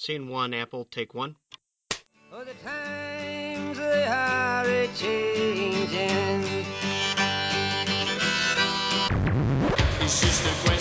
Scene 0.00 0.28
one, 0.28 0.54
Apple, 0.54 0.84
take 0.84 1.12
one. 1.12 1.34
Oh, 2.32 2.44
the 2.44 2.54
times 2.64 3.78
they 3.78 4.04
are 4.04 4.64
a 4.64 4.86
changing. 4.94 6.64
It's 10.00 10.20
just 10.20 10.46
a 10.46 10.54
question 10.64 10.77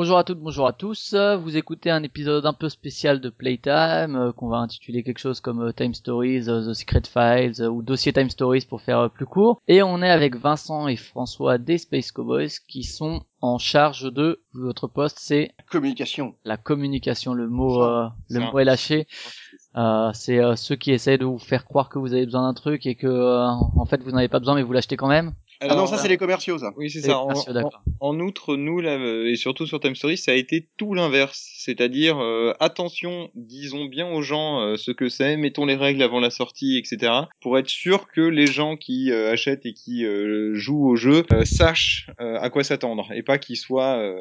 Bonjour 0.00 0.16
à 0.16 0.22
toutes, 0.22 0.38
bonjour 0.38 0.68
à 0.68 0.72
tous. 0.72 1.12
Vous 1.42 1.56
écoutez 1.56 1.90
un 1.90 2.04
épisode 2.04 2.46
un 2.46 2.52
peu 2.52 2.68
spécial 2.68 3.20
de 3.20 3.30
Playtime 3.30 4.14
euh, 4.14 4.30
qu'on 4.30 4.46
va 4.46 4.58
intituler 4.58 5.02
quelque 5.02 5.18
chose 5.18 5.40
comme 5.40 5.60
euh, 5.60 5.72
Time 5.72 5.92
Stories, 5.92 6.48
euh, 6.48 6.70
The 6.70 6.72
Secret 6.72 7.02
Files 7.12 7.66
ou 7.66 7.82
Dossier 7.82 8.12
Time 8.12 8.30
Stories 8.30 8.64
pour 8.68 8.80
faire 8.80 9.00
euh, 9.00 9.08
plus 9.08 9.26
court. 9.26 9.60
Et 9.66 9.82
on 9.82 10.00
est 10.00 10.08
avec 10.08 10.36
Vincent 10.36 10.86
et 10.86 10.94
François 10.94 11.58
des 11.58 11.78
Space 11.78 12.12
Cowboys 12.12 12.60
qui 12.68 12.84
sont 12.84 13.24
en 13.40 13.58
charge 13.58 14.12
de 14.12 14.40
votre 14.52 14.86
poste, 14.86 15.18
c'est 15.20 15.50
Communication. 15.68 16.36
la 16.44 16.56
communication. 16.56 17.34
Le 17.34 17.48
mot, 17.48 17.82
euh, 17.82 18.06
le 18.30 18.38
mot 18.38 18.58
est 18.60 18.64
lâché. 18.64 19.08
Euh, 19.76 20.10
c'est 20.12 20.38
euh, 20.38 20.56
ceux 20.56 20.76
qui 20.76 20.92
essayent 20.92 21.18
de 21.18 21.24
vous 21.24 21.38
faire 21.38 21.64
croire 21.64 21.88
que 21.88 21.98
vous 21.98 22.12
avez 22.14 22.24
besoin 22.24 22.42
d'un 22.42 22.54
truc 22.54 22.86
et 22.86 22.94
que 22.94 23.06
euh, 23.06 23.46
en 23.46 23.84
fait 23.84 24.02
vous 24.02 24.10
n'en 24.10 24.18
avez 24.18 24.28
pas 24.28 24.38
besoin 24.38 24.54
mais 24.54 24.62
vous 24.62 24.72
l'achetez 24.72 24.96
quand 24.96 25.08
même. 25.08 25.34
Ah 25.60 25.74
non, 25.74 25.86
ça 25.86 25.98
c'est 25.98 26.08
les 26.08 26.16
commerciaux, 26.16 26.58
ça. 26.58 26.72
Oui, 26.76 26.88
c'est 26.90 27.00
ça. 27.00 27.20
En, 28.00 28.20
outre, 28.20 28.56
nous, 28.56 28.80
là, 28.80 28.92
euh, 28.92 29.26
et 29.28 29.34
surtout 29.34 29.66
sur 29.66 29.80
Time 29.80 29.96
Story, 29.96 30.16
ça 30.16 30.30
a 30.30 30.34
été 30.34 30.68
tout 30.76 30.94
l'inverse. 30.94 31.50
C'est-à-dire, 31.58 32.18
euh, 32.22 32.52
attention, 32.60 33.30
disons 33.34 33.86
bien 33.86 34.06
aux 34.08 34.22
gens 34.22 34.60
euh, 34.60 34.76
ce 34.76 34.92
que 34.92 35.08
c'est, 35.08 35.36
mettons 35.36 35.66
les 35.66 35.74
règles 35.74 36.02
avant 36.02 36.20
la 36.20 36.30
sortie, 36.30 36.78
etc. 36.78 37.12
Pour 37.40 37.58
être 37.58 37.68
sûr 37.68 38.06
que 38.08 38.20
les 38.20 38.46
gens 38.46 38.76
qui 38.76 39.10
euh, 39.10 39.32
achètent 39.32 39.66
et 39.66 39.72
qui 39.74 40.04
euh, 40.04 40.54
jouent 40.54 40.88
au 40.88 40.96
jeu 40.96 41.24
euh, 41.32 41.44
sachent 41.44 42.08
euh, 42.20 42.38
à 42.40 42.50
quoi 42.50 42.62
s'attendre 42.62 43.08
et 43.12 43.22
pas 43.22 43.38
qu'ils 43.38 43.56
soient 43.56 43.96
euh, 43.98 44.20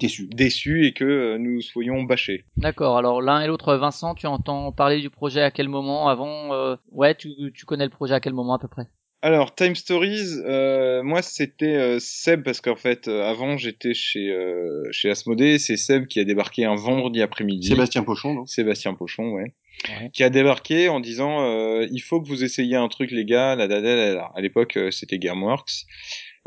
Déçu. 0.00 0.28
déçus 0.32 0.86
et 0.86 0.92
que 0.92 1.04
euh, 1.04 1.38
nous 1.38 1.60
soyons 1.60 2.02
bâchés. 2.02 2.44
D'accord. 2.56 2.96
Alors 2.96 3.20
l'un 3.20 3.40
et 3.40 3.46
l'autre, 3.46 3.74
Vincent, 3.74 4.14
tu 4.14 4.26
entends 4.26 4.72
parler 4.72 5.00
du 5.00 5.10
projet 5.10 5.42
à 5.42 5.50
quel 5.50 5.68
moment 5.68 6.08
avant 6.08 6.52
euh, 6.54 6.76
Ouais, 6.92 7.14
tu, 7.14 7.30
tu 7.54 7.64
connais 7.66 7.84
le 7.84 7.90
projet 7.90 8.14
à 8.14 8.20
quel 8.20 8.32
moment 8.34 8.54
à 8.54 8.58
peu 8.58 8.68
près? 8.68 8.86
Alors 9.20 9.52
Time 9.52 9.74
Stories, 9.74 10.42
euh, 10.46 11.02
moi 11.02 11.22
c'était 11.22 11.74
euh, 11.74 11.98
Seb 11.98 12.44
parce 12.44 12.60
qu'en 12.60 12.76
fait 12.76 13.08
euh, 13.08 13.24
avant 13.24 13.56
j'étais 13.56 13.92
chez 13.92 14.30
euh, 14.30 14.84
chez 14.92 15.10
Asmodée, 15.10 15.58
c'est 15.58 15.76
Seb 15.76 16.06
qui 16.06 16.20
a 16.20 16.24
débarqué 16.24 16.64
un 16.64 16.76
vendredi 16.76 17.20
après-midi. 17.20 17.66
Sébastien 17.66 18.04
Pochon, 18.04 18.34
donc. 18.34 18.48
Sébastien 18.48 18.94
Pochon, 18.94 19.30
ouais. 19.30 19.54
Ouais. 19.88 20.10
Qui 20.12 20.22
a 20.22 20.30
débarqué 20.30 20.88
en 20.88 21.00
disant 21.00 21.42
euh, 21.42 21.86
il 21.90 21.98
faut 22.00 22.20
que 22.20 22.28
vous 22.28 22.44
essayiez 22.44 22.76
un 22.76 22.86
truc 22.86 23.10
les 23.10 23.24
gars, 23.24 23.56
la 23.56 23.66
la, 23.66 23.80
la, 23.80 23.96
la, 23.96 24.14
la. 24.14 24.30
À 24.36 24.40
l'époque 24.40 24.76
euh, 24.76 24.92
c'était 24.92 25.18
Gameworks. 25.18 25.86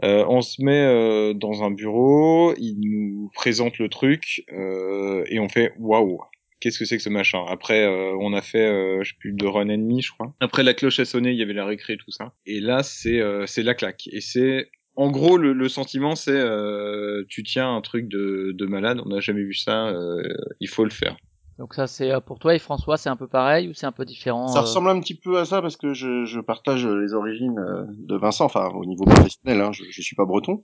Euh, 0.04 0.26
on 0.30 0.42
se 0.42 0.64
met 0.64 0.80
euh, 0.80 1.34
dans 1.34 1.64
un 1.64 1.72
bureau, 1.72 2.54
il 2.58 2.80
nous 2.80 3.30
présente 3.36 3.78
le 3.80 3.90
truc 3.90 4.44
euh, 4.54 5.26
et 5.28 5.40
on 5.40 5.50
fait 5.50 5.74
waouh. 5.78 6.22
Qu'est-ce 6.62 6.80
que 6.80 6.86
c'est 6.86 6.96
que 6.98 7.04
ce 7.04 7.10
machin? 7.10 7.44
Après, 7.50 7.84
euh, 7.84 8.16
on 8.22 8.34
a 8.34 8.42
fait, 8.42 8.66
euh, 8.66 9.04
je 9.04 9.10
sais 9.10 9.18
plus, 9.20 9.34
de 9.34 9.46
run 9.46 9.68
ennemi, 9.68 10.02
je 10.02 10.12
crois. 10.14 10.34
Après, 10.40 10.64
la 10.64 10.74
cloche 10.74 11.00
a 11.00 11.06
sonné, 11.06 11.32
il 11.32 11.38
y 11.38 11.44
avait 11.44 11.54
la 11.54 11.66
récré, 11.66 11.98
tout 11.98 12.12
ça. 12.12 12.34
Et 12.46 12.60
là, 12.62 12.84
c'est 12.84 13.20
euh, 13.20 13.46
c'est 13.48 13.64
la 13.64 13.74
claque. 13.74 14.08
Et 14.12 14.22
c'est, 14.22 14.70
en 14.96 15.12
gros, 15.12 15.38
le, 15.38 15.54
le 15.54 15.68
sentiment, 15.70 16.16
c'est, 16.16 16.32
euh, 16.32 17.24
tu 17.28 17.44
tiens 17.44 17.76
un 17.76 17.82
truc 17.82 18.08
de, 18.08 18.54
de 18.56 18.66
malade. 18.66 19.02
On 19.04 19.10
n'a 19.10 19.20
jamais 19.20 19.44
vu 19.44 19.54
ça. 19.56 19.88
euh, 19.88 20.22
il 20.60 20.70
faut 20.70 20.84
le 20.86 20.90
faire. 20.92 21.18
Donc 21.60 21.76
ça 21.76 21.86
c'est 21.86 22.10
euh, 22.12 22.20
pour 22.22 22.40
toi 22.40 22.56
et 22.56 22.60
François, 22.60 22.98
c'est 22.98 23.10
un 23.10 23.16
peu 23.16 23.28
pareil 23.28 23.68
ou 23.68 23.74
c'est 23.76 23.86
un 23.86 23.92
peu 23.92 24.04
différent 24.04 24.48
Ça 24.48 24.60
euh, 24.60 24.62
ressemble 24.64 24.90
un 24.90 25.00
petit 25.00 25.14
peu 25.14 25.38
à 25.38 25.46
ça 25.46 25.62
parce 25.62 25.78
que 25.78 25.94
je, 25.94 26.26
je 26.26 26.40
partage 26.40 26.88
les 26.88 27.14
origines 27.14 27.54
de 27.90 28.16
Vincent, 28.16 28.46
enfin 28.46 28.70
au 28.74 28.84
niveau 28.84 29.04
professionnel, 29.04 29.62
hein, 29.62 29.72
je, 29.72 29.84
je 29.88 30.02
suis 30.02 30.16
pas 30.16 30.26
breton. 30.26 30.64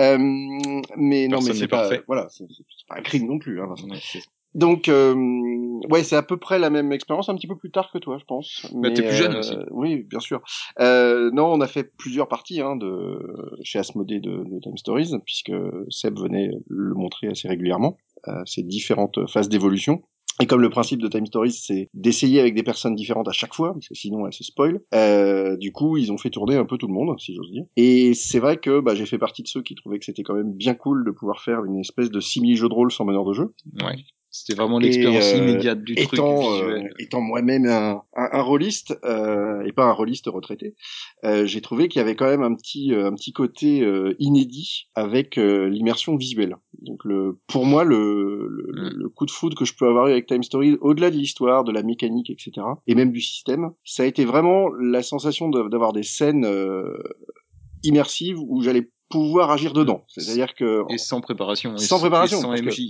Euh, 0.00 0.16
mais 0.96 1.28
non, 1.28 1.36
Personne 1.36 1.48
mais 1.48 1.52
n'est 1.52 1.58
c'est 1.58 1.68
pas, 1.68 1.80
parfait. 1.88 2.02
voilà, 2.06 2.28
c'est 2.30 2.44
c'est 2.48 2.64
pas 2.88 2.96
un 2.98 3.02
crime 3.02 3.26
non 3.26 3.38
plus. 3.38 3.60
Hein, 3.60 3.66
Vincent. 3.68 3.88
Donc, 4.54 4.88
euh, 4.88 5.14
ouais, 5.90 6.02
c'est 6.02 6.16
à 6.16 6.22
peu 6.22 6.36
près 6.36 6.58
la 6.58 6.70
même 6.70 6.92
expérience, 6.92 7.28
un 7.28 7.34
petit 7.34 7.46
peu 7.46 7.56
plus 7.56 7.70
tard 7.70 7.90
que 7.92 7.98
toi, 7.98 8.18
je 8.18 8.24
pense. 8.24 8.66
Bah, 8.72 8.88
Mais, 8.88 8.94
t'es 8.94 9.02
plus 9.02 9.14
jeune 9.14 9.34
euh, 9.34 9.38
aussi. 9.40 9.56
Oui, 9.70 10.02
bien 10.02 10.20
sûr. 10.20 10.40
Euh, 10.80 11.30
non, 11.32 11.46
on 11.46 11.60
a 11.60 11.66
fait 11.66 11.84
plusieurs 11.84 12.28
parties 12.28 12.60
hein, 12.60 12.76
de 12.76 13.18
chez 13.62 13.78
Asmodée 13.78 14.20
de, 14.20 14.44
de 14.44 14.60
Time 14.60 14.76
Stories, 14.76 15.12
puisque 15.24 15.52
Seb 15.90 16.18
venait 16.18 16.50
le 16.68 16.94
montrer 16.94 17.28
assez 17.28 17.48
régulièrement, 17.48 17.96
euh, 18.28 18.42
ces 18.46 18.62
différentes 18.62 19.26
phases 19.28 19.48
d'évolution. 19.48 20.02
Et 20.40 20.46
comme 20.46 20.60
le 20.60 20.70
principe 20.70 21.02
de 21.02 21.08
Time 21.08 21.26
Stories, 21.26 21.52
c'est 21.52 21.88
d'essayer 21.94 22.38
avec 22.38 22.54
des 22.54 22.62
personnes 22.62 22.94
différentes 22.94 23.28
à 23.28 23.32
chaque 23.32 23.54
fois, 23.54 23.72
parce 23.72 23.88
que 23.88 23.94
sinon 23.94 24.26
elles 24.26 24.32
se 24.32 24.44
spoilent, 24.44 24.80
euh, 24.94 25.56
du 25.56 25.72
coup, 25.72 25.96
ils 25.96 26.12
ont 26.12 26.18
fait 26.18 26.30
tourner 26.30 26.54
un 26.54 26.64
peu 26.64 26.78
tout 26.78 26.86
le 26.86 26.94
monde, 26.94 27.18
si 27.18 27.34
j'ose 27.34 27.50
dire. 27.50 27.64
Et 27.76 28.14
c'est 28.14 28.38
vrai 28.38 28.58
que 28.58 28.80
bah, 28.80 28.94
j'ai 28.94 29.06
fait 29.06 29.18
partie 29.18 29.42
de 29.42 29.48
ceux 29.48 29.62
qui 29.62 29.74
trouvaient 29.74 29.98
que 29.98 30.04
c'était 30.04 30.22
quand 30.22 30.34
même 30.34 30.52
bien 30.52 30.74
cool 30.74 31.04
de 31.04 31.10
pouvoir 31.10 31.42
faire 31.42 31.64
une 31.64 31.80
espèce 31.80 32.10
de 32.10 32.20
simili-jeu 32.20 32.68
de 32.68 32.74
rôle 32.74 32.92
sans 32.92 33.04
meneur 33.04 33.24
de 33.24 33.32
jeu. 33.32 33.54
Ouais. 33.82 33.96
C'était 34.30 34.54
vraiment 34.60 34.78
l'expérience 34.78 35.32
euh, 35.32 35.38
immédiate 35.38 35.82
du 35.82 35.94
truc 35.94 36.12
étant, 36.12 36.52
visuel. 36.52 36.86
euh, 36.86 36.88
étant 36.98 37.20
moi-même 37.22 37.64
un, 37.66 38.02
un, 38.14 38.28
un 38.32 38.42
rôliste 38.42 38.94
euh, 39.04 39.62
et 39.64 39.72
pas 39.72 39.84
un 39.84 39.92
rôliste 39.92 40.26
retraité, 40.26 40.74
euh, 41.24 41.46
j'ai 41.46 41.60
trouvé 41.62 41.88
qu'il 41.88 41.98
y 42.00 42.02
avait 42.02 42.14
quand 42.14 42.26
même 42.26 42.42
un 42.42 42.54
petit 42.54 42.92
euh, 42.92 43.06
un 43.06 43.14
petit 43.14 43.32
côté 43.32 43.80
euh, 43.82 44.14
inédit 44.18 44.88
avec 44.94 45.38
euh, 45.38 45.68
l'immersion 45.68 46.16
visuelle. 46.16 46.56
Donc 46.82 47.04
le 47.04 47.38
pour 47.46 47.64
moi 47.64 47.84
le, 47.84 48.46
le, 48.48 48.68
Mm. 48.68 48.90
le 48.96 49.08
coup 49.08 49.24
de 49.24 49.30
foudre 49.30 49.56
que 49.56 49.64
je 49.64 49.72
peux 49.74 49.86
avoir 49.88 50.08
eu 50.08 50.12
avec 50.12 50.26
Time 50.26 50.42
Story, 50.42 50.76
au-delà 50.82 51.10
de 51.10 51.16
l'histoire, 51.16 51.64
de 51.64 51.72
la 51.72 51.82
mécanique, 51.82 52.28
etc. 52.30 52.52
et 52.86 52.94
même 52.94 53.12
du 53.12 53.20
système, 53.22 53.70
ça 53.84 54.02
a 54.02 54.06
été 54.06 54.24
vraiment 54.26 54.68
la 54.78 55.02
sensation 55.02 55.48
d'avoir 55.48 55.92
des 55.94 56.02
scènes 56.02 56.44
euh, 56.44 56.96
immersives 57.82 58.38
où 58.40 58.62
j'allais 58.62 58.90
pouvoir 59.08 59.50
agir 59.50 59.72
dedans. 59.72 60.04
C'est-à-dire 60.08 60.54
que 60.54 60.82
Et 60.92 60.98
sans 60.98 61.20
préparation. 61.22 61.74
et 61.74 61.78
Sans 61.78 61.98
préparation, 61.98 62.38
et 62.38 62.58
Sans 62.58 62.62
MJ. 62.62 62.80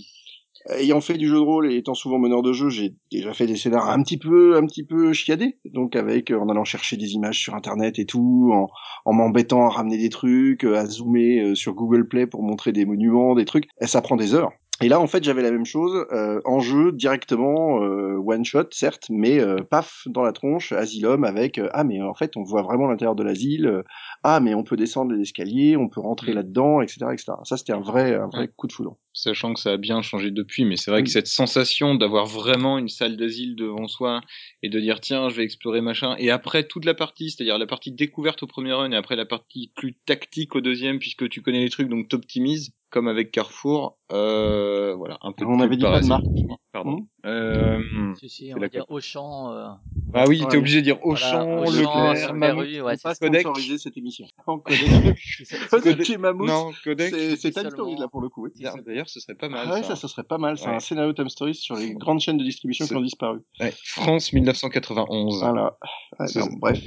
Ayant 0.71 1.01
fait 1.01 1.17
du 1.17 1.29
jeu 1.29 1.37
de 1.37 1.41
rôle 1.41 1.73
et 1.73 1.77
étant 1.77 1.95
souvent 1.95 2.19
meneur 2.19 2.43
de 2.43 2.53
jeu, 2.53 2.69
j'ai 2.69 2.95
déjà 3.11 3.33
fait 3.33 3.47
des 3.47 3.57
scénarios 3.57 3.91
un 3.91 4.03
petit 4.03 4.19
peu, 4.19 4.57
un 4.57 4.67
petit 4.67 4.85
peu 4.85 5.13
chiadés. 5.13 5.59
Donc 5.65 5.97
avec, 5.97 6.31
euh, 6.31 6.39
en 6.39 6.49
allant 6.49 6.65
chercher 6.65 6.97
des 6.97 7.13
images 7.13 7.39
sur 7.39 7.55
internet 7.55 7.99
et 7.99 8.07
tout, 8.07 8.51
en, 8.53 8.69
en 9.05 9.13
m'embêtant 9.13 9.67
à 9.67 9.71
ramener 9.71 9.99
des 9.99 10.11
trucs, 10.11 10.65
euh, 10.65 10.77
à 10.77 10.87
zoomer 10.87 11.41
euh, 11.41 11.55
sur 11.55 11.75
Google 11.75 12.09
Play 12.09 12.27
pour 12.27 12.43
montrer 12.43 12.73
des 12.73 12.85
monuments, 12.85 13.35
des 13.35 13.45
trucs. 13.45 13.69
Et 13.81 13.87
ça 13.87 14.03
prend 14.03 14.17
des 14.17 14.35
heures. 14.35 14.53
Et 14.81 14.89
là, 14.89 15.01
en 15.01 15.09
fait, 15.09 15.25
j'avais 15.25 15.43
la 15.43 15.51
même 15.51 15.67
chose 15.67 16.07
euh, 16.13 16.41
en 16.45 16.61
jeu 16.61 16.93
directement, 16.93 17.83
euh, 17.83 18.17
one 18.25 18.45
shot, 18.45 18.69
certes, 18.71 19.07
mais 19.11 19.41
euh, 19.41 19.57
paf 19.69 20.03
dans 20.07 20.23
la 20.23 20.33
tronche, 20.33 20.71
Asylum 20.73 21.25
avec 21.25 21.59
euh, 21.59 21.69
ah 21.73 21.83
mais 21.83 22.01
en 22.01 22.15
fait 22.15 22.37
on 22.37 22.43
voit 22.45 22.63
vraiment 22.63 22.87
l'intérieur 22.87 23.17
de 23.17 23.25
l'asile, 23.25 23.67
euh, 23.67 23.83
ah 24.23 24.39
mais 24.41 24.55
on 24.55 24.63
peut 24.63 24.77
descendre 24.77 25.13
les 25.13 25.23
escaliers, 25.23 25.77
on 25.77 25.89
peut 25.89 26.01
rentrer 26.01 26.33
Mm. 26.33 26.35
là-dedans, 26.37 26.81
etc., 26.81 27.07
etc. 27.13 27.33
Ça 27.45 27.57
c'était 27.57 27.73
un 27.73 27.81
vrai, 27.81 28.15
un 28.15 28.29
vrai 28.29 28.39
Ouais. 28.43 28.51
coup 28.57 28.67
de 28.69 28.73
foudre. 28.73 28.97
sachant 29.13 29.53
que 29.53 29.59
ça 29.59 29.73
a 29.73 29.77
bien 29.79 30.01
changé 30.01 30.31
depuis, 30.31 30.65
mais 30.65 30.77
c'est 30.77 30.93
vrai 30.93 31.03
que 31.03 31.09
Oui. 31.09 31.13
cette 31.13 31.27
sensation 31.27 31.97
d'avoir 31.97 32.27
vraiment 32.27 32.79
une 32.79 32.89
salle 32.89 33.17
d'asile 33.17 33.57
devant 33.57 33.89
soi 33.89 34.21
et 34.63 34.69
de 34.69 34.79
dire 34.79 35.01
tiens 35.01 35.29
je 35.29 35.35
vais 35.35 35.43
explorer 35.43 35.81
machin, 35.81 36.15
et 36.19 36.31
après 36.31 36.63
toute 36.69 36.85
la 36.85 36.95
partie, 36.95 37.31
c'est-à-dire 37.31 37.59
la 37.59 37.67
partie 37.67 37.91
découverte 37.91 38.45
au 38.45 38.47
premier 38.47 38.73
run 38.75 38.93
et 38.93 38.97
après 38.97 39.17
la 39.17 39.27
partie 39.27 39.73
plus 39.75 39.95
tactique 40.07 40.55
au 40.55 40.61
deuxième 40.61 41.01
puisque 41.01 41.29
tu 41.29 41.43
connais 41.43 41.61
les 41.65 41.71
trucs 41.71 41.89
donc 41.89 42.09
t'optimises, 42.09 42.71
comme 42.91 43.09
avec 43.09 43.31
Carrefour, 43.31 43.99
euh, 44.13 44.95
voilà 44.97 45.19
un 45.23 45.33
peu. 45.33 45.45
On 45.45 45.61
avait 45.61 45.77
dit 45.77 45.83
pas 45.83 46.01
de 46.01 46.07
marque. 46.07 46.25
Pardon. 46.73 46.91
Mhm. 46.93 47.07
Euh, 47.27 48.15
Si 48.21 48.29
si, 48.29 48.47
c'est 48.47 48.53
on 48.53 48.57
va 48.57 48.63
la 48.63 48.69
dire 48.69 48.85
Auchan. 48.89 49.53
Euh, 49.53 49.69
ah 50.15 50.25
oui, 50.29 50.43
Ouais. 50.43 50.49
t'es 50.49 50.57
obligé 50.59 50.79
de 50.81 50.85
dire 50.85 50.99
voilà, 51.03 51.43
Auchan, 51.43 51.59
Auchan, 51.63 51.71
Leclerc, 51.73 52.17
Super 52.19 52.35
Mammouth. 52.35 52.67
U, 52.69 52.81
ouais, 52.83 52.97
c'est 52.97 53.03
pas 53.03 53.15
sponsoriser 53.15 53.79
cette 53.79 53.97
émission. 53.97 54.27
En 54.47 54.59
Kodak. 54.59 54.79
c'est- 55.45 55.69
Kodak 55.69 56.11
et 56.11 56.17
Mammouth. 56.19 56.47
Non, 56.49 56.71
Kodak. 56.85 57.15
C'est 57.39 57.51
Time. 57.51 57.71
Stories 57.71 57.97
là 57.97 58.09
pour 58.09 58.21
le 58.21 58.29
coup. 58.29 58.45
oui. 58.45 58.51
D'ailleurs- 58.87 59.09
ce 59.09 59.19
serait 59.21 59.35
pas 59.35 59.49
mal. 59.49 59.67
Ah 59.69 59.75
ouais, 59.75 59.83
ça. 59.83 59.89
ça, 59.91 59.97
ça 59.97 60.09
serait 60.09 60.25
pas 60.25 60.39
mal. 60.39 60.57
C'est 60.59 60.69
Ouais. 60.69 60.75
un 60.75 60.81
scénario 60.81 61.13
Time 61.15 61.29
Stories 61.29 61.55
sur 61.55 61.75
les 61.77 61.95
grandes 61.95 62.21
chaînes 62.21 62.39
de 62.39 62.45
distribution 62.45 62.87
qui 62.87 62.95
ont 62.95 63.01
disparu. 63.01 63.41
Ouais. 63.61 63.73
France 63.85 64.33
1991. 64.33 65.41
Voilà. 65.41 65.77
Non, 66.21 66.47
bref. 66.59 66.79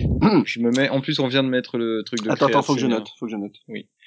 Je 0.45 0.59
me 0.59 0.71
mets. 0.71 0.89
En 0.89 1.01
plus, 1.01 1.19
on 1.19 1.27
vient 1.27 1.43
de 1.43 1.49
mettre 1.49 1.77
le 1.77 2.03
truc 2.05 2.23
de. 2.23 2.29
Attends, 2.31 2.47
attends, 2.47 2.61
faut 2.61 2.75
que 2.75 2.79
je 2.79 2.87
note. 2.87 3.09
Faut 3.19 3.25
que 3.25 3.31
je 3.31 3.37
note. 3.37 3.55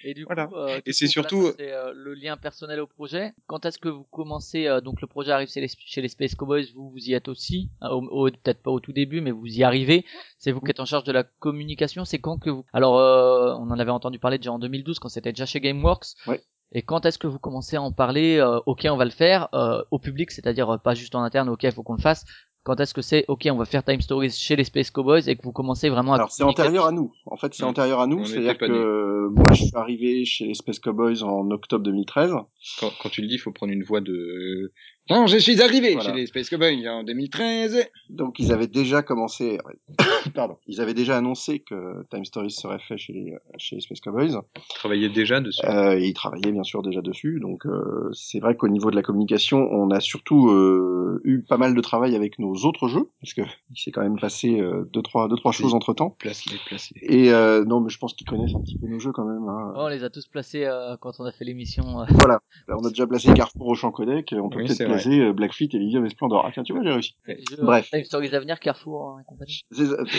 Et 0.07 0.15
du 0.15 0.25
Voilà. 0.25 0.47
coup, 0.47 0.55
euh, 0.57 0.81
Et 0.87 0.93
c'est 0.93 1.07
surtout- 1.07 1.53
c'est, 1.59 1.73
euh, 1.73 1.93
le 1.95 2.15
lien 2.15 2.37
personnel 2.37 2.79
au 2.81 2.87
projet. 2.87 3.33
Quand 3.47 3.65
est-ce 3.65 3.79
que 3.79 3.89
vous 3.89 4.05
commencez 4.05 4.67
euh, 4.67 4.81
Donc 4.81 5.01
le 5.01 5.07
projet 5.07 5.33
arrive 5.33 5.49
chez 5.49 5.61
les, 5.61 5.69
chez 5.69 6.03
les 6.03 6.09
Space 6.09 6.35
Cowboys, 6.35 6.67
vous 6.75 6.91
vous 6.91 6.99
y 7.09 7.15
êtes 7.15 7.29
aussi. 7.29 7.71
euh, 7.83 7.89
au- 7.89 8.27
au- 8.27 8.31
Peut-être 8.31 8.63
pas 8.63 8.71
au 8.71 8.81
tout 8.81 8.93
début, 8.93 9.21
mais 9.21 9.31
vous 9.31 9.47
y 9.47 9.63
arrivez. 9.65 10.05
C'est 10.39 10.53
vous 10.53 10.61
qui 10.61 10.71
êtes 10.71 10.81
en 10.81 10.85
charge 10.85 11.05
de 11.05 11.13
la 11.13 11.25
communication. 11.25 12.05
C'est 12.05 12.19
quand 12.19 12.39
que 12.39 12.51
vous 12.51 12.65
Alors, 12.73 12.99
euh, 12.99 13.55
on 13.55 13.71
en 13.71 13.79
avait 13.79 13.91
entendu 13.91 14.19
parler 14.19 14.39
déjà 14.39 14.53
en 14.53 14.59
2012 14.59 14.99
quand 14.99 15.09
c'était 15.09 15.33
déjà 15.33 15.47
chez 15.47 15.61
GameWorks. 15.61 16.07
Ouais. 16.27 16.41
Et 16.73 16.83
quand 16.83 17.07
est-ce 17.07 17.19
que 17.19 17.27
vous 17.29 17.39
commencez 17.39 17.77
à 17.77 17.83
en 17.83 17.93
parler 17.93 18.39
euh, 18.39 18.59
Ok, 18.67 18.87
on 18.91 18.97
va 18.97 19.05
le 19.05 19.11
faire 19.13 19.49
euh, 19.55 19.83
au 19.91 19.99
public, 19.99 20.31
c'est-à-dire 20.33 20.69
euh, 20.75 20.77
pas 20.79 20.95
juste 20.95 21.15
en 21.15 21.23
interne. 21.23 21.49
Ok, 21.49 21.63
il 21.63 21.73
faut 21.73 21.83
qu'on 21.85 21.95
le 21.95 22.03
fasse. 22.03 22.25
Quand 22.65 22.81
est-ce 22.81 22.95
que 22.95 23.03
c'est 23.03 23.27
Ok, 23.29 23.47
on 23.51 23.57
va 23.57 23.67
faire 23.67 23.85
Time 23.85 24.01
Stories 24.01 24.31
chez 24.31 24.57
les 24.57 24.65
Space 24.65 24.91
Cowboys 24.91 25.29
et 25.29 25.37
que 25.37 25.43
vous 25.43 25.53
commencez 25.53 25.91
vraiment 25.91 26.13
à 26.13 26.17
Alors 26.17 26.33
c'est 26.33 26.43
antérieur 26.45 26.87
à 26.87 26.93
nous. 26.93 27.13
En 27.27 27.37
fait, 27.37 27.53
c'est 27.55 27.63
Mm. 27.63 27.69
antérieur 27.69 28.01
à 28.01 28.07
nous. 28.07 28.21
n'était 28.21 28.31
C'est-à-dire 28.31 28.59
pas 28.59 28.67
que 28.69 29.29
moi, 29.29 29.45
je 29.53 29.65
suis 29.67 29.77
arrivé 29.77 30.25
chez 30.25 30.47
les 30.47 30.55
Space 30.55 30.79
Cowboys 30.79 31.23
en 31.23 31.51
octobre 31.51 31.85
2013. 31.85 32.33
Quand, 32.81 32.91
quand 33.03 33.11
tu 33.11 33.21
le 33.21 33.29
dis, 33.29 33.35
il 33.35 33.39
faut 33.39 33.53
prendre 33.53 33.73
une 33.73 33.85
voix 33.85 34.01
de 34.01 34.73
Non, 35.11 35.27
je 35.27 35.37
suis 35.37 35.61
arrivé 35.61 35.93
Voilà. 35.95 36.09
chez 36.11 36.17
les 36.17 36.27
Space 36.27 36.49
Cowboys 36.49 36.89
en 36.89 37.05
2013. 37.05 37.87
Donc 38.09 38.39
ils 38.39 38.53
avaient 38.53 38.67
déjà 38.69 39.03
commencé, 39.03 39.59
pardon, 40.35 40.57
ils 40.67 40.81
avaient 40.81 40.95
déjà 40.95 41.19
annoncé 41.19 41.59
que 41.61 42.07
Time 42.11 42.25
Stories 42.25 42.53
serait 42.53 42.79
fait 42.79 42.97
chez 42.97 43.13
les, 43.13 43.35
chez 43.59 43.77
les 43.77 43.83
Space 43.83 44.01
Cowboys. 44.01 44.33
Travaillait 44.71 45.11
déjà 45.11 45.41
dessus. 45.43 45.61
Euh, 45.67 45.99
ils 45.99 46.15
travaillaient 46.15 46.53
bien 46.53 46.63
sûr 46.63 46.83
déjà 46.83 47.03
dessus. 47.03 47.39
Donc 47.39 47.67
euh, 47.67 48.09
c'est 48.15 48.41
vrai 48.41 48.57
qu'au 48.57 48.69
niveau 48.69 48.91
de 48.91 48.97
la 48.97 49.03
communication, 49.03 49.59
on 49.73 49.91
a 49.91 50.01
surtout 50.01 50.49
euh, 50.49 51.21
eu 51.25 51.43
pas 51.43 51.59
mal 51.59 51.75
de 51.75 51.81
travail 51.83 52.17
avec 52.17 52.39
nos 52.39 52.55
autres 52.65 52.89
jeux, 52.89 53.11
parce 53.21 53.35
que 53.35 53.43
il 53.71 53.79
s'est 53.79 53.91
quand 53.91 54.03
même 54.03 54.19
passé 54.19 54.59
euh, 54.59 54.89
deux 54.93 55.03
trois 55.03 55.29
deux 55.29 55.37
trois 55.37 55.51
Oui. 55.53 55.57
choses 55.59 55.75
entre 55.75 55.93
temps. 55.93 56.17
Place-les, 56.19 56.57
place-les. 56.67 57.03
Et 57.03 57.31
euh, 57.33 57.63
non, 57.67 57.81
mais 57.81 57.91
je 57.91 57.99
pense 57.99 58.15
qu'ils 58.15 58.27
connaissent 58.27 58.55
un 58.55 58.61
petit 58.63 58.77
peu 58.81 58.87
nos 58.87 58.99
jeux 58.99 59.13
quand 59.13 59.27
même. 59.27 59.47
hein. 59.49 59.73
Oh, 59.77 59.81
on 59.83 59.89
les 59.89 60.03
a 60.03 60.09
tous 60.09 60.27
placés 60.29 60.65
euh, 60.65 60.97
quand 60.99 61.13
on 61.21 61.25
a 61.25 61.33
fait 61.33 61.45
l'émission. 61.45 62.01
euh. 62.01 62.05
Voilà, 62.09 62.41
Là, 62.69 62.77
on 62.81 62.85
a 62.87 62.89
déjà 62.89 63.07
placé 63.07 63.35
Carrefour 63.35 63.67
au 63.67 63.75
champ 63.75 63.91
codec, 63.91 64.35
on 64.39 64.49
peut 64.49 64.59
Oui, 64.61 64.65
peut-être 64.65 64.77
c'est 64.79 64.85
vrai. 64.87 64.94
Placer 64.95 65.21
euh, 65.21 65.33
Blackfeet 65.33 65.69
et 65.73 65.79
Lydia 65.79 66.01
Splendor. 66.09 66.45
Ah 66.47 66.51
tiens, 66.53 66.63
tu 66.63 66.73
vois, 66.73 66.83
j'ai 66.83 66.91
réussi. 66.91 67.15
les 67.27 67.37
jeux, 67.51 67.63
Bref. 67.63 67.89
euh, 67.93 67.97
Time 67.99 68.05
Stories 68.05 68.35
Avenir, 68.35 68.61
Carrefour 68.61 69.11
hein, 69.11 69.23
et 69.23 69.25
compagnie. 69.27 69.63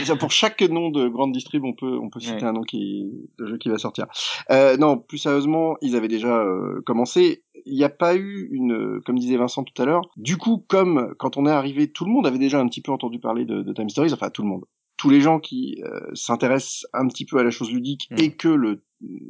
Ça, 0.05 0.15
pour 0.15 0.31
chaque 0.31 0.61
nom 0.61 0.89
de 0.89 1.07
grande 1.07 1.31
distrib, 1.31 1.63
on 1.63 1.73
peut 1.73 1.97
on 2.01 2.09
peut 2.09 2.19
citer 2.19 2.35
Ouais. 2.35 2.43
un 2.43 2.53
nom 2.53 2.61
qui 2.63 3.05
de 3.39 3.45
jeu 3.45 3.57
qui 3.57 3.69
va 3.69 3.77
sortir. 3.77 4.05
Euh, 4.51 4.77
non, 4.77 4.97
plus 4.97 5.17
sérieusement, 5.17 5.75
ils 5.81 5.95
avaient 5.95 6.07
déjà 6.07 6.37
euh, 6.39 6.81
commencé. 6.85 7.43
Il 7.67 7.73
n'y 7.75 7.83
a 7.83 7.89
pas 7.89 8.15
eu 8.15 8.47
une, 8.51 8.73
euh, 8.73 9.01
comme 9.05 9.17
disait 9.17 9.37
Vincent 9.37 9.63
tout 9.63 9.81
à 9.81 9.85
l'heure. 9.85 10.01
Du 10.17 10.37
coup, 10.37 10.63
comme 10.67 11.15
quand 11.17 11.37
on 11.37 11.45
est 11.47 11.51
arrivé, 11.51 11.91
tout 11.91 12.05
le 12.05 12.11
monde 12.11 12.27
avait 12.27 12.37
déjà 12.37 12.59
un 12.59 12.67
petit 12.67 12.81
peu 12.81 12.91
entendu 12.91 13.19
parler 13.19 13.45
de, 13.45 13.63
de 13.63 13.73
Time 13.73 13.89
Stories. 13.89 14.13
Enfin, 14.13 14.29
tout 14.29 14.43
le 14.43 14.49
monde. 14.49 14.65
Tous 14.97 15.09
les 15.09 15.19
gens 15.21 15.39
qui 15.39 15.81
euh, 15.83 15.99
s'intéressent 16.13 16.85
un 16.93 17.07
petit 17.07 17.25
peu 17.25 17.37
à 17.37 17.43
la 17.43 17.51
chose 17.51 17.71
ludique 17.71 18.07
Mm. 18.11 18.15
et 18.19 18.31
que 18.35 18.47
le 18.47 18.81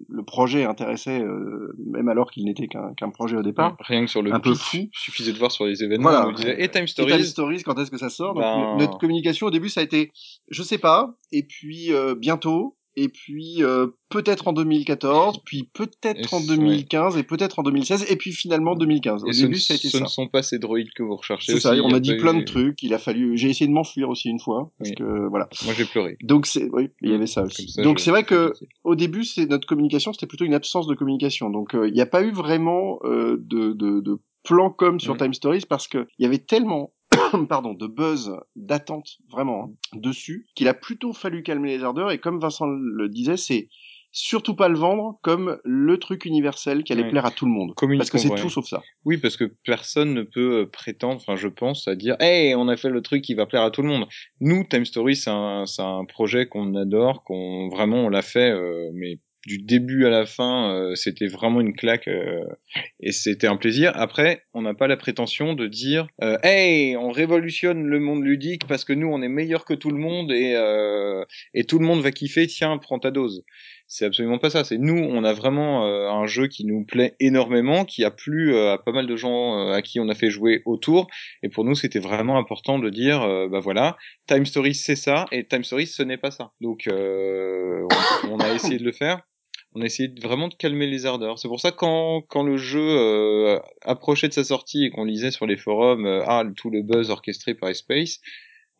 le 0.09 0.23
projet 0.23 0.63
intéressait, 0.63 1.19
euh, 1.19 1.75
même 1.85 2.07
alors 2.07 2.29
qu'il 2.31 2.45
n'était 2.45 2.67
qu'un 2.67 2.93
qu'un 2.93 3.09
projet 3.09 3.35
au 3.35 3.41
départ. 3.41 3.75
Rien 3.79 4.05
que 4.05 4.11
sur 4.11 4.21
le 4.21 4.31
un 4.31 4.39
peu 4.39 4.53
fou. 4.53 4.77
suffisait 4.93 5.33
de 5.33 5.37
voir 5.39 5.51
sur 5.51 5.65
les 5.65 5.83
événements, 5.83 6.11
Voilà. 6.11 6.31
disait, 6.33 6.63
et 6.63 6.69
Time 6.69 6.83
Et 6.83 6.87
Stories. 6.87 7.11
Time 7.13 7.23
Stories, 7.23 7.63
quand 7.63 7.77
est-ce 7.79 7.89
que 7.91 7.97
ça 7.97 8.09
sort? 8.09 8.35
Donc, 8.35 8.43
Ben- 8.43 8.77
Notre 8.77 8.97
communication 8.99 9.47
au 9.47 9.51
début, 9.51 9.67
ça 9.69 9.81
a 9.81 9.83
été, 9.83 10.11
je 10.49 10.61
sais 10.63 10.77
pas, 10.77 11.17
et 11.31 11.43
puis 11.43 11.91
euh, 11.91 12.13
bientôt, 12.15 12.77
et 12.97 13.09
puis 13.09 13.63
euh, 13.63 13.87
peut-être 14.09 14.47
en 14.47 14.53
2014, 14.53 15.39
puis 15.45 15.69
peut-être 15.73 16.33
en 16.33 16.39
c- 16.39 16.47
2015, 16.47 17.17
et 17.17 17.23
peut-être 17.23 17.59
en 17.59 17.63
2016, 17.63 18.05
et 18.09 18.15
puis 18.15 18.31
finalement 18.31 18.75
2015. 18.75 19.23
Au 19.23 19.27
Et 19.27 19.33
ce, 19.33 19.41
début, 19.41 19.55
ne- 19.55 19.59
ça 19.59 19.73
a 19.73 19.77
été 19.77 19.89
ce 19.89 19.97
ça. 19.97 20.03
ne 20.03 20.09
sont 20.09 20.27
pas 20.27 20.43
ces 20.43 20.59
droïdes 20.59 20.91
que 20.95 21.03
vous 21.03 21.15
recherchez 21.15 21.53
C'est 21.53 21.59
ça, 21.59 21.73
on 21.83 21.93
a 21.93 21.97
a 21.97 21.99
dit 21.99 22.15
plein 22.15 22.33
de 22.33 22.43
trucs. 22.43 22.81
Il 22.83 22.93
a 22.93 22.97
fallu, 22.99 23.37
j'ai 23.37 23.49
essayé 23.49 23.67
de 23.67 23.73
m'enfuir 23.73 24.09
aussi 24.09 24.29
une 24.29 24.39
fois, 24.39 24.71
parce 24.77 24.89
Oui. 24.91 24.95
que 24.95 25.27
voilà. 25.29 25.47
Moi, 25.65 25.73
j'ai 25.77 25.85
pleuré. 25.85 26.17
Donc 26.23 26.45
c'est, 26.45 26.69
oui, 26.71 26.89
il 27.01 27.11
y 27.11 27.13
avait 27.13 27.27
ça 27.27 27.43
aussi. 27.43 27.65
Comme 27.65 27.67
ça, 27.73 27.81
Donc 27.83 27.99
c'est 27.99 28.11
vrai 28.11 28.23
que 28.23 28.53
au 28.83 28.95
début, 28.95 29.23
c'est 29.23 29.45
notre 29.45 29.67
communication, 29.67 30.13
c'était 30.13 30.27
plutôt 30.27 30.45
une 30.45 30.53
absence 30.53 30.87
de 30.87 30.95
communication. 30.95 31.49
Donc 31.49 31.75
euh, 31.75 31.87
il 31.87 31.93
n'y 31.93 32.01
a 32.01 32.05
pas 32.05 32.23
eu 32.23 32.31
vraiment 32.31 32.99
euh, 33.03 33.37
de, 33.39 33.73
de, 33.73 33.99
de 34.01 34.17
plan 34.43 34.69
com 34.69 34.99
sur. 34.99 35.17
Time 35.17 35.33
Stories 35.33 35.63
parce 35.67 35.87
que 35.87 36.07
il 36.19 36.23
y 36.23 36.25
avait 36.25 36.37
tellement 36.37 36.93
pardon 37.49 37.73
de 37.73 37.87
buzz, 37.87 38.35
d'attente 38.55 39.17
vraiment 39.29 39.63
hein, 39.65 39.99
dessus 39.99 40.47
qu'il 40.55 40.67
a 40.67 40.73
plutôt 40.73 41.13
fallu 41.13 41.43
calmer 41.43 41.77
les 41.77 41.83
ardeurs. 41.83 42.11
Et 42.11 42.19
comme 42.19 42.39
Vincent 42.39 42.65
le 42.67 43.09
disait, 43.09 43.37
c'est 43.37 43.69
surtout 44.11 44.55
pas 44.55 44.69
le 44.69 44.77
vendre 44.77 45.19
comme 45.23 45.59
le 45.65 45.97
truc 45.97 46.23
universel 46.23 46.85
qui 46.85 46.93
allait 46.93 47.03
Ouais. 47.03 47.09
plaire 47.09 47.25
à 47.25 47.31
tout 47.31 47.45
le 47.45 47.51
monde. 47.51 47.73
Parce 47.97 48.09
que 48.09 48.17
c'est 48.17 48.29
tout 48.29 48.49
sauf 48.49 48.65
ça. 48.65 48.81
Oui, 49.03 49.17
parce 49.17 49.35
que 49.35 49.43
personne 49.65 50.13
ne 50.13 50.23
peut 50.23 50.61
euh, 50.61 50.65
prétendre, 50.65 51.15
enfin, 51.17 51.35
je 51.35 51.49
pense, 51.49 51.87
à 51.89 51.95
dire, 51.97 52.15
hey, 52.21 52.55
on 52.55 52.69
a 52.69 52.77
fait 52.77 52.89
le 52.89 53.01
truc 53.01 53.21
qui 53.21 53.33
va 53.33 53.45
plaire 53.45 53.63
à 53.63 53.71
tout 53.71 53.81
le 53.81 53.89
monde. 53.89 54.07
Nous, 54.39 54.63
Time 54.63 54.85
Story, 54.85 55.17
c'est 55.17 55.31
un, 55.31 55.65
un 55.79 56.05
projet 56.05 56.47
qu'on 56.47 56.75
adore, 56.75 57.25
qu'on 57.25 57.67
vraiment 57.67 58.05
on 58.05 58.09
l'a 58.09 58.21
fait, 58.21 58.51
euh, 58.51 58.89
mais 58.93 59.19
du 59.45 59.59
début 59.59 60.05
à 60.05 60.09
la 60.09 60.25
fin, 60.25 60.73
euh, 60.73 60.95
c'était 60.95 61.27
vraiment 61.27 61.61
une 61.61 61.75
claque 61.75 62.07
euh, 62.07 62.43
et 62.99 63.11
c'était 63.11 63.47
un 63.47 63.57
plaisir. 63.57 63.91
Après, 63.95 64.43
on 64.53 64.61
n'a 64.61 64.73
pas 64.73 64.87
la 64.87 64.97
prétention 64.97 65.53
de 65.53 65.67
dire, 65.67 66.07
euh, 66.23 66.37
hey, 66.43 66.97
on 66.97 67.11
révolutionne 67.11 67.83
le 67.83 67.99
monde 67.99 68.23
ludique 68.23 68.67
parce 68.67 68.83
que 68.85 68.93
nous, 68.93 69.07
on 69.07 69.21
est 69.21 69.29
meilleur 69.29 69.65
que 69.65 69.73
tout 69.73 69.91
le 69.91 69.97
monde 69.97 70.31
et 70.31 70.55
euh, 70.55 71.23
et 71.53 71.63
tout 71.63 71.79
le 71.79 71.85
monde 71.85 72.01
va 72.01 72.11
kiffer. 72.11 72.47
Tiens, 72.47 72.77
prends 72.77 72.99
ta 72.99 73.11
dose. 73.11 73.43
C'est 73.87 74.05
absolument 74.05 74.39
pas 74.39 74.49
ça. 74.49 74.63
C'est 74.63 74.79
nous, 74.79 74.97
on 74.97 75.23
a 75.23 75.33
vraiment 75.33 75.85
euh, 75.85 76.09
un 76.09 76.25
jeu 76.25 76.47
qui 76.47 76.65
nous 76.65 76.83
plaît 76.83 77.15
énormément, 77.19 77.85
qui 77.85 78.03
a 78.03 78.09
plu 78.09 78.53
euh, 78.53 78.73
à 78.73 78.77
pas 78.79 78.91
mal 78.91 79.05
de 79.05 79.15
gens 79.15 79.69
à 79.69 79.81
qui 79.83 79.99
on 79.99 80.09
a 80.09 80.15
fait 80.15 80.31
jouer 80.31 80.63
autour. 80.65 81.07
Et 81.43 81.49
pour 81.49 81.65
nous, 81.65 81.75
c'était 81.75 81.99
vraiment 81.99 82.39
important 82.39 82.79
de 82.79 82.89
dire, 82.89 83.19
bah 83.51 83.59
voilà, 83.59 83.95
Time 84.27 84.45
Stories 84.45 84.73
c'est 84.73 84.95
ça, 84.95 85.25
et 85.31 85.45
Time 85.45 85.63
Stories 85.63 85.87
ce 85.87 86.01
n'est 86.01 86.17
pas 86.17 86.31
ça. 86.31 86.51
Donc, 86.61 86.87
on, 86.91 87.87
on 88.31 88.39
a 88.39 88.53
essayé 88.53 88.79
de 88.79 88.83
le 88.83 88.91
faire. 88.91 89.21
On 89.75 89.81
a 89.81 89.87
vraiment 90.21 90.47
de 90.47 90.55
calmer 90.55 90.87
les 90.87 91.05
ardeurs. 91.05 91.37
C'est 91.37 91.49
pour 91.49 91.59
ça 91.59 91.71
quand 91.73 92.21
quand 92.29 92.43
le 92.43 92.55
jeu 92.55 92.79
euh, 92.81 93.59
approchait 93.81 94.29
de 94.29 94.33
sa 94.33 94.45
sortie 94.45 94.85
et 94.85 94.89
qu'on 94.89 95.03
lisait 95.03 95.31
sur 95.31 95.45
les 95.45 95.57
forums, 95.57 96.05
euh, 96.05 96.23
ah 96.25 96.43
tout 96.55 96.69
le 96.69 96.81
buzz 96.81 97.09
orchestré 97.09 97.55
par 97.55 97.75
Space. 97.75 98.21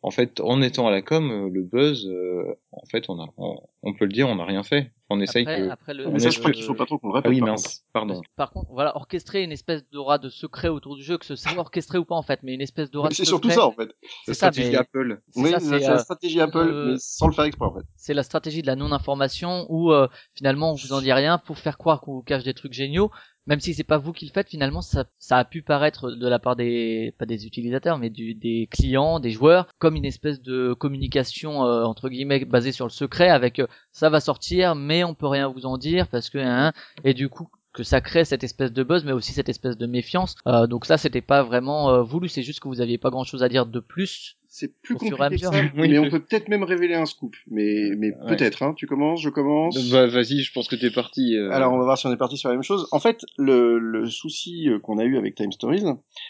En 0.00 0.10
fait, 0.10 0.40
en 0.40 0.62
étant 0.62 0.86
à 0.86 0.90
la 0.90 1.02
com, 1.02 1.30
euh, 1.30 1.50
le 1.50 1.62
buzz, 1.62 2.06
euh, 2.06 2.54
en 2.72 2.86
fait, 2.86 3.10
on 3.10 3.20
a, 3.20 3.26
on, 3.36 3.56
on 3.82 3.92
peut 3.92 4.06
le 4.06 4.12
dire, 4.12 4.28
on 4.28 4.36
n'a 4.36 4.44
rien 4.46 4.62
fait. 4.62 4.90
On 5.08 5.20
essaye 5.20 5.42
Après, 5.44 5.60
que. 5.62 5.68
après 5.70 5.94
le, 5.94 6.08
Mais 6.10 6.18
ça, 6.18 6.28
est 6.28 6.30
je 6.32 6.40
crois 6.40 6.50
qu'il 6.50 6.64
faut 6.64 6.74
pas 6.74 6.84
trop 6.86 6.98
qu'on 6.98 7.08
le 7.08 7.14
Ah 7.14 7.16
répète. 7.18 7.30
oui, 7.30 7.38
par 7.40 7.48
mince, 7.50 7.84
pardon. 7.92 8.20
Par 8.34 8.50
contre, 8.50 8.70
voilà, 8.72 8.96
orchestrer 8.96 9.42
une 9.44 9.52
espèce 9.52 9.88
d'aura 9.90 10.18
de 10.18 10.28
secret 10.28 10.68
autour 10.68 10.96
du 10.96 11.02
jeu, 11.04 11.16
que 11.16 11.24
ce 11.26 11.36
soit 11.36 11.56
orchestré 11.58 11.98
ou 11.98 12.04
pas 12.04 12.16
en 12.16 12.22
fait, 12.22 12.40
mais 12.42 12.54
une 12.54 12.60
espèce 12.60 12.90
d'aura 12.90 13.10
de 13.10 13.14
C'est 13.14 13.24
secret. 13.24 13.28
surtout 13.28 13.50
ça 13.50 13.66
en 13.66 13.72
fait. 13.72 13.90
C'est 14.24 14.34
ça, 14.34 14.50
mais 14.56 14.74
Apple. 14.74 15.20
c'est 15.30 15.40
Oui, 15.40 15.50
c'est 15.52 15.60
c'est 15.60 15.78
la 15.78 15.92
euh, 15.94 15.98
stratégie 15.98 16.40
Apple, 16.40 16.58
euh, 16.58 16.90
mais 16.92 16.96
sans 16.98 17.28
le 17.28 17.32
faire 17.34 17.44
exprès 17.44 17.66
en 17.66 17.74
fait. 17.74 17.84
c'est 17.96 18.14
la 18.14 18.24
stratégie 18.24 18.62
de 18.62 18.66
la 18.66 18.74
non-information 18.74 19.66
où 19.68 19.92
euh, 19.92 20.08
finalement 20.34 20.72
on 20.72 20.74
vous 20.74 20.92
en 20.92 21.00
dit 21.00 21.12
rien 21.12 21.38
pour 21.38 21.58
faire 21.58 21.78
croire 21.78 22.00
qu'on 22.00 22.14
vous 22.14 22.22
cache 22.22 22.42
des 22.42 22.54
trucs 22.54 22.72
géniaux, 22.72 23.10
même 23.46 23.60
si 23.60 23.74
c'est 23.74 23.84
pas 23.84 23.98
vous 23.98 24.12
qui 24.12 24.26
le 24.26 24.32
faites. 24.32 24.48
Finalement, 24.48 24.82
ça, 24.82 25.04
ça 25.18 25.38
a 25.38 25.44
pu 25.44 25.62
paraître 25.62 26.10
de 26.10 26.28
la 26.28 26.38
part 26.38 26.56
des 26.56 27.14
pas 27.18 27.26
des 27.26 27.46
utilisateurs, 27.46 27.98
mais 27.98 28.10
du, 28.10 28.34
des 28.34 28.68
clients, 28.70 29.20
des 29.20 29.30
joueurs, 29.30 29.68
comme 29.78 29.96
une 29.96 30.04
espèce 30.04 30.42
de 30.42 30.74
communication 30.74 31.64
euh, 31.64 31.84
entre 31.84 32.08
guillemets 32.08 32.44
basée 32.44 32.72
sur 32.72 32.86
le 32.86 32.90
secret, 32.90 33.28
avec 33.28 33.58
euh, 33.58 33.66
ça 33.92 34.10
va 34.10 34.20
sortir, 34.20 34.74
mais 34.74 35.04
on 35.04 35.14
peut 35.14 35.26
rien 35.26 35.48
vous 35.48 35.66
en 35.66 35.78
dire 35.78 36.08
parce 36.08 36.30
que 36.30 36.38
hein, 36.38 36.72
et 37.04 37.14
du 37.14 37.28
coup 37.28 37.48
que 37.76 37.82
ça 37.82 38.00
crée 38.00 38.24
cette 38.24 38.42
espèce 38.42 38.72
de 38.72 38.82
buzz 38.82 39.04
mais 39.04 39.12
aussi 39.12 39.32
cette 39.32 39.50
espèce 39.50 39.76
de 39.76 39.86
méfiance 39.86 40.34
euh, 40.48 40.66
donc 40.66 40.86
ça 40.86 40.96
c'était 40.96 41.20
pas 41.20 41.42
vraiment 41.42 41.90
euh, 41.90 42.02
voulu 42.02 42.28
c'est 42.28 42.42
juste 42.42 42.60
que 42.60 42.68
vous 42.68 42.80
aviez 42.80 42.96
pas 42.96 43.10
grand 43.10 43.24
chose 43.24 43.42
à 43.42 43.50
dire 43.50 43.66
de 43.66 43.80
plus 43.80 44.38
C'est 44.58 44.72
plus 44.80 44.94
compliqué 44.94 45.36
que 45.36 45.36
ça. 45.38 45.50
Oui, 45.76 45.88
mais 45.90 45.98
on 45.98 46.08
peut 46.08 46.20
peut-être 46.20 46.48
même 46.48 46.62
révéler 46.62 46.94
un 46.94 47.04
scoop. 47.04 47.36
Mais, 47.50 47.90
mais 47.98 48.12
Ouais. 48.12 48.28
peut-être, 48.36 48.62
hein. 48.62 48.72
Tu 48.74 48.86
commences, 48.86 49.20
je 49.20 49.28
commence. 49.28 49.90
Bah, 49.90 50.06
vas-y, 50.06 50.40
je 50.40 50.50
pense 50.52 50.66
que 50.66 50.76
t'es 50.76 50.90
parti. 50.90 51.36
euh, 51.36 51.50
Alors 51.52 51.74
on 51.74 51.78
va 51.78 51.84
voir 51.84 51.98
si 51.98 52.06
on 52.06 52.12
est 52.12 52.16
parti 52.16 52.38
sur 52.38 52.48
la 52.48 52.54
même 52.54 52.62
chose. 52.62 52.88
En 52.90 52.98
fait, 52.98 53.20
le, 53.36 53.78
le 53.78 54.06
souci 54.06 54.70
euh, 54.70 54.78
qu'on 54.78 54.96
a 54.98 55.04
eu 55.04 55.18
avec 55.18 55.34
Time 55.34 55.52
Stories, 55.52 55.84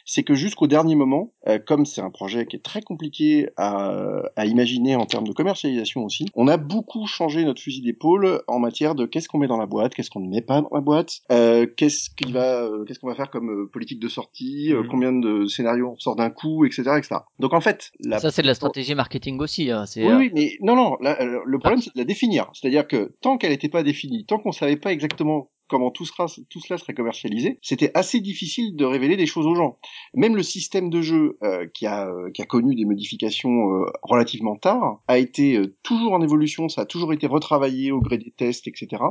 c'est 0.04 0.24
que 0.24 0.34
jusqu'au 0.34 0.66
dernier 0.66 0.96
moment, 0.96 1.32
euh, 1.46 1.58
comme 1.64 1.86
c'est 1.86 2.00
un 2.00 2.10
projet 2.10 2.46
qui 2.46 2.56
est 2.56 2.64
très 2.64 2.82
compliqué 2.82 3.48
à, 3.56 3.92
à 4.34 4.46
imaginer 4.46 4.96
en 4.96 5.06
termes 5.06 5.28
de 5.28 5.32
commercialisation 5.32 6.02
aussi, 6.04 6.26
on 6.34 6.48
a 6.48 6.56
beaucoup 6.56 7.06
changé 7.06 7.44
notre 7.44 7.60
fusil 7.62 7.82
d'épaule 7.82 8.42
en 8.48 8.58
matière 8.58 8.96
de 8.96 9.06
qu'est-ce 9.06 9.28
qu'on 9.28 9.38
met 9.38 9.46
dans 9.46 9.58
la 9.58 9.66
boîte, 9.66 9.94
qu'est-ce 9.94 10.10
qu'on 10.10 10.20
ne 10.20 10.28
met 10.28 10.42
pas 10.42 10.62
dans 10.62 10.70
la 10.72 10.80
boîte, 10.80 11.20
euh, 11.30 11.66
qu'est-ce 11.76 12.10
qu'il 12.10 12.32
va, 12.32 12.64
euh, 12.64 12.84
qu'est-ce 12.84 12.98
qu'on 12.98 13.08
va 13.08 13.14
faire 13.14 13.30
comme 13.30 13.50
euh, 13.50 13.70
politique 13.72 14.00
de 14.00 14.08
sortie, 14.08 14.72
euh, 14.72 14.82
Mhm. 14.82 14.88
combien 14.88 15.12
de 15.12 15.46
scénarios 15.46 15.92
on 15.94 15.98
sort 16.00 16.16
d'un 16.16 16.30
coup, 16.30 16.64
etc., 16.64 16.82
etc. 16.98 17.16
Donc 17.38 17.52
en 17.54 17.60
fait, 17.60 17.92
la 18.00 18.15
ça 18.18 18.30
c'est 18.30 18.42
de 18.42 18.46
la 18.46 18.54
stratégie 18.54 18.94
marketing 18.94 19.40
aussi 19.40 19.70
hein, 19.70 19.86
c'est 19.86 20.04
oui, 20.04 20.12
euh, 20.12 20.18
oui, 20.18 20.30
mais 20.34 20.52
non, 20.60 20.76
non. 20.76 20.96
euh, 21.02 21.40
le 21.44 21.58
problème, 21.58 21.80
c'est 21.80 21.94
de 21.94 21.98
la 21.98 22.04
définir. 22.04 22.50
C'est-à-dire 22.52 22.86
que 22.86 23.14
tant 23.20 23.38
qu'elle 23.38 23.50
n'était 23.50 23.68
pas 23.68 23.82
définie, 23.82 24.24
tant 24.26 24.38
qu'on 24.38 24.52
savait 24.52 24.76
pas 24.76 24.92
exactement 24.92 25.50
comment 25.68 25.90
tout, 25.90 26.04
sera, 26.04 26.26
tout 26.48 26.60
cela 26.60 26.78
serait 26.78 26.94
commercialisé, 26.94 27.58
c'était 27.62 27.90
assez 27.94 28.20
difficile 28.20 28.76
de 28.76 28.84
révéler 28.84 29.16
des 29.16 29.26
choses 29.26 29.46
aux 29.46 29.54
gens. 29.54 29.78
Même 30.14 30.36
le 30.36 30.42
système 30.42 30.90
de 30.90 31.00
jeu 31.00 31.38
euh, 31.42 31.66
qui, 31.72 31.86
a, 31.86 32.06
euh, 32.08 32.30
qui 32.30 32.42
a 32.42 32.46
connu 32.46 32.74
des 32.74 32.84
modifications 32.84 33.70
euh, 33.72 33.86
relativement 34.02 34.56
tard 34.56 35.00
a 35.08 35.18
été 35.18 35.56
euh, 35.56 35.76
toujours 35.82 36.12
en 36.12 36.22
évolution, 36.22 36.68
ça 36.68 36.82
a 36.82 36.86
toujours 36.86 37.12
été 37.12 37.26
retravaillé 37.26 37.92
au 37.92 38.00
gré 38.00 38.18
des 38.18 38.30
tests, 38.30 38.68
etc. 38.68 39.02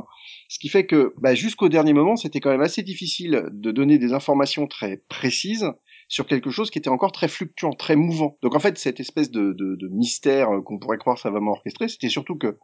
Ce 0.48 0.58
qui 0.58 0.68
fait 0.68 0.86
que 0.86 1.14
bah, 1.18 1.34
jusqu'au 1.34 1.68
dernier 1.68 1.92
moment, 1.92 2.16
c'était 2.16 2.40
quand 2.40 2.50
même 2.50 2.62
assez 2.62 2.82
difficile 2.82 3.44
de 3.52 3.70
donner 3.70 3.98
des 3.98 4.12
informations 4.12 4.66
très 4.66 5.02
précises 5.08 5.66
sur 6.08 6.26
quelque 6.26 6.50
chose 6.50 6.70
qui 6.70 6.78
était 6.78 6.88
encore 6.90 7.12
très 7.12 7.28
fluctuant, 7.28 7.72
très 7.72 7.96
mouvant. 7.96 8.38
Donc 8.42 8.54
en 8.54 8.60
fait, 8.60 8.78
cette 8.78 9.00
espèce 9.00 9.30
de, 9.30 9.52
de, 9.52 9.76
de 9.76 9.88
mystère 9.88 10.50
euh, 10.50 10.60
qu'on 10.62 10.78
pourrait 10.78 10.98
croire 10.98 11.18
savamment 11.18 11.52
orchestré, 11.52 11.88
c'était 11.88 12.08
surtout 12.08 12.36
que 12.36 12.58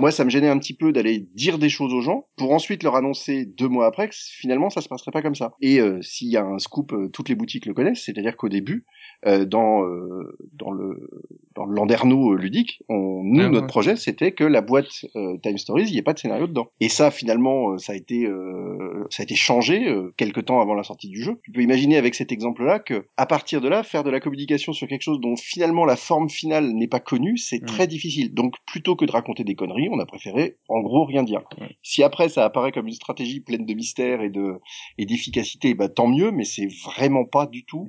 moi, 0.00 0.10
ça 0.10 0.24
me 0.24 0.30
gênait 0.30 0.48
un 0.48 0.58
petit 0.58 0.74
peu 0.74 0.92
d'aller 0.92 1.26
dire 1.34 1.58
des 1.58 1.68
choses 1.68 1.92
aux 1.92 2.00
gens 2.00 2.26
pour 2.36 2.52
ensuite 2.52 2.82
leur 2.82 2.96
annoncer 2.96 3.46
deux 3.46 3.68
mois 3.68 3.86
après 3.86 4.08
que 4.08 4.14
finalement 4.14 4.70
ça 4.70 4.80
se 4.80 4.88
passerait 4.88 5.10
pas 5.12 5.22
comme 5.22 5.34
ça. 5.34 5.54
Et 5.60 5.80
euh, 5.80 6.00
s'il 6.02 6.28
y 6.28 6.36
a 6.36 6.44
un 6.44 6.58
scoop, 6.58 6.92
euh, 6.92 7.08
toutes 7.08 7.28
les 7.28 7.34
boutiques 7.34 7.66
le 7.66 7.74
connaissent, 7.74 8.04
c'est-à-dire 8.04 8.36
qu'au 8.36 8.48
début, 8.48 8.84
euh, 9.26 9.44
dans 9.44 9.84
euh, 9.84 10.36
dans 10.54 10.70
le 10.70 11.10
dans 11.54 11.64
le 11.64 11.74
landerneau 11.74 12.34
ludique, 12.34 12.82
on, 12.88 13.22
nous 13.24 13.40
Ah 13.40 13.44
ouais. 13.44 13.50
notre 13.50 13.66
projet 13.66 13.96
c'était 13.96 14.32
que 14.32 14.44
la 14.44 14.60
boîte 14.60 15.06
euh, 15.16 15.36
Time 15.42 15.58
Stories, 15.58 15.84
il 15.86 15.92
n'y 15.92 15.98
ait 15.98 16.02
pas 16.02 16.12
de 16.12 16.18
scénario 16.18 16.46
dedans. 16.46 16.68
Et 16.80 16.88
ça, 16.88 17.10
finalement, 17.10 17.78
ça 17.78 17.92
a 17.92 17.96
été 17.96 18.26
euh, 18.26 19.06
ça 19.10 19.22
a 19.22 19.24
été 19.24 19.34
changé 19.34 19.88
euh, 19.88 20.12
quelque 20.16 20.40
temps 20.40 20.60
avant 20.60 20.74
la 20.74 20.82
sortie 20.82 21.08
du 21.08 21.22
jeu. 21.22 21.40
Tu 21.44 21.50
peux 21.52 21.62
imaginer 21.62 21.96
avec 21.96 22.14
cet 22.14 22.32
exemple-là 22.32 22.78
que 22.78 23.06
à 23.16 23.26
partir 23.26 23.60
de 23.60 23.68
là, 23.68 23.82
faire 23.82 24.04
de 24.04 24.10
la 24.10 24.20
communication 24.20 24.72
sur 24.72 24.86
quelque 24.86 25.02
chose 25.02 25.20
dont 25.20 25.36
finalement 25.36 25.84
la 25.84 25.96
forme 25.96 26.28
finale 26.28 26.72
n'est 26.72 26.88
pas 26.88 27.00
connue, 27.00 27.36
c'est 27.38 27.62
Mm. 27.62 27.66
très 27.66 27.86
difficile. 27.86 28.34
Donc 28.34 28.54
plutôt 28.66 28.96
que 28.96 29.04
de 29.06 29.12
raconter 29.12 29.42
des 29.44 29.54
conneries, 29.54 29.85
on 29.88 29.98
a 29.98 30.06
préféré 30.06 30.56
en 30.68 30.80
gros 30.80 31.04
rien 31.04 31.22
dire. 31.22 31.42
Ouais. 31.60 31.76
Si 31.82 32.02
après 32.02 32.28
ça 32.28 32.44
apparaît 32.44 32.72
comme 32.72 32.88
une 32.88 32.94
stratégie 32.94 33.40
pleine 33.40 33.66
de 33.66 33.74
mystère 33.74 34.22
et 34.22 34.30
de 34.30 34.54
et 34.98 35.06
d'efficacité, 35.06 35.74
bah 35.74 35.88
tant 35.88 36.08
mieux, 36.08 36.30
mais 36.30 36.44
c'est 36.44 36.68
vraiment 36.84 37.24
pas 37.24 37.46
du 37.46 37.64
tout 37.64 37.88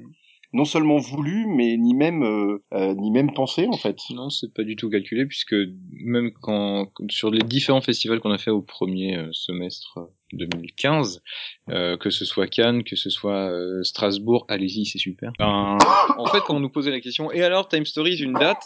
non 0.53 0.65
seulement 0.65 0.97
voulu, 0.97 1.45
mais 1.47 1.77
ni 1.77 1.93
même 1.93 2.23
euh, 2.23 2.63
euh, 2.73 2.93
ni 2.95 3.11
même 3.11 3.33
pensé 3.33 3.67
en 3.67 3.77
fait. 3.77 3.97
Non, 4.11 4.29
c'est 4.29 4.53
pas 4.53 4.63
du 4.63 4.75
tout 4.75 4.89
calculé 4.89 5.25
puisque 5.25 5.55
même 5.91 6.31
quand 6.41 6.87
sur 7.09 7.29
les 7.31 7.39
différents 7.39 7.81
festivals 7.81 8.19
qu'on 8.19 8.31
a 8.31 8.37
fait 8.37 8.51
au 8.51 8.61
premier 8.61 9.17
euh, 9.17 9.29
semestre 9.33 9.99
2015, 10.33 11.21
euh, 11.69 11.97
que 11.97 12.09
ce 12.09 12.25
soit 12.25 12.47
Cannes, 12.47 12.83
que 12.83 12.95
ce 12.95 13.09
soit 13.09 13.51
Strasbourg, 13.83 14.45
allez-y, 14.49 14.85
c'est 14.85 14.97
super. 14.97 15.31
Ben, 15.39 15.77
en 16.17 16.25
fait, 16.25 16.39
quand 16.45 16.55
on 16.55 16.59
nous 16.59 16.69
posait 16.69 16.91
la 16.91 16.99
question, 16.99 17.31
et 17.31 17.43
alors 17.43 17.67
Time 17.67 17.85
Stories, 17.85 18.17
une 18.17 18.33
date? 18.33 18.63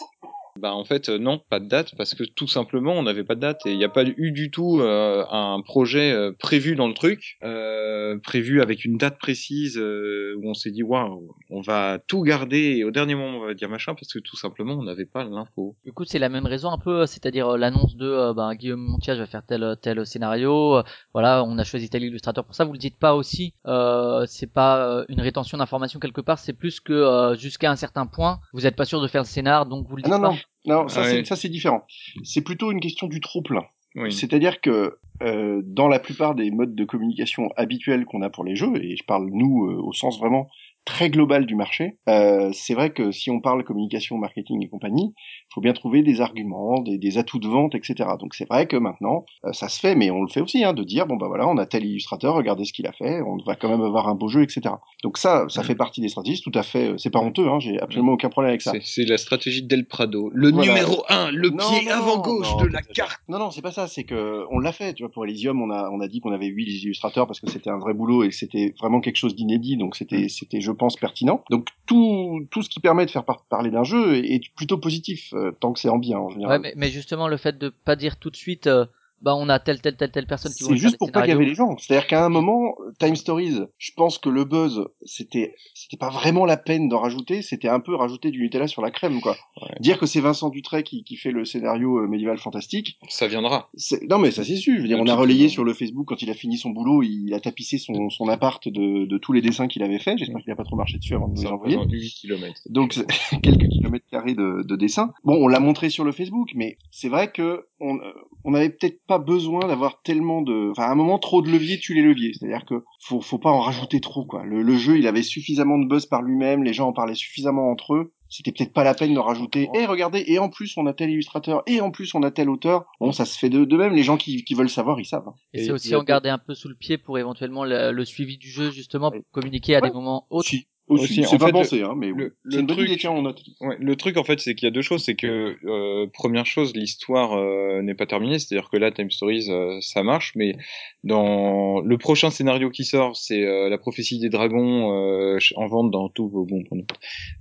Bah 0.60 0.74
en 0.74 0.84
fait 0.84 1.08
euh, 1.08 1.18
non, 1.18 1.40
pas 1.48 1.60
de 1.60 1.66
date 1.66 1.94
parce 1.96 2.14
que 2.14 2.24
tout 2.24 2.46
simplement 2.46 2.92
on 2.92 3.02
n'avait 3.02 3.24
pas 3.24 3.34
de 3.34 3.40
date 3.40 3.64
et 3.64 3.72
il 3.72 3.78
n'y 3.78 3.84
a 3.84 3.88
pas 3.88 4.04
eu 4.04 4.32
du 4.32 4.50
tout 4.50 4.80
euh, 4.80 5.24
un 5.30 5.60
projet 5.64 6.12
euh, 6.12 6.30
prévu 6.38 6.74
dans 6.76 6.88
le 6.88 6.94
truc, 6.94 7.38
euh, 7.42 8.18
prévu 8.22 8.60
avec 8.60 8.84
une 8.84 8.98
date 8.98 9.18
précise 9.18 9.78
euh, 9.78 10.34
où 10.36 10.50
on 10.50 10.54
s'est 10.54 10.70
dit 10.70 10.82
waouh, 10.82 11.34
on 11.48 11.62
va 11.62 11.98
tout 12.06 12.20
garder 12.22 12.76
et 12.76 12.84
au 12.84 12.90
dernier 12.90 13.14
moment 13.14 13.38
on 13.38 13.46
va 13.46 13.54
dire 13.54 13.70
machin 13.70 13.94
parce 13.94 14.12
que 14.12 14.18
tout 14.18 14.36
simplement 14.36 14.74
on 14.74 14.82
n'avait 14.82 15.06
pas 15.06 15.24
l'info. 15.24 15.74
Du 15.84 15.92
coup, 15.92 16.04
c'est 16.04 16.18
la 16.18 16.28
même 16.28 16.46
raison 16.46 16.70
un 16.70 16.78
peu, 16.78 17.06
c'est-à-dire 17.06 17.48
euh, 17.54 17.56
l'annonce 17.56 17.96
de 17.96 18.06
euh, 18.06 18.34
ben, 18.34 18.54
Guillaume 18.54 18.80
Montiage 18.80 19.18
va 19.18 19.26
faire 19.26 19.44
tel 19.46 19.76
tel 19.80 20.04
scénario. 20.06 20.76
euh, 20.76 20.82
voilà, 21.14 21.44
on 21.44 21.56
a 21.58 21.64
choisi 21.64 21.88
tel 21.88 22.02
illustrateur 22.02 22.44
pour 22.44 22.54
ça. 22.54 22.64
Vous 22.64 22.72
le 22.72 22.78
dites 22.78 22.98
pas 22.98 23.14
aussi. 23.14 23.54
Euh, 23.66 24.24
c'est 24.26 24.52
pas 24.52 24.86
euh, 24.98 25.04
une 25.08 25.20
rétention 25.20 25.56
d'informations 25.58 25.98
quelque 25.98 26.20
part. 26.20 26.38
C'est 26.38 26.52
plus 26.52 26.78
que 26.80 26.92
euh, 26.92 27.34
jusqu'à 27.36 27.70
un 27.70 27.76
certain 27.76 28.06
point, 28.06 28.40
vous 28.52 28.66
êtes 28.66 28.76
pas 28.76 28.84
sûr 28.84 29.00
de 29.00 29.08
faire 29.08 29.22
le 29.22 29.26
scénar, 29.26 29.66
donc 29.66 29.86
vous 29.88 29.96
le 29.96 30.02
Ah 30.04 30.08
dites 30.10 30.18
non 30.18 30.20
pas. 30.20 30.28
non 30.30 30.38
non, 30.66 30.88
ça 30.88 31.02
Ah 31.02 31.08
c'est 31.08 31.18
oui. 31.20 31.26
ça 31.26 31.36
c'est 31.36 31.48
différent. 31.48 31.86
C'est 32.24 32.42
plutôt 32.42 32.70
une 32.70 32.80
question 32.80 33.06
du 33.06 33.20
trop 33.20 33.42
plein. 33.42 33.64
Oui. 33.94 34.12
C'est-à-dire 34.12 34.60
que 34.60 34.98
euh, 35.22 35.60
dans 35.64 35.88
la 35.88 35.98
plupart 35.98 36.34
des 36.34 36.50
modes 36.50 36.74
de 36.74 36.84
communication 36.84 37.50
habituels 37.56 38.04
qu'on 38.04 38.22
a 38.22 38.30
pour 38.30 38.44
les 38.44 38.56
jeux, 38.56 38.82
et 38.82 38.96
je 38.96 39.04
parle 39.04 39.28
nous 39.30 39.66
euh, 39.66 39.74
au 39.82 39.92
sens 39.92 40.18
vraiment 40.18 40.48
très 40.84 41.10
global 41.10 41.46
du 41.46 41.54
marché, 41.54 41.98
euh, 42.08 42.50
c'est 42.52 42.74
vrai 42.74 42.90
que 42.92 43.12
si 43.12 43.30
on 43.30 43.40
parle 43.40 43.62
communication, 43.64 44.18
marketing 44.18 44.64
et 44.64 44.68
compagnie, 44.68 45.12
il 45.16 45.54
faut 45.54 45.60
bien 45.60 45.72
trouver 45.72 46.02
des 46.02 46.20
arguments, 46.20 46.80
des, 46.80 46.98
des 46.98 47.18
atouts 47.18 47.38
de 47.38 47.46
vente, 47.48 47.74
etc. 47.74 47.94
Donc 48.18 48.34
c'est 48.34 48.48
vrai 48.48 48.66
que 48.66 48.76
maintenant, 48.76 49.24
euh, 49.44 49.52
ça 49.52 49.68
se 49.68 49.78
fait, 49.78 49.94
mais 49.94 50.10
on 50.10 50.22
le 50.22 50.28
fait 50.28 50.40
aussi, 50.40 50.64
hein, 50.64 50.72
de 50.72 50.82
dire, 50.82 51.06
bon 51.06 51.16
bah 51.16 51.28
voilà, 51.28 51.46
on 51.48 51.56
a 51.56 51.66
tel 51.66 51.84
illustrateur, 51.84 52.34
regardez 52.34 52.64
ce 52.64 52.72
qu'il 52.72 52.86
a 52.86 52.92
fait, 52.92 53.20
on 53.22 53.36
va 53.46 53.54
quand 53.54 53.68
même 53.68 53.82
avoir 53.82 54.08
un 54.08 54.14
beau 54.16 54.28
jeu, 54.28 54.42
etc. 54.42 54.74
Donc 55.04 55.18
ça, 55.18 55.44
ça 55.48 55.62
fait 55.62 55.74
partie 55.76 56.00
des 56.00 56.08
stratégies, 56.08 56.42
tout 56.42 56.52
à 56.54 56.62
fait, 56.64 56.88
euh, 56.90 56.98
c'est 56.98 57.10
pas 57.10 57.20
honteux, 57.20 57.48
hein, 57.48 57.60
j'ai 57.60 57.78
absolument 57.80 58.12
aucun 58.12 58.28
problème 58.28 58.50
avec 58.50 58.62
ça. 58.62 58.72
C'est 58.82 59.04
la 59.04 59.18
stratégie 59.18 59.62
d'El 59.62 59.86
Prado, 59.86 60.30
le 60.34 60.50
Voilà. 60.50 60.72
numéro 60.72 61.04
1, 61.08 61.30
le 61.30 61.50
Non, 61.50 61.58
pied 61.58 61.86
non, 61.88 61.92
avant 61.92 62.18
gauche 62.20 62.50
non, 62.56 62.62
de 62.62 62.66
la 62.66 62.82
carte. 62.82 63.20
Non, 63.28 63.38
non, 63.38 63.50
c'est 63.50 63.62
pas 63.62 63.70
ça. 63.70 63.86
C'est 63.86 64.04
que 64.04 64.44
on 64.50 64.58
l'a 64.58 64.72
fait. 64.72 64.94
Tu 64.94 65.04
vois, 65.04 65.12
pour 65.12 65.24
Elysium, 65.24 65.62
on 65.62 65.70
a 65.70 65.88
on 65.92 66.00
a 66.00 66.08
dit 66.08 66.20
qu'on 66.20 66.32
avait 66.32 66.46
huit 66.46 66.66
illustrateurs 66.82 67.26
parce 67.26 67.40
que 67.40 67.48
c'était 67.48 67.70
un 67.70 67.78
vrai 67.78 67.94
boulot 67.94 68.24
et 68.24 68.28
que 68.30 68.34
c'était 68.34 68.74
vraiment 68.80 69.00
quelque 69.00 69.16
chose 69.16 69.36
d'inédit. 69.36 69.76
Donc 69.76 69.94
c'était 69.96 70.28
c'était, 70.28 70.60
je 70.60 70.71
pense, 70.72 70.96
pertinent. 70.96 71.44
Donc 71.50 71.68
tout 71.86 72.46
tout 72.50 72.62
ce 72.62 72.68
qui 72.68 72.80
permet 72.80 73.06
de 73.06 73.10
faire 73.10 73.24
par- 73.24 73.44
parler 73.44 73.70
d'un 73.70 73.84
jeu 73.84 74.16
est, 74.16 74.40
plutôt 74.54 74.78
positif 74.78 75.32
euh, 75.34 75.52
tant 75.52 75.72
que 75.72 75.80
c'est 75.80 75.88
en 75.88 75.98
bien 75.98 76.18
en 76.18 76.30
général. 76.30 76.60
mais, 76.60 76.72
mais 76.76 76.90
justement 76.90 77.28
le 77.28 77.36
fait 77.36 77.58
de 77.58 77.68
pas 77.68 77.96
dire 77.96 78.16
tout 78.16 78.30
de 78.30 78.36
suite, 78.36 78.66
euh, 78.66 78.86
bah 79.22 79.34
on 79.36 79.48
a 79.48 79.58
telle 79.58 79.80
telle 79.80 79.96
telle 79.96 80.10
telle 80.10 80.26
personne 80.26 80.52
qui 80.52 80.64
C'est 80.64 80.76
juste 80.76 80.98
pour 80.98 81.12
pas 81.12 81.26
gaver 81.26 81.44
les 81.46 81.54
gens. 81.54 81.76
C'est-à-dire 81.78 82.06
qu'à 82.06 82.24
un 82.24 82.28
moment, 82.28 82.74
Time 82.98 83.16
Stories, 83.16 83.60
je 83.78 83.90
pense 83.96 84.18
que 84.18 84.28
le 84.28 84.44
buzz, 84.44 84.84
c'était, 85.04 85.54
c'était 85.74 85.96
pas 85.96 86.10
vraiment 86.10 86.44
la 86.44 86.56
peine 86.56 86.88
d'en 86.88 87.00
rajouter. 87.00 87.42
C'était 87.42 87.68
un 87.68 87.80
peu 87.80 87.94
rajouter 87.94 88.30
du 88.30 88.40
Nutella 88.42 88.66
sur 88.66 88.82
la 88.82 88.90
crème, 88.90 89.20
quoi. 89.20 89.36
Dire 89.80 89.98
que 89.98 90.06
c'est 90.06 90.20
Vincent 90.20 90.48
Dutray 90.50 90.82
qui, 90.82 91.04
qui 91.04 91.16
fait 91.16 91.30
le 91.30 91.44
scénario 91.44 91.98
euh, 91.98 92.08
médiéval 92.08 92.38
fantastique, 92.38 92.98
Ça 93.08 93.28
viendra. 93.28 93.70
C'est- 93.74 94.02
Non 94.08 94.18
mais 94.18 94.30
ça 94.30 94.44
c'est 94.44 94.56
sûr. 94.56 94.74
Je 94.76 94.82
veux 94.82 94.88
dire, 94.88 94.96
Le 94.98 95.02
on 95.04 95.06
a 95.06 95.14
relayé 95.14 95.48
sur 95.48 95.64
le 95.64 95.72
Facebook 95.74 96.06
quand 96.08 96.20
il 96.22 96.30
a 96.30 96.34
fini 96.34 96.56
son 96.58 96.70
boulot, 96.70 97.02
il 97.02 97.32
a 97.34 97.40
tapissé 97.40 97.78
son, 97.78 98.10
son 98.10 98.28
appart 98.28 98.66
de, 98.68 99.06
de 99.06 99.18
tous 99.18 99.32
les 99.32 99.40
dessins 99.40 99.68
qu'il 99.68 99.82
avait 99.82 99.98
fait. 99.98 100.16
J'espère 100.18 100.42
qu'il 100.42 100.52
a 100.52 100.56
pas 100.56 100.64
trop 100.64 100.76
marché 100.76 100.98
dessus 100.98 101.14
avant 101.14 101.28
de 101.28 101.34
nous 101.40 101.46
envoyer. 101.46 101.76
représente 101.76 101.92
8 101.92 102.10
km. 102.20 102.60
Donc 102.70 102.94
quelques 103.42 103.68
kilomètres 103.68 104.06
carrés 104.10 104.34
de, 104.34 104.62
de 104.66 104.76
dessins. 104.76 105.12
Bon, 105.24 105.34
on 105.42 105.48
l'a 105.48 105.60
montré 105.60 105.90
sur 105.90 106.04
le 106.04 106.12
Facebook, 106.12 106.50
mais 106.54 106.76
c'est 106.90 107.08
vrai 107.08 107.30
que 107.30 107.66
on 107.82 107.96
euh, 107.98 108.12
on 108.44 108.54
avait 108.54 108.70
peut-être 108.70 109.00
pas 109.06 109.18
besoin 109.18 109.66
d'avoir 109.68 110.00
tellement 110.02 110.40
de, 110.42 110.70
enfin 110.70 110.84
à 110.84 110.90
un 110.90 110.94
moment 110.94 111.18
trop 111.18 111.42
de 111.42 111.50
leviers 111.50 111.78
tue 111.78 111.94
les 111.94 112.02
leviers. 112.02 112.32
C'est-à-dire 112.34 112.64
que 112.64 112.82
faut 113.00 113.20
faut 113.20 113.38
pas 113.38 113.50
en 113.50 113.60
rajouter 113.60 114.00
trop 114.00 114.24
quoi. 114.24 114.44
Le, 114.44 114.62
le 114.62 114.76
jeu 114.76 114.96
il 114.98 115.06
avait 115.06 115.22
suffisamment 115.22 115.78
de 115.78 115.86
buzz 115.86 116.06
par 116.06 116.22
lui-même, 116.22 116.62
les 116.64 116.72
gens 116.72 116.88
en 116.88 116.92
parlaient 116.92 117.14
suffisamment 117.14 117.70
entre 117.70 117.94
eux. 117.94 118.12
C'était 118.34 118.50
peut-être 118.50 118.72
pas 118.72 118.82
la 118.82 118.94
peine 118.94 119.12
de 119.12 119.18
rajouter. 119.18 119.68
Et 119.74 119.84
regardez, 119.84 120.24
et 120.26 120.38
en 120.38 120.48
plus 120.48 120.74
on 120.78 120.86
a 120.86 120.94
tel 120.94 121.10
illustrateur, 121.10 121.62
et 121.66 121.82
en 121.82 121.90
plus 121.90 122.14
on 122.14 122.22
a 122.22 122.30
tel 122.30 122.48
auteur. 122.48 122.86
Bon, 122.98 123.12
ça 123.12 123.26
se 123.26 123.38
fait 123.38 123.50
de, 123.50 123.66
de 123.66 123.76
même. 123.76 123.92
Les 123.92 124.02
gens 124.04 124.16
qui, 124.16 124.42
qui 124.42 124.54
veulent 124.54 124.70
savoir, 124.70 124.98
ils 124.98 125.04
savent. 125.04 125.28
hein. 125.28 125.34
Et, 125.52 125.60
Et 125.60 125.64
c'est 125.66 125.70
aussi 125.72 125.94
en 125.94 126.02
garder 126.02 126.30
un 126.30 126.38
peu 126.38 126.54
sous 126.54 126.68
le 126.68 126.74
pied 126.74 126.96
pour 126.96 127.18
éventuellement 127.18 127.66
le, 127.66 127.92
le 127.92 128.04
suivi 128.06 128.38
du 128.38 128.48
jeu 128.48 128.70
justement 128.70 129.10
pour 129.10 129.20
communiquer 129.32 129.76
à 129.76 129.82
Ouais. 129.82 129.90
des 129.90 129.94
moments 129.94 130.26
autres. 130.30 130.46
Aussi, 130.48 130.66
Aussi, 130.88 131.24
c'est 131.24 131.38
pas 131.38 131.46
fait, 131.46 131.52
le- 131.52 131.58
pensé, 131.58 131.82
hein, 131.82 131.94
mais 131.96 132.08
le- 132.08 132.34
le 132.42 132.66
truc- 132.66 132.98
tiens, 132.98 133.12
on. 133.12 133.24
Ouais, 133.24 133.76
le 133.78 133.96
truc 133.96 134.16
en 134.16 134.24
fait, 134.24 134.40
c'est 134.40 134.54
qu'il 134.54 134.66
y 134.66 134.68
a 134.68 134.72
deux 134.72 134.82
choses, 134.82 135.04
c'est 135.04 135.14
que 135.14 135.56
euh, 135.64 136.06
première 136.12 136.44
chose, 136.44 136.74
l'histoire 136.74 137.34
euh, 137.34 137.80
n'est 137.82 137.94
pas 137.94 138.06
terminée, 138.06 138.38
c'est-à-dire 138.38 138.68
que 138.68 138.76
là, 138.76 138.90
Time 138.90 139.10
Stories, 139.10 139.46
euh, 139.48 139.78
ça 139.80 140.02
marche, 140.02 140.32
mais 140.34 140.56
dans 141.04 141.80
le 141.80 141.98
prochain 141.98 142.30
scénario 142.30 142.70
qui 142.70 142.84
sort, 142.84 143.16
c'est 143.16 143.44
euh, 143.44 143.68
la 143.68 143.78
prophétie 143.78 144.18
des 144.18 144.28
dragons 144.28 144.92
euh, 144.92 145.38
en 145.56 145.66
vente 145.66 145.90
dans 145.90 146.08
tous 146.08 146.28
vos 146.28 146.44
bons 146.44 146.64
points 146.64 146.78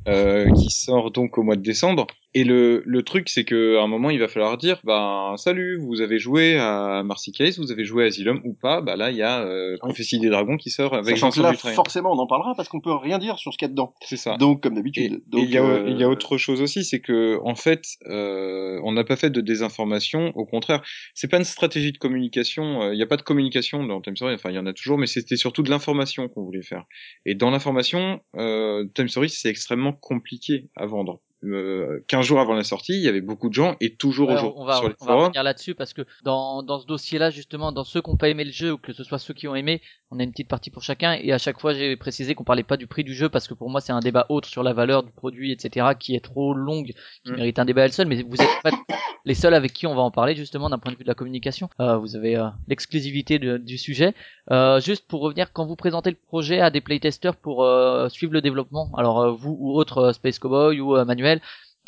euh, 0.07 0.51
qui 0.51 0.69
sort 0.69 1.11
donc 1.11 1.37
au 1.37 1.43
mois 1.43 1.55
de 1.55 1.61
décembre. 1.61 2.07
Et 2.33 2.45
le, 2.45 2.81
le 2.85 3.03
truc, 3.03 3.27
c'est 3.27 3.43
que 3.43 3.77
à 3.77 3.81
un 3.83 3.87
moment, 3.87 4.09
il 4.09 4.17
va 4.19 4.29
falloir 4.29 4.57
dire, 4.57 4.79
ben 4.85 5.35
salut, 5.35 5.77
vous 5.77 5.99
avez 5.99 6.17
joué 6.17 6.57
à 6.57 7.03
Marcy 7.03 7.33
Case, 7.33 7.59
vous 7.59 7.73
avez 7.73 7.83
joué 7.83 8.05
à 8.05 8.07
Asylum 8.07 8.39
ou 8.45 8.53
pas? 8.53 8.79
Bah 8.79 8.95
là, 8.95 9.11
il 9.11 9.17
y 9.17 9.21
a 9.21 9.41
euh, 9.41 9.77
prophétie 9.79 10.17
des 10.19 10.29
dragons 10.29 10.55
qui 10.55 10.69
sort 10.69 10.93
avec 10.93 11.17
Sachant 11.17 11.29
que 11.29 11.41
là, 11.41 11.53
forcément, 11.53 12.13
on 12.13 12.19
en 12.19 12.27
parlera 12.27 12.55
parce 12.55 12.69
qu'on 12.69 12.79
peut 12.79 12.93
rien 12.93 13.19
dire 13.19 13.30
sur 13.39 13.53
ce 13.53 13.57
qu'il 13.57 13.67
y 13.67 13.69
a 13.69 13.71
dedans. 13.71 13.93
C'est 14.01 14.17
ça. 14.17 14.37
Donc, 14.37 14.63
comme 14.63 14.75
d'habitude. 14.75 15.21
il 15.33 15.49
y, 15.49 15.57
a, 15.57 15.63
euh, 15.63 15.85
il 15.87 15.97
y 15.97 16.03
a 16.03 16.09
autre 16.09 16.37
chose 16.37 16.61
aussi, 16.61 16.83
c'est 16.83 16.99
que 16.99 17.39
en 17.43 17.55
fait, 17.55 17.83
euh, 18.07 18.79
on 18.83 18.91
n'a 18.91 19.03
pas 19.03 19.15
fait 19.15 19.29
de 19.29 19.41
désinformation. 19.41 20.31
Au 20.35 20.45
contraire, 20.45 20.81
c'est 21.13 21.29
pas 21.29 21.37
une 21.37 21.43
stratégie 21.43 21.91
de 21.91 21.97
communication. 21.97 22.81
euh, 22.83 22.93
Il 22.93 22.97
n'y 22.97 23.03
a 23.03 23.07
pas 23.07 23.17
de 23.17 23.21
communication 23.21 23.83
dans 23.85 24.01
Time. 24.01 24.15
Enfin, 24.21 24.49
il 24.49 24.55
y 24.55 24.59
en 24.59 24.65
a 24.65 24.73
toujours, 24.73 24.97
mais 24.97 25.07
c'était 25.07 25.37
surtout 25.37 25.63
de 25.63 25.69
l'information 25.69 26.27
qu'on 26.27 26.43
voulait 26.43 26.61
faire. 26.63 26.85
Et 27.25 27.35
dans 27.35 27.49
l'information, 27.49 28.19
euh, 28.37 28.85
Time 28.95 29.07
Story, 29.07 29.29
c'est 29.29 29.49
extrêmement 29.49 29.93
compliqué 29.93 30.69
à 30.75 30.85
vendre. 30.85 31.21
Euh, 31.43 31.99
15 32.07 32.25
jours 32.25 32.39
avant 32.39 32.53
la 32.53 32.63
sortie, 32.63 32.93
il 32.93 33.01
y 33.01 33.07
avait 33.07 33.21
beaucoup 33.21 33.49
de 33.49 33.53
gens 33.53 33.75
et 33.81 33.95
toujours 33.95 34.29
Ouais, 34.29 34.35
aujourd'hui 34.35 34.53
on 34.61 34.65
va, 34.65 34.75
sur 34.75 34.87
les 34.89 34.95
on 35.01 35.05
va 35.05 35.15
revenir 35.15 35.43
là-dessus 35.43 35.73
parce 35.73 35.93
que 35.93 36.03
dans, 36.23 36.61
dans 36.61 36.79
ce 36.79 36.85
dossier-là, 36.85 37.31
justement, 37.31 37.71
dans 37.71 37.83
ceux 37.83 38.01
qui 38.01 38.09
n'ont 38.11 38.17
pas 38.17 38.29
aimé 38.29 38.43
le 38.43 38.51
jeu 38.51 38.73
ou 38.73 38.77
que 38.77 38.93
ce 38.93 39.03
soit 39.03 39.17
ceux 39.17 39.33
qui 39.33 39.47
ont 39.47 39.55
aimé, 39.55 39.81
on 40.11 40.19
a 40.19 40.23
une 40.23 40.31
petite 40.31 40.49
partie 40.49 40.69
pour 40.69 40.83
chacun. 40.83 41.13
Et 41.13 41.31
à 41.31 41.37
chaque 41.39 41.59
fois, 41.59 41.73
j'ai 41.73 41.95
précisé 41.95 42.35
qu'on 42.35 42.43
parlait 42.43 42.63
pas 42.63 42.77
du 42.77 42.85
prix 42.85 43.03
du 43.03 43.15
jeu 43.15 43.27
parce 43.29 43.47
que 43.47 43.53
pour 43.55 43.69
moi, 43.69 43.81
c'est 43.81 43.91
un 43.93 44.01
débat 44.01 44.25
autre 44.29 44.47
sur 44.47 44.61
la 44.61 44.73
valeur 44.73 45.01
du 45.03 45.11
produit, 45.11 45.51
etc., 45.51 45.87
qui 45.99 46.15
est 46.15 46.23
trop 46.23 46.53
longue, 46.53 46.91
qui 47.25 47.31
Mm. 47.31 47.35
mérite 47.35 47.59
un 47.59 47.65
débat 47.65 47.81
à 47.81 47.85
elle 47.85 47.93
seule. 47.93 48.07
Mais 48.07 48.21
vous 48.21 48.35
êtes 48.41 48.49
fait 48.61 48.71
les 49.25 49.33
seuls 49.33 49.53
avec 49.53 49.73
qui 49.73 49.87
on 49.87 49.95
va 49.95 50.01
en 50.01 50.11
parler 50.11 50.35
justement 50.35 50.69
d'un 50.69 50.77
point 50.79 50.91
de 50.91 50.97
vue 50.97 51.03
de 51.03 51.07
la 51.09 51.15
communication. 51.15 51.69
Euh, 51.79 51.97
vous 51.97 52.15
avez 52.15 52.35
euh, 52.35 52.47
l'exclusivité 52.67 53.39
du 53.39 53.77
sujet. 53.77 54.13
Euh, 54.51 54.79
juste 54.81 55.07
pour 55.07 55.21
revenir, 55.21 55.53
quand 55.53 55.65
vous 55.65 55.75
présentez 55.75 56.09
le 56.09 56.17
projet 56.27 56.59
à 56.59 56.69
des 56.71 56.81
playtesters 56.81 57.35
pour 57.35 57.63
euh, 57.63 58.09
suivre 58.09 58.33
le 58.33 58.41
développement, 58.41 58.91
alors 58.97 59.21
euh, 59.21 59.31
vous 59.31 59.55
ou 59.59 59.73
autre 59.77 60.11
Space 60.13 60.39
Cowboy 60.39 60.81
ou 60.81 60.97
euh, 60.97 61.05
Manuel, 61.31 61.41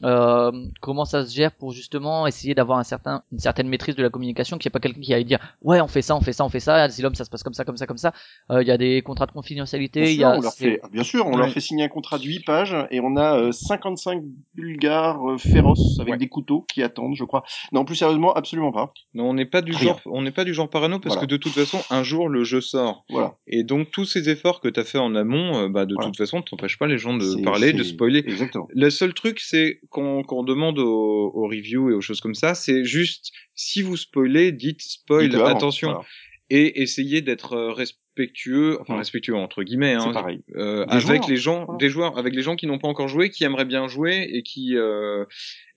euh, 0.03 0.51
comment 0.81 1.05
ça 1.05 1.23
se 1.25 1.35
gère 1.35 1.51
pour 1.51 1.71
justement 1.71 2.25
essayer 2.25 2.55
d'avoir 2.55 2.79
un 2.79 2.83
certain, 2.83 3.23
une 3.31 3.37
certaine 3.39 3.67
maîtrise 3.69 3.95
de 3.95 4.01
la 4.01 4.09
communication, 4.09 4.57
qu'il 4.57 4.67
n'y 4.67 4.71
ait 4.71 4.73
pas 4.73 4.79
quelqu'un 4.79 5.01
qui 5.01 5.13
aille 5.13 5.23
dire 5.25 5.39
ouais 5.61 5.81
on 5.81 5.87
fait 5.87 6.01
ça, 6.01 6.15
on 6.15 6.21
fait 6.21 6.33
ça, 6.33 6.43
on 6.43 6.49
fait 6.49 6.59
ça, 6.59 6.75
Asylum 6.75 7.13
ça 7.15 7.25
se 7.25 7.29
passe 7.29 7.43
comme 7.43 7.53
ça, 7.53 7.63
comme 7.63 7.77
ça, 7.77 7.85
comme 7.85 7.97
ça. 7.97 8.11
Euh, 8.51 8.61
Il 8.63 8.67
y 8.67 8.71
a 8.71 8.77
des 8.77 9.01
contrats 9.03 9.27
de 9.27 9.31
confidentialité, 9.31 10.01
Bien 10.01 10.09
il 10.09 10.13
y 10.15 10.17
sûr, 10.17 10.27
a 10.27 10.37
on 10.37 10.41
leur 10.41 10.53
fait, 10.53 10.81
bien 10.91 11.03
sûr, 11.03 11.27
on 11.27 11.31
Ouais. 11.33 11.37
leur 11.37 11.49
fait 11.49 11.59
signer 11.59 11.83
un 11.83 11.89
contrat 11.89 12.17
de 12.17 12.23
8 12.23 12.39
pages 12.45 12.75
et 12.91 12.99
on 13.01 13.15
a 13.17 13.37
euh, 13.37 13.51
55 13.51 14.23
bulgares 14.55 15.31
euh, 15.31 15.37
féroces 15.37 15.99
avec 15.99 16.13
Ouais. 16.13 16.17
des 16.17 16.27
couteaux 16.27 16.65
qui 16.73 16.81
attendent, 16.83 17.15
je 17.15 17.23
crois. 17.23 17.43
Non, 17.71 17.85
plus 17.85 17.95
sérieusement, 17.95 18.33
absolument 18.33 18.71
pas. 18.71 18.93
Non, 19.13 19.29
on 19.29 19.33
n'est 19.33 19.45
pas 19.45 19.61
du 19.61 19.71
Rien. 19.73 19.83
genre, 19.89 20.01
on 20.05 20.21
n'est 20.21 20.31
pas 20.31 20.43
du 20.43 20.53
genre 20.53 20.69
parano 20.69 20.99
parce 20.99 21.15
Voilà. 21.15 21.27
que 21.27 21.31
de 21.31 21.37
toute 21.37 21.53
façon, 21.53 21.79
un 21.89 22.03
jour 22.03 22.29
le 22.29 22.43
jeu 22.43 22.61
sort. 22.61 23.05
Voilà. 23.09 23.35
Et 23.47 23.63
donc 23.63 23.91
tous 23.91 24.05
ces 24.05 24.29
efforts 24.29 24.59
que 24.61 24.67
tu 24.67 24.79
as 24.79 24.83
fait 24.83 24.97
en 24.97 25.15
amont, 25.15 25.57
euh, 25.57 25.69
bah 25.69 25.85
de 25.85 25.93
Voilà. 25.95 26.09
toute 26.09 26.17
façon, 26.17 26.41
t'empêches 26.41 26.77
pas 26.77 26.87
les 26.87 26.97
gens 26.97 27.15
de 27.15 27.43
parler, 27.43 27.73
de 27.73 27.83
spoiler. 27.83 28.19
Exactement. 28.25 28.67
Le 28.73 28.89
seul 28.89 29.13
truc, 29.13 29.39
c'est 29.39 29.79
qu'on 29.89 30.23
qu'on 30.23 30.43
demande 30.43 30.79
aux, 30.79 31.31
aux 31.33 31.47
reviews 31.47 31.89
et 31.91 31.93
aux 31.93 32.01
choses 32.01 32.21
comme 32.21 32.35
ça, 32.35 32.55
c'est 32.55 32.83
juste 32.85 33.31
si 33.55 33.81
vous 33.81 33.97
spoilez, 33.97 34.51
dites 34.51 34.81
spoil, 34.81 35.33
attention, 35.45 35.89
voilà. 35.91 36.05
et 36.49 36.81
essayez 36.81 37.21
d'être 37.21 37.53
euh, 37.53 37.71
respectueux, 37.71 38.77
enfin 38.81 38.93
Ouais. 38.93 38.99
respectueux 38.99 39.35
entre 39.35 39.63
guillemets, 39.63 39.93
hein, 39.93 40.11
pareil. 40.13 40.43
euh, 40.55 40.85
avec 40.87 41.01
joueurs, 41.23 41.29
les 41.29 41.37
gens, 41.37 41.65
voilà. 41.65 41.77
des 41.79 41.89
joueurs, 41.89 42.17
avec 42.17 42.35
les 42.35 42.41
gens 42.43 42.55
qui 42.55 42.67
n'ont 42.67 42.77
pas 42.79 42.87
encore 42.87 43.07
joué, 43.07 43.29
qui 43.29 43.43
aimeraient 43.43 43.65
bien 43.65 43.87
jouer 43.87 44.27
et 44.31 44.43
qui 44.43 44.75
euh, 44.77 45.25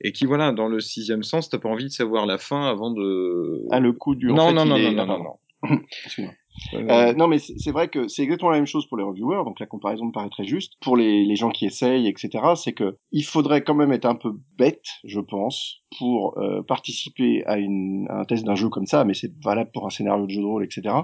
et 0.03 0.13
qui 0.13 0.27
voilà, 0.27 0.53
dans 0.53 0.69
le 0.69 0.81
sixième 0.81 1.23
sens, 1.23 1.49
t'as 1.49 1.59
pas 1.59 1.69
envie 1.71 1.85
de 1.85 1.91
savoir 1.91 2.27
la 2.27 2.37
fin 2.39 2.67
avant 2.69 2.91
de. 2.91 3.63
Ah, 3.71 3.81
le 3.81 3.93
coup 3.93 4.15
du. 4.15 4.31
en 4.31 4.35
non, 4.35 4.49
fait, 4.49 4.55
non, 4.55 4.65
il 4.65 4.69
non, 4.69 4.77
est- 4.77 4.93
non, 4.95 5.07
non, 5.07 5.39
Ah, 5.63 5.69
non, 5.69 5.79
non. 5.79 5.81
Euh, 6.75 7.15
non, 7.15 7.29
mais 7.29 7.39
c'est 7.39 7.71
vrai 7.71 7.89
que 7.89 8.09
c'est 8.09 8.23
exactement 8.23 8.51
la 8.51 8.59
même 8.59 8.67
chose 8.67 8.87
pour 8.87 8.97
les 8.97 9.05
reviewers, 9.05 9.45
donc 9.45 9.61
la 9.61 9.67
comparaison 9.67 10.07
me 10.07 10.13
paraît 10.13 10.29
très 10.31 10.45
juste. 10.45 10.75
Pour 10.81 10.97
les, 10.97 11.25
les 11.25 11.37
gens 11.37 11.51
qui 11.51 11.67
essayent, 11.67 12.09
etc., 12.09 12.31
c'est 12.57 12.73
que 12.73 12.97
il 13.13 13.25
faudrait 13.25 13.63
quand 13.63 13.75
même 13.75 13.93
être 13.93 14.07
un 14.07 14.15
peu 14.15 14.33
bête, 14.59 14.87
je 15.05 15.21
pense, 15.21 15.83
pour 15.99 16.39
euh, 16.39 16.63
participer 16.63 17.45
à, 17.47 17.59
une, 17.59 18.07
à 18.11 18.21
un 18.21 18.25
test 18.25 18.45
d'un 18.45 18.57
jeu 18.57 18.69
comme 18.69 18.87
ça, 18.87 19.05
mais 19.05 19.15
c'est 19.15 19.33
valable 19.43 19.71
pour 19.73 19.87
un 19.87 19.91
scénario 19.91 20.27
de 20.27 20.31
jeu 20.31 20.41
de 20.41 20.47
rôle, 20.47 20.65
etc., 20.65 20.95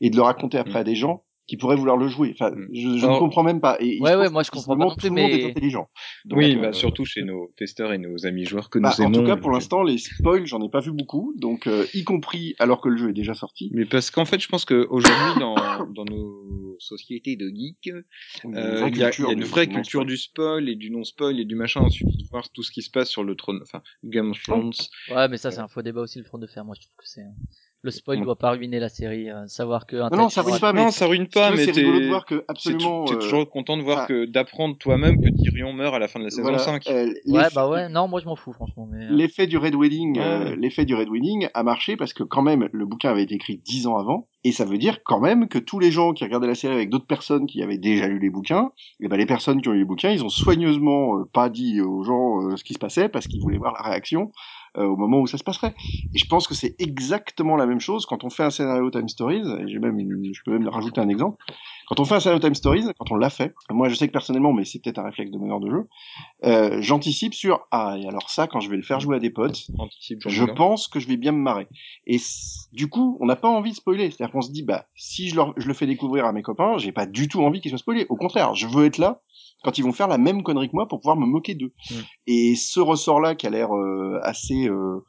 et 0.00 0.10
de 0.10 0.16
le 0.16 0.22
raconter 0.22 0.58
après 0.58 0.80
à 0.80 0.84
des 0.84 0.94
gens 0.94 1.24
qui 1.46 1.56
pourraient 1.56 1.76
vouloir 1.76 1.96
le 1.96 2.06
jouer. 2.08 2.30
Enfin, 2.32 2.54
je, 2.72 2.80
je 2.98 3.04
Alors- 3.04 3.14
ne 3.16 3.18
comprends 3.18 3.42
même 3.42 3.60
pas. 3.60 3.76
Et 3.80 3.98
Ouais, 4.00 4.14
ouais, 4.14 4.30
moi, 4.30 4.42
je 4.42 4.50
comprends 4.50 4.76
pas 4.76 4.84
non 4.84 4.90
tout 4.90 4.96
plus, 4.96 5.08
le 5.08 5.14
monde 5.16 5.30
mais- 5.30 5.40
est 5.40 5.50
intelligent. 5.50 5.88
Donc, 6.24 6.38
oui, 6.38 6.56
euh, 6.56 6.60
bah, 6.60 6.72
surtout 6.72 7.04
chez 7.04 7.22
nos 7.22 7.52
testeurs 7.56 7.92
et 7.92 7.98
nos 7.98 8.26
amis 8.26 8.44
joueurs 8.44 8.70
que 8.70 8.78
bah, 8.78 8.94
nous 8.96 9.04
en 9.04 9.08
aimons. 9.08 9.20
tout 9.20 9.26
cas, 9.26 9.36
pour 9.36 9.50
donc, 9.50 9.54
l'instant, 9.54 9.82
les 9.82 9.98
spoils, 9.98 10.46
j'en 10.46 10.62
ai 10.62 10.70
pas 10.70 10.80
vu 10.80 10.92
beaucoup, 10.92 11.34
donc 11.36 11.66
euh, 11.66 11.84
y 11.94 12.04
compris 12.04 12.54
alors 12.60 12.80
que 12.80 12.88
le 12.88 12.96
jeu 12.96 13.10
est 13.10 13.14
déjà 13.14 13.34
sorti. 13.34 13.70
Mais 13.74 13.84
parce 13.86 14.10
qu'en 14.10 14.24
fait, 14.24 14.40
je 14.40 14.48
pense 14.48 14.64
que 14.64 14.86
aujourd'hui, 14.88 15.40
dans, 15.40 15.56
dans 15.92 16.04
nos 16.04 16.76
sociétés 16.78 17.36
de 17.36 17.48
geeks, 17.48 17.88
euh, 18.44 18.88
il 18.88 18.96
y 18.96 19.02
a, 19.02 19.10
culture 19.10 19.26
il 19.26 19.28
y 19.28 19.34
a 19.34 19.38
une 19.38 19.44
vraie 19.44 19.66
culture 19.66 20.04
du 20.04 20.16
spoil 20.16 20.68
et 20.68 20.76
du 20.76 20.90
non-spoil 20.90 21.38
et 21.40 21.44
du 21.44 21.54
machin. 21.56 21.82
Il 21.86 21.90
suffit 21.92 22.16
de 22.22 22.28
voir 22.30 22.48
tout 22.50 22.62
ce 22.62 22.70
qui 22.70 22.82
se 22.82 22.90
passe 22.90 23.08
sur 23.08 23.24
le 23.24 23.34
trône, 23.34 23.58
enfin, 23.62 23.82
Game 24.04 24.30
of 24.30 24.42
Thrones. 24.42 24.72
Ouais, 25.10 25.28
mais 25.28 25.36
ça, 25.36 25.50
c'est 25.50 25.60
un 25.60 25.68
faux 25.68 25.82
débat 25.82 26.00
aussi, 26.02 26.18
le 26.18 26.24
front 26.24 26.38
de 26.38 26.46
fer. 26.46 26.64
Moi, 26.64 26.74
je 26.78 26.82
trouve 26.86 26.96
que 26.96 27.04
c'est. 27.08 27.22
Le 27.84 27.90
spoil 27.90 28.20
Mm. 28.20 28.22
doit 28.24 28.36
pas 28.38 28.50
ruiner 28.52 28.78
la 28.78 28.88
série. 28.88 29.28
euh, 29.28 29.46
savoir 29.48 29.86
que. 29.86 29.96
un 29.96 30.08
Non, 30.10 30.16
non, 30.16 30.28
ça 30.28 30.42
ruine 30.42 30.60
pas, 30.60 30.72
mais 30.72 30.84
non, 30.84 30.90
ça 30.92 31.06
ruine 31.06 31.26
pas, 31.26 31.50
mais 31.50 31.64
c'est 31.64 31.72
rigolo 31.72 31.98
de 32.00 32.06
voir 32.06 32.24
que 32.26 32.44
absolument. 32.46 33.04
t'es 33.06 33.14
euh, 33.14 33.18
toujours 33.18 33.50
content 33.50 33.76
de 33.76 33.82
voir 33.82 34.06
que 34.06 34.24
d'apprendre 34.24 34.78
toi-même 34.78 35.16
que 35.20 35.28
Tyrion 35.30 35.72
meurt 35.72 35.92
à 35.94 35.98
la 35.98 36.06
fin 36.06 36.20
de 36.20 36.24
la 36.24 36.30
saison 36.30 36.42
voilà, 36.42 36.58
5. 36.58 36.86
euh, 36.88 37.06
Ouais, 37.06 37.14
l'effet- 37.26 37.48
bah 37.56 37.68
ouais, 37.68 37.88
non, 37.88 38.06
moi 38.06 38.20
je 38.20 38.26
m'en 38.26 38.36
fous, 38.36 38.52
franchement. 38.52 38.88
Mais... 38.90 39.06
euh, 39.06 39.08
L'effet 39.10 39.48
du 39.48 39.58
Red 39.58 39.74
Wedding, 39.74 40.18
euh, 40.20 40.44
Ouais. 40.50 40.56
l'effet 40.56 40.84
du 40.84 40.94
Red 40.94 41.08
Wedding 41.08 41.48
a 41.52 41.62
marché 41.64 41.96
parce 41.96 42.12
que 42.12 42.22
quand 42.22 42.42
même 42.42 42.68
le 42.72 42.86
bouquin 42.86 43.10
avait 43.10 43.24
été 43.24 43.34
écrit 43.34 43.58
dix 43.64 43.86
ans 43.88 43.96
avant 43.96 44.28
et 44.44 44.52
ça 44.52 44.64
veut 44.64 44.78
dire 44.78 45.02
quand 45.04 45.20
même 45.20 45.48
que 45.48 45.58
tous 45.58 45.78
les 45.78 45.90
gens 45.92 46.12
qui 46.12 46.24
regardaient 46.24 46.46
la 46.48 46.54
série 46.54 46.74
avec 46.74 46.90
d'autres 46.90 47.06
personnes 47.06 47.46
qui 47.46 47.62
avaient 47.62 47.78
déjà 47.78 48.08
lu 48.08 48.18
les 48.18 48.30
bouquins, 48.30 48.72
et 49.00 49.08
ben 49.08 49.16
les 49.16 49.26
personnes 49.26 49.60
qui 49.62 49.68
ont 49.68 49.72
lu 49.72 49.78
les 49.80 49.84
bouquins, 49.84 50.10
ils 50.10 50.24
ont 50.24 50.28
soigneusement 50.28 51.18
euh, 51.18 51.24
pas 51.32 51.48
dit 51.48 51.80
aux 51.80 52.02
gens 52.02 52.42
euh, 52.42 52.56
ce 52.56 52.64
qui 52.64 52.74
se 52.74 52.78
passait 52.78 53.08
parce 53.08 53.26
qu'ils 53.28 53.40
voulaient 53.40 53.58
voir 53.58 53.72
la 53.74 53.82
réaction 53.88 54.32
euh, 54.78 54.84
au 54.84 54.96
moment 54.96 55.20
où 55.20 55.26
ça 55.26 55.38
se 55.38 55.44
passerait. 55.44 55.74
Et 56.14 56.18
je 56.18 56.26
pense 56.26 56.48
que 56.48 56.54
c'est 56.54 56.74
exactement 56.78 57.56
la 57.56 57.66
même 57.66 57.80
chose 57.80 58.06
quand 58.06 58.24
on 58.24 58.30
fait 58.30 58.42
un 58.44 58.50
scénario 58.50 58.90
Time 58.90 59.08
Stories. 59.08 59.42
J'ai 59.66 59.78
même, 59.78 59.98
une- 59.98 60.30
je 60.34 60.40
peux 60.44 60.52
même 60.52 60.66
rajouter 60.68 61.00
un 61.00 61.08
exemple. 61.08 61.36
Quand 61.92 62.00
on 62.00 62.06
fait 62.06 62.14
un 62.14 62.20
scénario 62.20 62.40
Time 62.40 62.54
Stories, 62.54 62.86
quand 62.98 63.12
on 63.12 63.16
l'a 63.16 63.28
fait, 63.28 63.52
moi 63.70 63.90
je 63.90 63.94
sais 63.94 64.06
que 64.06 64.12
personnellement, 64.12 64.54
mais 64.54 64.64
c'est 64.64 64.78
peut-être 64.78 64.98
un 64.98 65.04
réflexe 65.04 65.30
de 65.30 65.36
meneur 65.36 65.60
de 65.60 65.68
jeu, 65.68 65.88
euh, 66.42 66.78
j'anticipe 66.80 67.34
sur 67.34 67.66
ah 67.70 67.98
et 67.98 68.06
alors 68.06 68.30
ça 68.30 68.46
quand 68.46 68.60
je 68.60 68.70
vais 68.70 68.76
le 68.76 68.82
faire 68.82 68.98
jouer 68.98 69.16
à 69.16 69.18
des 69.18 69.28
potes, 69.28 69.66
je 70.00 70.44
pense 70.46 70.88
que 70.88 71.00
je 71.00 71.06
vais 71.06 71.18
bien 71.18 71.32
me 71.32 71.42
marrer. 71.42 71.68
Et 72.06 72.16
du 72.72 72.88
coup, 72.88 73.18
on 73.20 73.26
n'a 73.26 73.36
pas 73.36 73.50
envie 73.50 73.72
de 73.72 73.76
spoiler. 73.76 74.10
C'est-à-dire 74.10 74.32
qu'on 74.32 74.40
se 74.40 74.50
dit, 74.50 74.62
bah, 74.62 74.86
si 74.94 75.28
je, 75.28 75.36
leur, 75.36 75.52
je 75.58 75.68
le 75.68 75.74
fais 75.74 75.86
découvrir 75.86 76.24
à 76.24 76.32
mes 76.32 76.40
copains, 76.40 76.78
j'ai 76.78 76.92
pas 76.92 77.04
du 77.04 77.28
tout 77.28 77.42
envie 77.42 77.60
qu'ils 77.60 77.72
soient 77.72 77.78
spoilés. 77.78 78.06
Au 78.08 78.16
contraire, 78.16 78.54
je 78.54 78.66
veux 78.66 78.86
être 78.86 78.96
là 78.96 79.20
quand 79.62 79.76
ils 79.76 79.84
vont 79.84 79.92
faire 79.92 80.08
la 80.08 80.16
même 80.16 80.42
connerie 80.42 80.70
que 80.70 80.74
moi 80.74 80.88
pour 80.88 80.98
pouvoir 80.98 81.18
me 81.18 81.26
moquer 81.26 81.54
d'eux. 81.54 81.74
Mm. 81.90 81.94
Et 82.26 82.54
ce 82.56 82.80
ressort-là 82.80 83.34
qui 83.34 83.46
a 83.46 83.50
l'air 83.50 83.76
euh, 83.76 84.18
assez... 84.22 84.66
Euh, 84.66 85.04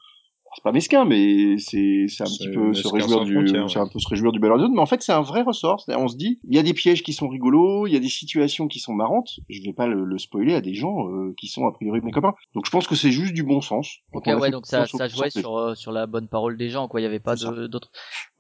c'est 0.55 0.63
pas 0.63 0.71
mesquin, 0.71 1.05
mais 1.05 1.57
c'est 1.57 2.05
c'est 2.07 2.23
un 2.23 2.27
petit 2.27 2.49
peu 2.49 2.73
se 2.73 2.87
réjouir 2.87 3.25
du, 3.25 3.33
frontières, 3.33 3.69
c'est 3.69 3.79
ouais. 3.79 3.85
un 3.85 3.87
peu 3.87 3.99
se 3.99 4.07
réjouir 4.07 4.31
du 4.31 4.39
bel 4.39 4.51
ordre. 4.51 4.67
Mais 4.69 4.79
en 4.79 4.85
fait, 4.85 5.01
c'est 5.01 5.11
un 5.11 5.21
vrai 5.21 5.41
ressort. 5.41 5.81
C'est-à-dire, 5.81 6.03
on 6.03 6.07
se 6.07 6.15
dit, 6.15 6.39
il 6.47 6.55
y 6.55 6.59
a 6.59 6.63
des 6.63 6.73
pièges 6.73 7.03
qui 7.03 7.13
sont 7.13 7.27
rigolos, 7.27 7.87
il 7.87 7.93
y 7.93 7.95
a 7.95 7.99
des 7.99 8.09
situations 8.09 8.67
qui 8.67 8.79
sont 8.79 8.93
marrantes. 8.93 9.39
Je 9.49 9.61
vais 9.63 9.73
pas 9.73 9.87
le, 9.87 10.03
le 10.03 10.17
spoiler 10.17 10.53
à 10.53 10.61
des 10.61 10.73
gens 10.73 11.07
euh, 11.09 11.33
qui 11.37 11.47
sont 11.47 11.65
a 11.67 11.71
priori 11.71 12.01
mes 12.01 12.11
copains. 12.11 12.33
Donc, 12.53 12.65
je 12.65 12.71
pense 12.71 12.87
que 12.87 12.95
c'est 12.95 13.11
juste 13.11 13.33
du 13.33 13.43
bon 13.43 13.61
sens. 13.61 13.97
Ok, 14.13 14.23
on 14.27 14.31
a 14.31 14.37
ouais, 14.37 14.51
donc 14.51 14.65
ça, 14.65 14.85
ça 14.85 15.07
jouait 15.07 15.29
sur, 15.29 15.57
euh, 15.57 15.75
sur 15.75 15.91
la 15.91 16.05
bonne 16.07 16.27
parole 16.27 16.57
des 16.57 16.69
gens, 16.69 16.87
quoi. 16.87 17.01
Il 17.01 17.03
y 17.03 17.07
avait 17.07 17.19
pas 17.19 17.35
d'autres. 17.35 17.91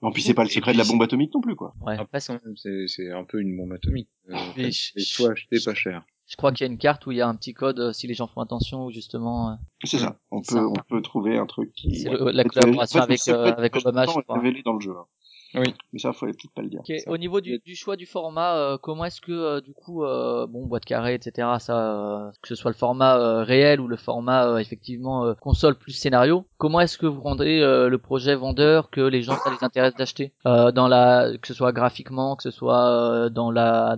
Non, 0.01 0.11
puis 0.11 0.21
c'est 0.21 0.33
pas 0.33 0.43
le 0.43 0.49
Et 0.49 0.53
secret 0.53 0.73
de 0.73 0.77
la 0.77 0.83
bombe 0.83 1.01
atomique 1.01 1.33
non 1.33 1.41
plus, 1.41 1.55
quoi. 1.55 1.73
Ouais. 1.81 1.97
Même, 1.97 2.39
c'est 2.55 2.87
c'est 2.87 3.11
un 3.11 3.23
peu 3.23 3.41
une 3.41 3.55
bombe 3.55 3.73
atomique. 3.73 4.09
Euh, 4.29 4.35
Mais 4.57 4.69
et 4.69 5.03
faut 5.05 5.27
acheter 5.27 5.57
pas 5.63 5.73
cher. 5.73 6.03
Je 6.33 6.37
crois 6.37 6.51
qu'il 6.51 6.65
y 6.65 6.67
a 6.67 6.71
une 6.71 6.79
carte 6.79 7.05
où 7.05 7.11
il 7.11 7.17
y 7.17 7.21
a 7.21 7.27
un 7.27 7.35
petit 7.35 7.53
code, 7.53 7.79
euh, 7.79 7.93
si 7.93 8.07
les 8.07 8.15
gens 8.15 8.25
font 8.25 8.41
attention, 8.41 8.85
où 8.85 8.91
justement. 8.91 9.51
euh, 9.51 9.53
C'est 9.83 9.99
ça. 9.99 10.15
On 10.31 10.39
peut, 10.39 10.55
ça. 10.55 10.65
on 10.65 10.73
peut 10.89 11.01
trouver 11.03 11.37
un 11.37 11.45
truc 11.45 11.71
qui. 11.75 11.93
C'est 11.95 12.09
Ouais. 12.09 12.17
le- 12.17 12.31
la 12.31 12.43
collaboration 12.43 13.01
en 13.01 13.05
fait, 13.05 13.11
avec, 13.11 13.27
euh, 13.27 13.51
de 13.51 13.57
avec 13.59 13.75
Obama, 13.75 14.05
je 14.07 14.19
crois. 14.19 14.35
révélé 14.39 14.63
dans 14.65 14.73
le 14.73 14.79
jeu. 14.79 14.93
hein. 14.97 15.05
Oui. 15.55 15.71
Mais 15.91 15.99
ça, 15.99 16.11
fallait 16.11 16.31
peut-être 16.31 16.51
pas 16.55 16.63
le 16.63 16.69
dire. 16.69 16.79
Ok, 16.79 16.91
Ça. 16.97 17.11
Au 17.11 17.17
niveau 17.19 17.39
du, 17.39 17.59
du 17.63 17.75
choix 17.75 17.95
du 17.95 18.07
format, 18.07 18.55
euh, 18.55 18.77
comment 18.81 19.05
est-ce 19.05 19.21
que 19.21 19.31
euh, 19.31 19.61
du 19.61 19.71
coup, 19.75 20.03
euh, 20.03 20.47
bon, 20.47 20.65
boîte 20.65 20.85
carrée, 20.85 21.13
etc. 21.13 21.47
Ça, 21.59 22.25
euh, 22.25 22.31
que 22.41 22.47
ce 22.47 22.55
soit 22.55 22.71
le 22.71 22.75
format 22.75 23.19
euh, 23.19 23.43
réel 23.43 23.79
ou 23.79 23.87
le 23.87 23.95
format 23.95 24.47
euh, 24.47 24.57
effectivement 24.57 25.25
euh, 25.25 25.35
console 25.35 25.75
plus 25.75 25.91
scénario, 25.91 26.47
comment 26.57 26.79
est-ce 26.79 26.97
que 26.97 27.05
vous 27.05 27.21
rendez 27.21 27.59
euh, 27.61 27.87
le 27.87 27.97
projet 27.99 28.33
vendeur 28.33 28.89
que 28.89 29.01
les 29.01 29.21
gens 29.21 29.35
ça 29.35 29.51
les 29.51 29.63
intéresse 29.63 29.93
d'acheter 29.93 30.33
euh, 30.47 30.71
dans 30.71 30.87
la, 30.87 31.29
que 31.39 31.47
ce 31.47 31.53
soit 31.53 31.71
graphiquement, 31.71 32.35
que 32.35 32.41
ce 32.41 32.49
soit 32.49 32.89
euh, 32.89 33.29
dans 33.29 33.51
la 33.51 33.95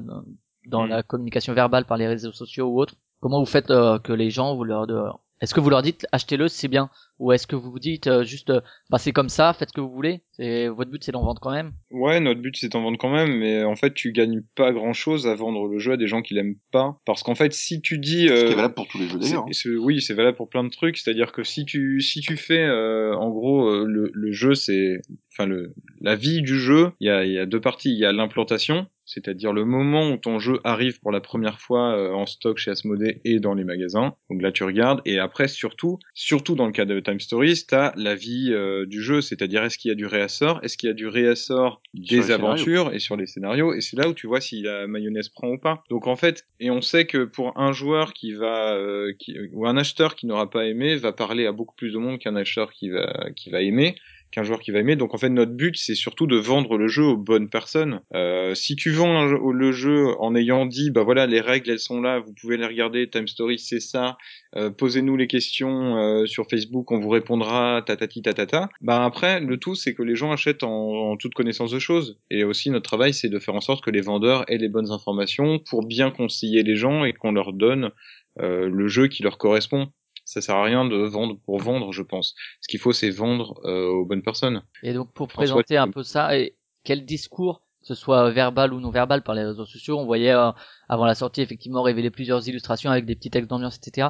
dans 0.67 0.85
Mm. 0.85 0.89
la 0.89 1.03
communication 1.03 1.53
verbale 1.53 1.85
par 1.85 1.97
les 1.97 2.07
réseaux 2.07 2.31
sociaux 2.33 2.67
ou 2.67 2.79
autre. 2.79 2.95
Comment 3.21 3.39
vous 3.39 3.45
faites 3.45 3.71
euh, 3.71 3.97
que 3.99 4.13
les 4.13 4.29
gens 4.29 4.55
vous 4.55 4.63
leur 4.63 4.87
de- 4.87 5.01
est-ce 5.41 5.53
que 5.53 5.59
vous 5.59 5.69
leur 5.69 5.81
dites 5.81 6.07
achetez-le 6.13 6.47
c'est 6.47 6.69
bien 6.69 6.89
ou 7.19 7.33
est-ce 7.33 7.45
que 7.45 7.57
vous 7.57 7.69
vous 7.69 7.79
dites 7.79 8.07
euh, 8.07 8.23
juste 8.23 8.49
euh, 8.51 8.61
bah 8.89 8.97
c'est 8.97 9.11
comme 9.11 9.27
ça 9.27 9.51
faites 9.53 9.69
ce 9.69 9.73
que 9.73 9.81
vous 9.81 9.91
voulez 9.91 10.21
c'est 10.31 10.69
votre 10.69 10.89
but 10.89 11.03
c'est 11.03 11.11
d'en 11.11 11.23
vendre 11.23 11.41
quand 11.41 11.51
même? 11.51 11.73
Ouais, 11.91 12.21
notre 12.21 12.39
but 12.41 12.55
c'est 12.57 12.71
d'en 12.71 12.81
vendre 12.81 12.97
quand 12.97 13.09
même, 13.11 13.37
mais 13.39 13.63
en 13.65 13.75
fait 13.75 13.93
tu 13.93 14.11
gagnes 14.13 14.41
pas 14.55 14.71
grand 14.71 14.93
chose 14.93 15.27
à 15.27 15.35
vendre 15.35 15.67
le 15.67 15.77
jeu 15.77 15.91
à 15.93 15.97
des 15.97 16.07
gens 16.07 16.21
qui 16.21 16.33
l'aiment 16.35 16.55
pas. 16.71 16.99
Parce 17.05 17.21
qu'en 17.23 17.35
fait, 17.35 17.51
si 17.53 17.81
tu 17.81 17.97
dis, 17.99 18.27
Ce 18.27 18.33
qui 18.33 18.39
euh, 18.47 18.51
est 18.51 18.55
valable 18.55 18.73
pour 18.75 18.87
tous 18.87 18.97
les 18.97 19.07
jeux 19.09 19.19
d'ailleurs. 19.19 19.45
hein. 19.45 19.69
oui, 19.81 20.01
c'est 20.01 20.13
valable 20.13 20.37
pour 20.37 20.49
plein 20.49 20.63
de 20.63 20.69
trucs. 20.69 20.97
C'est-à-dire 20.97 21.31
que 21.33 21.43
si 21.43 21.65
tu 21.65 21.99
si 22.01 22.21
tu 22.21 22.37
fais, 22.37 22.63
euh, 22.63 23.13
en 23.15 23.29
gros, 23.29 23.67
euh, 23.69 23.85
le, 23.85 24.09
le 24.13 24.31
jeu, 24.31 24.55
c'est, 24.55 25.01
enfin 25.33 25.45
le 25.47 25.73
la 26.01 26.15
vie 26.15 26.41
du 26.41 26.59
jeu. 26.59 26.91
Il 27.01 27.07
y 27.07 27.09
a 27.09 27.23
il 27.25 27.31
y 27.33 27.39
a 27.39 27.45
deux 27.45 27.61
parties. 27.61 27.91
Il 27.91 27.99
y 27.99 28.05
a 28.05 28.11
l'implantation, 28.13 28.87
c'est-à-dire 29.05 29.53
le 29.53 29.65
moment 29.65 30.09
où 30.09 30.17
ton 30.17 30.39
jeu 30.39 30.59
arrive 30.63 30.99
pour 30.99 31.11
la 31.11 31.21
première 31.21 31.59
fois 31.59 31.95
euh, 31.95 32.11
en 32.11 32.25
stock 32.25 32.57
chez 32.57 32.71
Asmodée 32.71 33.21
et 33.23 33.39
dans 33.39 33.53
les 33.53 33.63
magasins. 33.63 34.15
Donc 34.29 34.41
là, 34.41 34.51
tu 34.51 34.63
regardes. 34.63 35.01
Et 35.05 35.19
après, 35.19 35.47
surtout, 35.47 35.99
surtout 36.13 36.55
dans 36.55 36.65
le 36.65 36.71
cas 36.71 36.85
de 36.85 36.99
Time 36.99 37.19
Stories, 37.19 37.65
t'as 37.67 37.93
la 37.95 38.15
vie 38.15 38.51
euh, 38.51 38.85
du 38.85 39.01
jeu, 39.01 39.21
c'est-à-dire 39.21 39.63
est-ce 39.63 39.77
qu'il 39.77 39.89
y 39.89 39.91
a 39.91 39.95
du 39.95 40.05
réassort, 40.07 40.59
est-ce 40.63 40.77
qu'il 40.77 40.87
y 40.87 40.91
a 40.91 40.95
du 40.95 41.07
réassort 41.07 41.81
des 41.93 42.31
aventures 42.31 42.93
et 42.93 42.99
sur 42.99 43.15
les 43.15 43.27
scénarios? 43.27 43.73
Et 43.73 43.81
c'est 43.81 43.97
là 43.97 44.09
où 44.09 44.13
tu 44.13 44.27
vois 44.27 44.41
si 44.41 44.61
la 44.61 44.87
mayonnaise 44.87 45.29
prend 45.29 45.49
ou 45.49 45.57
pas. 45.57 45.83
Donc 45.89 46.07
en 46.07 46.15
fait, 46.15 46.45
et 46.59 46.71
on 46.71 46.81
sait 46.81 47.05
que 47.05 47.25
pour 47.25 47.57
un 47.59 47.73
joueur 47.73 48.13
qui 48.13 48.33
va, 48.33 48.73
euh, 48.73 49.13
qui, 49.19 49.37
ou 49.53 49.67
un 49.67 49.77
acheteur 49.77 50.15
qui 50.15 50.25
n'aura 50.25 50.49
pas 50.49 50.65
aimé, 50.65 50.95
va 50.95 51.13
parler 51.13 51.45
à 51.45 51.51
beaucoup 51.51 51.75
plus 51.75 51.93
de 51.93 51.97
monde 51.99 52.19
qu'un 52.19 52.35
acheteur 52.35 52.71
qui 52.71 52.89
va, 52.89 53.29
qui 53.35 53.49
va 53.51 53.61
aimer 53.61 53.95
qu'un 54.31 54.43
joueur 54.43 54.59
qui 54.59 54.71
va 54.71 54.79
aimer. 54.79 54.95
Donc 54.95 55.13
en 55.13 55.17
fait, 55.17 55.29
notre 55.29 55.53
but, 55.53 55.75
c'est 55.77 55.95
surtout 55.95 56.27
de 56.27 56.37
vendre 56.37 56.77
le 56.77 56.87
jeu 56.87 57.03
aux 57.03 57.17
bonnes 57.17 57.49
personnes. 57.49 58.01
Euh, 58.13 58.53
si 58.53 58.75
tu 58.75 58.91
vends 58.91 59.25
le 59.25 59.71
jeu 59.71 60.07
en 60.19 60.35
ayant 60.35 60.65
dit, 60.65 60.91
bah 60.91 61.03
voilà, 61.03 61.25
les 61.27 61.41
règles, 61.41 61.71
elles 61.71 61.79
sont 61.79 62.01
là, 62.01 62.19
vous 62.19 62.33
pouvez 62.33 62.57
les 62.57 62.65
regarder, 62.65 63.09
Time 63.09 63.27
Story, 63.27 63.59
c'est 63.59 63.79
ça, 63.79 64.17
euh, 64.55 64.69
posez-nous 64.69 65.15
les 65.15 65.27
questions 65.27 65.97
euh, 65.97 66.25
sur 66.25 66.47
Facebook, 66.49 66.91
on 66.91 66.99
vous 66.99 67.09
répondra, 67.09 67.81
tatati 67.85 68.21
tatata. 68.21 68.69
Bah 68.81 69.03
après, 69.05 69.39
le 69.39 69.57
tout, 69.57 69.75
c'est 69.75 69.93
que 69.93 70.03
les 70.03 70.15
gens 70.15 70.31
achètent 70.31 70.63
en, 70.63 71.15
toute 71.17 71.33
connaissance 71.33 71.71
de 71.71 71.79
choses. 71.79 72.19
Et 72.29 72.43
aussi, 72.43 72.69
notre 72.69 72.89
travail, 72.89 73.13
c'est 73.13 73.29
de 73.29 73.39
faire 73.39 73.55
en 73.55 73.61
sorte 73.61 73.83
que 73.83 73.91
les 73.91 74.01
vendeurs 74.01 74.43
aient 74.49 74.57
les 74.57 74.69
bonnes 74.69 74.91
informations 74.91 75.59
pour 75.59 75.85
bien 75.85 76.11
conseiller 76.11 76.63
les 76.63 76.75
gens 76.75 77.05
et 77.05 77.13
qu'on 77.13 77.31
leur 77.31 77.53
donne 77.53 77.91
le 78.37 78.87
jeu 78.89 79.07
qui 79.07 79.23
leur 79.23 79.37
correspond. 79.37 79.87
Ça 80.35 80.41
sert 80.41 80.55
à 80.55 80.63
rien 80.63 80.85
de 80.85 80.95
vendre 80.97 81.39
pour 81.45 81.59
vendre, 81.59 81.91
je 81.91 82.01
pense. 82.03 82.35
Ce 82.61 82.67
qu'il 82.67 82.79
faut, 82.79 82.91
c'est 82.93 83.09
vendre 83.09 83.59
euh, 83.65 83.87
aux 83.87 84.05
bonnes 84.05 84.21
personnes. 84.21 84.61
Et 84.83 84.93
donc 84.93 85.11
pour 85.13 85.27
présenter 85.27 85.77
un 85.77 85.87
peu 85.87 86.03
ça, 86.03 86.37
et 86.37 86.57
quel 86.83 87.05
discours, 87.05 87.61
que 87.81 87.87
ce 87.87 87.95
soit 87.95 88.29
verbal 88.31 88.73
ou 88.73 88.79
non 88.79 88.89
verbal 88.91 89.23
par 89.23 89.35
les 89.35 89.43
réseaux 89.45 89.65
sociaux, 89.65 89.97
on 89.97 90.05
voyait 90.05 90.31
euh, 90.33 90.51
avant 90.89 91.05
la 91.05 91.15
sortie 91.15 91.41
effectivement 91.41 91.81
révéler 91.81 92.11
plusieurs 92.11 92.47
illustrations 92.47 92.91
avec 92.91 93.05
des 93.05 93.15
petits 93.15 93.29
textes 93.29 93.49
d'ambiance, 93.49 93.77
etc. 93.77 94.09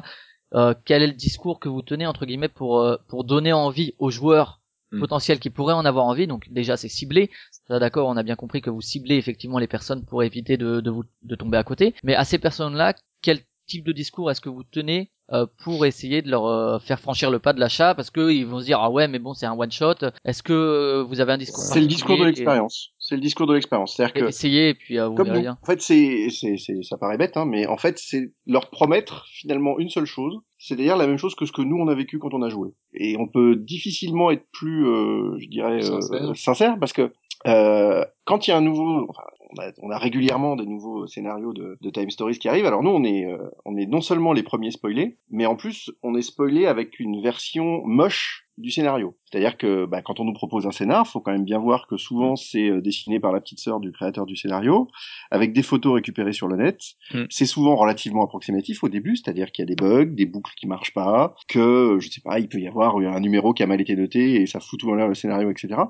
Euh, 0.54 0.74
quel 0.84 1.02
est 1.02 1.06
le 1.08 1.12
discours 1.14 1.58
que 1.60 1.68
vous 1.68 1.82
tenez 1.82 2.06
entre 2.06 2.26
guillemets 2.26 2.48
pour 2.48 2.80
euh, 2.80 2.96
pour 3.08 3.24
donner 3.24 3.52
envie 3.52 3.94
aux 3.98 4.10
joueurs 4.10 4.60
Hmm. 4.92 5.00
potentiels 5.00 5.40
qui 5.40 5.50
pourraient 5.50 5.74
en 5.74 5.84
avoir 5.84 6.04
envie? 6.06 6.28
Donc 6.28 6.48
déjà 6.50 6.76
c'est 6.76 6.88
ciblé. 6.88 7.30
D'accord, 7.68 8.08
on 8.08 8.16
a 8.16 8.22
bien 8.22 8.36
compris 8.36 8.60
que 8.62 8.70
vous 8.70 8.80
ciblez 8.80 9.16
effectivement 9.16 9.58
les 9.58 9.66
personnes 9.66 10.04
pour 10.04 10.22
éviter 10.22 10.56
de 10.56 10.80
de 10.80 10.90
vous 10.90 11.02
de 11.22 11.34
tomber 11.34 11.58
à 11.58 11.64
côté. 11.64 11.94
Mais 12.04 12.14
à 12.14 12.24
ces 12.24 12.38
personnes-là, 12.38 12.94
quel 13.20 13.40
type 13.66 13.84
de 13.84 13.90
discours 13.92 14.30
est-ce 14.30 14.40
que 14.40 14.48
vous 14.48 14.62
tenez 14.62 15.10
euh, 15.32 15.46
pour 15.64 15.86
essayer 15.86 16.22
de 16.22 16.30
leur 16.30 16.46
euh, 16.46 16.78
faire 16.78 17.00
franchir 17.00 17.30
le 17.30 17.38
pas 17.38 17.52
de 17.52 17.60
l'achat 17.60 17.94
parce 17.94 18.10
que 18.10 18.30
ils 18.30 18.46
vont 18.46 18.60
se 18.60 18.66
dire 18.66 18.78
ah 18.80 18.90
ouais 18.90 19.08
mais 19.08 19.18
bon 19.18 19.34
c'est 19.34 19.46
un 19.46 19.54
one 19.54 19.72
shot 19.72 19.94
est-ce 20.24 20.42
que 20.42 20.52
euh, 20.52 21.02
vous 21.02 21.20
avez 21.20 21.32
un 21.32 21.38
discours 21.38 21.62
C'est 21.62 21.80
le 21.80 21.86
discours 21.86 22.18
de 22.18 22.24
l'expérience. 22.24 22.92
C'est 22.98 23.14
le 23.14 23.20
discours 23.20 23.46
de 23.46 23.54
l'expérience. 23.54 23.94
C'est-à-dire 23.94 24.14
que 24.14 24.28
essayez 24.28 24.70
et 24.70 24.74
puis 24.74 24.98
euh, 24.98 25.08
vous 25.08 25.14
comme 25.14 25.26
verrez 25.26 25.38
nous. 25.38 25.42
bien 25.44 25.58
En 25.62 25.66
fait, 25.66 25.80
c'est, 25.80 26.28
c'est, 26.30 26.56
c'est, 26.56 26.82
ça 26.82 26.96
paraît 26.96 27.18
bête, 27.18 27.36
hein, 27.36 27.44
mais 27.46 27.66
en 27.66 27.76
fait, 27.76 27.98
c'est 27.98 28.32
leur 28.46 28.70
promettre 28.70 29.26
finalement 29.28 29.78
une 29.78 29.88
seule 29.88 30.06
chose. 30.06 30.38
C'est 30.58 30.76
d'ailleurs 30.76 30.96
la 30.96 31.06
même 31.06 31.18
chose 31.18 31.34
que 31.34 31.46
ce 31.46 31.52
que 31.52 31.62
nous 31.62 31.76
on 31.76 31.88
a 31.88 31.94
vécu 31.94 32.18
quand 32.18 32.34
on 32.34 32.42
a 32.42 32.48
joué. 32.48 32.70
Et 32.94 33.16
on 33.18 33.28
peut 33.28 33.56
difficilement 33.56 34.30
être 34.30 34.46
plus, 34.52 34.86
euh, 34.86 35.38
je 35.38 35.48
dirais, 35.48 35.84
euh, 35.84 36.00
Sincère. 36.00 36.36
sincère 36.36 36.76
parce 36.80 36.92
que 36.92 37.12
euh, 37.46 38.04
quand 38.24 38.46
il 38.46 38.50
y 38.50 38.52
a 38.52 38.56
un 38.56 38.62
nouveau, 38.62 39.06
enfin, 39.08 39.22
on 39.50 39.62
a, 39.62 39.72
on 39.82 39.90
a 39.90 39.98
régulièrement 39.98 40.56
des 40.56 40.66
nouveaux 40.66 41.06
scénarios 41.06 41.52
de, 41.52 41.78
de 41.80 41.90
Time 41.90 42.10
Stories 42.10 42.38
qui 42.38 42.48
arrivent. 42.48 42.66
Alors 42.66 42.82
nous, 42.82 42.90
on 42.90 43.04
est, 43.04 43.26
euh, 43.26 43.50
on 43.64 43.76
est 43.76 43.86
non 43.86 44.00
seulement 44.00 44.32
les 44.32 44.42
premiers 44.42 44.70
spoilés, 44.70 45.18
mais 45.30 45.46
en 45.46 45.56
plus, 45.56 45.90
on 46.02 46.14
est 46.14 46.22
spoilé 46.22 46.66
avec 46.66 47.00
une 47.00 47.22
version 47.22 47.82
moche 47.84 48.46
du 48.58 48.70
scénario. 48.70 49.16
C'est-à-dire 49.30 49.58
que 49.58 49.84
bah, 49.84 50.00
quand 50.00 50.18
on 50.18 50.24
nous 50.24 50.32
propose 50.32 50.66
un 50.66 50.70
scénar, 50.70 51.06
faut 51.06 51.20
quand 51.20 51.32
même 51.32 51.44
bien 51.44 51.58
voir 51.58 51.86
que 51.86 51.96
souvent 51.96 52.36
c'est 52.36 52.70
euh, 52.70 52.80
dessiné 52.80 53.20
par 53.20 53.32
la 53.32 53.40
petite 53.40 53.60
sœur 53.60 53.80
du 53.80 53.92
créateur 53.92 54.24
du 54.24 54.34
scénario, 54.34 54.88
avec 55.30 55.52
des 55.52 55.62
photos 55.62 55.94
récupérées 55.94 56.32
sur 56.32 56.48
le 56.48 56.56
net. 56.56 56.80
Mm. 57.12 57.24
C'est 57.28 57.44
souvent 57.44 57.76
relativement 57.76 58.24
approximatif 58.24 58.82
au 58.82 58.88
début, 58.88 59.16
c'est-à-dire 59.16 59.52
qu'il 59.52 59.62
y 59.62 59.66
a 59.66 59.74
des 59.74 59.76
bugs, 59.76 60.06
des 60.06 60.26
boucles 60.26 60.52
qui 60.56 60.66
marchent 60.66 60.94
pas, 60.94 61.34
que 61.48 61.98
je 62.00 62.08
sais 62.08 62.22
pas, 62.22 62.38
il 62.38 62.48
peut 62.48 62.58
y 62.58 62.66
avoir 62.66 62.96
un 62.96 63.20
numéro 63.20 63.52
qui 63.52 63.62
a 63.62 63.66
mal 63.66 63.80
été 63.80 63.94
noté 63.94 64.40
et 64.40 64.46
ça 64.46 64.60
fout 64.60 64.80
tout 64.80 64.90
en 64.90 64.94
l'air 64.94 65.08
le 65.08 65.14
scénario, 65.14 65.50
etc. 65.50 65.80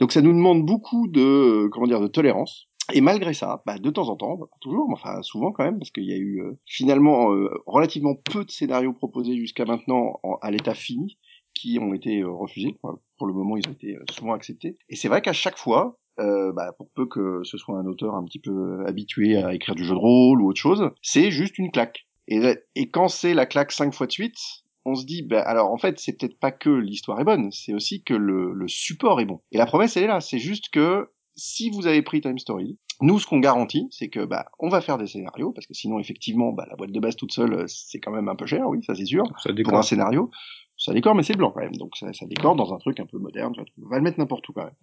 Donc 0.00 0.12
ça 0.12 0.22
nous 0.22 0.32
demande 0.32 0.64
beaucoup 0.64 1.08
de 1.08 1.20
euh, 1.20 1.68
comment 1.70 1.86
dire 1.86 2.00
de 2.00 2.06
tolérance. 2.06 2.68
Et 2.92 3.00
malgré 3.00 3.34
ça, 3.34 3.62
bah, 3.66 3.78
de 3.78 3.90
temps 3.90 4.08
en 4.08 4.16
temps, 4.16 4.36
pas 4.36 4.46
toujours, 4.60 4.88
mais 4.88 4.94
enfin 4.94 5.20
souvent 5.22 5.50
quand 5.52 5.64
même, 5.64 5.78
parce 5.78 5.90
qu'il 5.90 6.04
y 6.04 6.12
a 6.12 6.16
eu 6.16 6.40
euh, 6.40 6.56
finalement 6.66 7.32
euh, 7.32 7.50
relativement 7.66 8.14
peu 8.14 8.44
de 8.44 8.50
scénarios 8.50 8.92
proposés 8.92 9.36
jusqu'à 9.36 9.64
maintenant 9.64 10.20
en- 10.22 10.36
à 10.40 10.50
l'état 10.52 10.74
fini 10.74 11.18
qui 11.52 11.78
ont 11.80 11.94
été 11.94 12.20
euh, 12.20 12.30
refusés. 12.30 12.76
Pour 13.18 13.26
le 13.26 13.32
moment, 13.32 13.56
ils 13.56 13.68
ont 13.68 13.72
été 13.72 13.96
euh, 13.96 14.04
souvent 14.10 14.34
acceptés. 14.34 14.76
Et 14.88 14.94
c'est 14.96 15.08
vrai 15.08 15.20
qu'à 15.20 15.32
chaque 15.32 15.58
fois, 15.58 15.98
euh, 16.20 16.52
bah, 16.52 16.72
pour 16.78 16.88
peu 16.90 17.06
que 17.06 17.40
ce 17.44 17.58
soit 17.58 17.76
un 17.78 17.86
auteur 17.86 18.14
un 18.14 18.24
petit 18.24 18.38
peu 18.38 18.84
habitué 18.86 19.36
à 19.36 19.52
écrire 19.54 19.74
du 19.74 19.84
jeu 19.84 19.94
de 19.94 19.98
rôle 19.98 20.40
ou 20.40 20.48
autre 20.48 20.60
chose, 20.60 20.90
c'est 21.02 21.30
juste 21.30 21.58
une 21.58 21.72
claque. 21.72 22.06
Et, 22.28 22.40
et 22.76 22.88
quand 22.90 23.08
c'est 23.08 23.34
la 23.34 23.46
claque 23.46 23.72
cinq 23.72 23.94
fois 23.94 24.06
de 24.06 24.12
suite, 24.12 24.36
on 24.84 24.94
se 24.94 25.04
dit, 25.04 25.22
bah, 25.22 25.42
alors 25.42 25.72
en 25.72 25.78
fait, 25.78 25.98
c'est 25.98 26.12
peut-être 26.16 26.38
pas 26.38 26.52
que 26.52 26.70
l'histoire 26.70 27.18
est 27.20 27.24
bonne, 27.24 27.50
c'est 27.50 27.74
aussi 27.74 28.04
que 28.04 28.14
le, 28.14 28.52
le 28.52 28.68
support 28.68 29.20
est 29.20 29.24
bon. 29.24 29.40
Et 29.50 29.58
la 29.58 29.66
promesse, 29.66 29.96
elle 29.96 30.04
est 30.04 30.08
là. 30.08 30.20
C'est 30.20 30.38
juste 30.38 30.68
que 30.70 31.08
si 31.36 31.70
vous 31.70 31.86
avez 31.86 32.02
pris 32.02 32.20
Time 32.20 32.38
Story, 32.38 32.78
nous, 33.02 33.18
ce 33.18 33.26
qu'on 33.26 33.40
garantit, 33.40 33.88
c'est 33.90 34.08
que 34.08 34.24
bah, 34.24 34.46
on 34.58 34.68
va 34.68 34.80
faire 34.80 34.96
des 34.96 35.06
scénarios, 35.06 35.52
parce 35.52 35.66
que 35.66 35.74
sinon, 35.74 35.98
effectivement, 35.98 36.52
bah, 36.52 36.66
la 36.68 36.76
boîte 36.76 36.92
de 36.92 37.00
base 37.00 37.14
toute 37.16 37.32
seule, 37.32 37.52
euh, 37.52 37.64
c'est 37.66 38.00
quand 38.00 38.10
même 38.10 38.28
un 38.28 38.36
peu 38.36 38.46
cher, 38.46 38.66
oui, 38.68 38.78
ça 38.82 38.94
c'est 38.94 39.04
sûr. 39.04 39.24
Ça 39.42 39.50
Pour 39.50 39.54
décore. 39.54 39.78
un 39.78 39.82
scénario, 39.82 40.30
ça 40.78 40.94
décore, 40.94 41.14
mais 41.14 41.22
c'est 41.22 41.36
blanc 41.36 41.50
quand 41.50 41.60
même, 41.60 41.76
donc 41.76 41.96
ça, 41.96 42.10
ça 42.14 42.26
décore 42.26 42.56
dans 42.56 42.72
un 42.72 42.78
truc 42.78 42.98
un 43.00 43.06
peu 43.06 43.18
moderne. 43.18 43.52
On 43.84 43.88
va 43.88 43.98
le 43.98 44.02
mettre 44.02 44.18
n'importe 44.18 44.48
où 44.48 44.52
quand 44.52 44.64
même. 44.64 44.74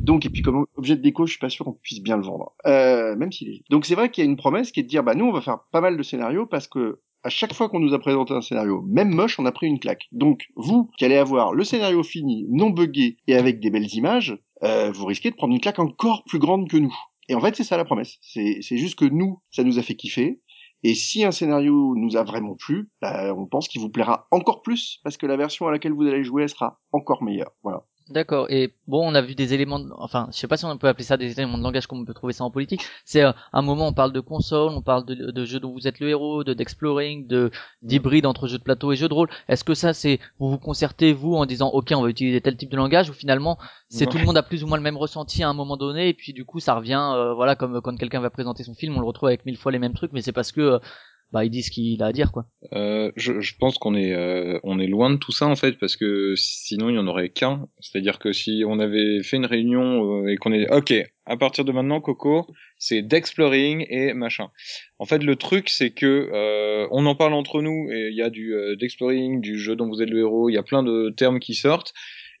Donc, 0.00 0.26
et 0.26 0.30
puis 0.30 0.42
comme 0.42 0.66
objet 0.76 0.96
de 0.96 1.02
déco, 1.02 1.26
je 1.26 1.32
suis 1.32 1.40
pas 1.40 1.48
sûr 1.48 1.64
qu'on 1.64 1.74
puisse 1.74 2.02
bien 2.02 2.16
le 2.16 2.24
vendre, 2.24 2.54
euh, 2.66 3.14
même 3.16 3.30
s'il 3.30 3.48
est. 3.48 3.62
Donc 3.70 3.86
c'est 3.86 3.94
vrai 3.94 4.10
qu'il 4.10 4.24
y 4.24 4.26
a 4.26 4.30
une 4.30 4.36
promesse 4.36 4.72
qui 4.72 4.80
est 4.80 4.84
de 4.84 4.88
dire, 4.88 5.04
bah 5.04 5.14
nous, 5.14 5.26
on 5.26 5.32
va 5.32 5.40
faire 5.40 5.60
pas 5.70 5.80
mal 5.80 5.96
de 5.96 6.02
scénarios 6.02 6.46
parce 6.46 6.66
que 6.66 7.00
à 7.24 7.30
chaque 7.30 7.54
fois 7.54 7.70
qu'on 7.70 7.80
nous 7.80 7.94
a 7.94 7.98
présenté 7.98 8.34
un 8.34 8.42
scénario, 8.42 8.82
même 8.82 9.08
moche, 9.08 9.38
on 9.38 9.46
a 9.46 9.52
pris 9.52 9.66
une 9.66 9.80
claque. 9.80 10.08
Donc, 10.12 10.42
vous, 10.56 10.90
qui 10.98 11.06
allez 11.06 11.16
avoir 11.16 11.54
le 11.54 11.64
scénario 11.64 12.02
fini, 12.02 12.44
non 12.50 12.68
buggé 12.68 13.16
et 13.26 13.34
avec 13.34 13.60
des 13.60 13.70
belles 13.70 13.92
images, 13.94 14.38
euh, 14.64 14.90
vous 14.92 15.06
risquez 15.06 15.30
de 15.30 15.36
prendre 15.36 15.52
une 15.52 15.60
claque 15.60 15.78
encore 15.78 16.24
plus 16.24 16.38
grande 16.38 16.68
que 16.68 16.76
nous. 16.76 16.94
Et 17.28 17.34
en 17.34 17.40
fait, 17.40 17.56
c'est 17.56 17.64
ça 17.64 17.76
la 17.76 17.84
promesse. 17.84 18.18
C'est 18.20 18.60
juste 18.62 18.98
que 18.98 19.04
nous, 19.04 19.40
ça 19.50 19.64
nous 19.64 19.78
a 19.78 19.82
fait 19.82 19.94
kiffer. 19.94 20.40
Et 20.82 20.94
si 20.94 21.24
un 21.24 21.30
scénario 21.30 21.94
nous 21.96 22.16
a 22.16 22.24
vraiment 22.24 22.56
plu, 22.56 22.90
bah, 23.00 23.34
on 23.34 23.46
pense 23.46 23.68
qu'il 23.68 23.80
vous 23.80 23.88
plaira 23.88 24.28
encore 24.30 24.60
plus 24.60 25.00
parce 25.02 25.16
que 25.16 25.24
la 25.24 25.38
version 25.38 25.66
à 25.66 25.72
laquelle 25.72 25.92
vous 25.92 26.02
allez 26.02 26.24
jouer 26.24 26.42
elle 26.42 26.50
sera 26.50 26.78
encore 26.92 27.22
meilleure. 27.22 27.52
Voilà. 27.62 27.86
D'accord. 28.10 28.48
Et 28.50 28.74
bon, 28.86 29.00
on 29.10 29.14
a 29.14 29.22
vu 29.22 29.34
des 29.34 29.54
éléments, 29.54 29.78
de- 29.78 29.90
enfin, 29.96 30.28
je 30.30 30.36
sais 30.36 30.46
pas 30.46 30.58
si 30.58 30.66
on 30.66 30.76
peut 30.76 30.88
appeler 30.88 31.04
ça 31.04 31.16
des 31.16 31.32
éléments 31.32 31.56
de 31.56 31.62
langage 31.62 31.86
comme 31.86 32.00
on 32.00 32.04
peut 32.04 32.12
trouver 32.12 32.34
ça 32.34 32.44
en 32.44 32.50
politique. 32.50 32.82
C'est 33.06 33.22
euh, 33.22 33.32
un 33.54 33.62
moment, 33.62 33.88
on 33.88 33.94
parle 33.94 34.12
de 34.12 34.20
console, 34.20 34.72
on 34.72 34.82
parle 34.82 35.06
de, 35.06 35.14
de 35.30 35.44
jeux 35.46 35.58
dont 35.58 35.72
vous 35.72 35.88
êtes 35.88 36.00
le 36.00 36.10
héros, 36.10 36.44
de 36.44 36.52
d'exploring, 36.52 37.26
de 37.26 37.50
d'hybride 37.80 38.26
entre 38.26 38.46
jeux 38.46 38.58
de 38.58 38.62
plateau 38.62 38.92
et 38.92 38.96
jeux 38.96 39.08
de 39.08 39.14
rôle. 39.14 39.30
Est-ce 39.48 39.64
que 39.64 39.72
ça, 39.72 39.94
c'est 39.94 40.20
vous 40.38 40.50
vous 40.50 40.58
concertez 40.58 41.14
vous 41.14 41.34
en 41.34 41.46
disant, 41.46 41.68
ok, 41.70 41.92
on 41.96 42.02
va 42.02 42.10
utiliser 42.10 42.42
tel 42.42 42.58
type 42.58 42.68
de 42.70 42.76
langage, 42.76 43.08
ou 43.08 43.14
finalement, 43.14 43.56
c'est 43.88 44.06
tout 44.06 44.18
le 44.18 44.24
monde 44.26 44.36
a 44.36 44.42
plus 44.42 44.62
ou 44.64 44.66
moins 44.66 44.76
le 44.76 44.82
même 44.82 44.98
ressenti 44.98 45.42
à 45.42 45.48
un 45.48 45.54
moment 45.54 45.78
donné, 45.78 46.10
et 46.10 46.14
puis 46.14 46.34
du 46.34 46.44
coup, 46.44 46.60
ça 46.60 46.74
revient, 46.74 47.00
euh, 47.14 47.32
voilà, 47.32 47.56
comme 47.56 47.80
quand 47.80 47.96
quelqu'un 47.96 48.20
va 48.20 48.28
présenter 48.28 48.64
son 48.64 48.74
film, 48.74 48.94
on 48.98 49.00
le 49.00 49.06
retrouve 49.06 49.28
avec 49.28 49.46
mille 49.46 49.56
fois 49.56 49.72
les 49.72 49.78
mêmes 49.78 49.94
trucs, 49.94 50.12
mais 50.12 50.20
c'est 50.20 50.32
parce 50.32 50.52
que 50.52 50.60
euh, 50.60 50.78
bah 51.34 51.44
il 51.44 51.50
dit 51.50 51.64
ce 51.64 51.72
qu'il 51.72 52.00
a 52.00 52.06
à 52.06 52.12
dire, 52.12 52.30
quoi. 52.30 52.46
Euh, 52.72 53.10
je, 53.16 53.40
je 53.40 53.56
pense 53.58 53.76
qu'on 53.76 53.96
est 53.96 54.14
euh, 54.14 54.60
on 54.62 54.78
est 54.78 54.86
loin 54.86 55.10
de 55.10 55.16
tout 55.16 55.32
ça 55.32 55.46
en 55.46 55.56
fait 55.56 55.72
parce 55.80 55.96
que 55.96 56.34
sinon 56.36 56.90
il 56.90 56.94
y 56.94 56.98
en 56.98 57.08
aurait 57.08 57.30
qu'un. 57.30 57.66
C'est-à-dire 57.80 58.20
que 58.20 58.32
si 58.32 58.62
on 58.64 58.78
avait 58.78 59.20
fait 59.24 59.36
une 59.36 59.44
réunion 59.44 60.22
euh, 60.22 60.28
et 60.28 60.36
qu'on 60.36 60.52
est 60.52 60.72
ok 60.72 60.94
à 61.26 61.36
partir 61.36 61.64
de 61.64 61.72
maintenant 61.72 62.00
Coco 62.00 62.46
c'est 62.78 63.02
d'exploring 63.02 63.84
et 63.88 64.14
machin. 64.14 64.50
En 65.00 65.06
fait 65.06 65.24
le 65.24 65.34
truc 65.34 65.70
c'est 65.70 65.90
que 65.90 66.30
euh, 66.32 66.86
on 66.92 67.04
en 67.04 67.16
parle 67.16 67.34
entre 67.34 67.62
nous 67.62 67.90
et 67.90 68.10
il 68.10 68.16
y 68.16 68.22
a 68.22 68.30
du 68.30 68.54
euh, 68.54 68.76
d'exploring, 68.76 69.40
du 69.40 69.58
jeu 69.58 69.74
dont 69.74 69.88
vous 69.88 70.02
êtes 70.02 70.10
le 70.10 70.20
héros, 70.20 70.50
il 70.50 70.54
y 70.54 70.58
a 70.58 70.62
plein 70.62 70.84
de 70.84 71.12
termes 71.16 71.40
qui 71.40 71.54
sortent 71.54 71.94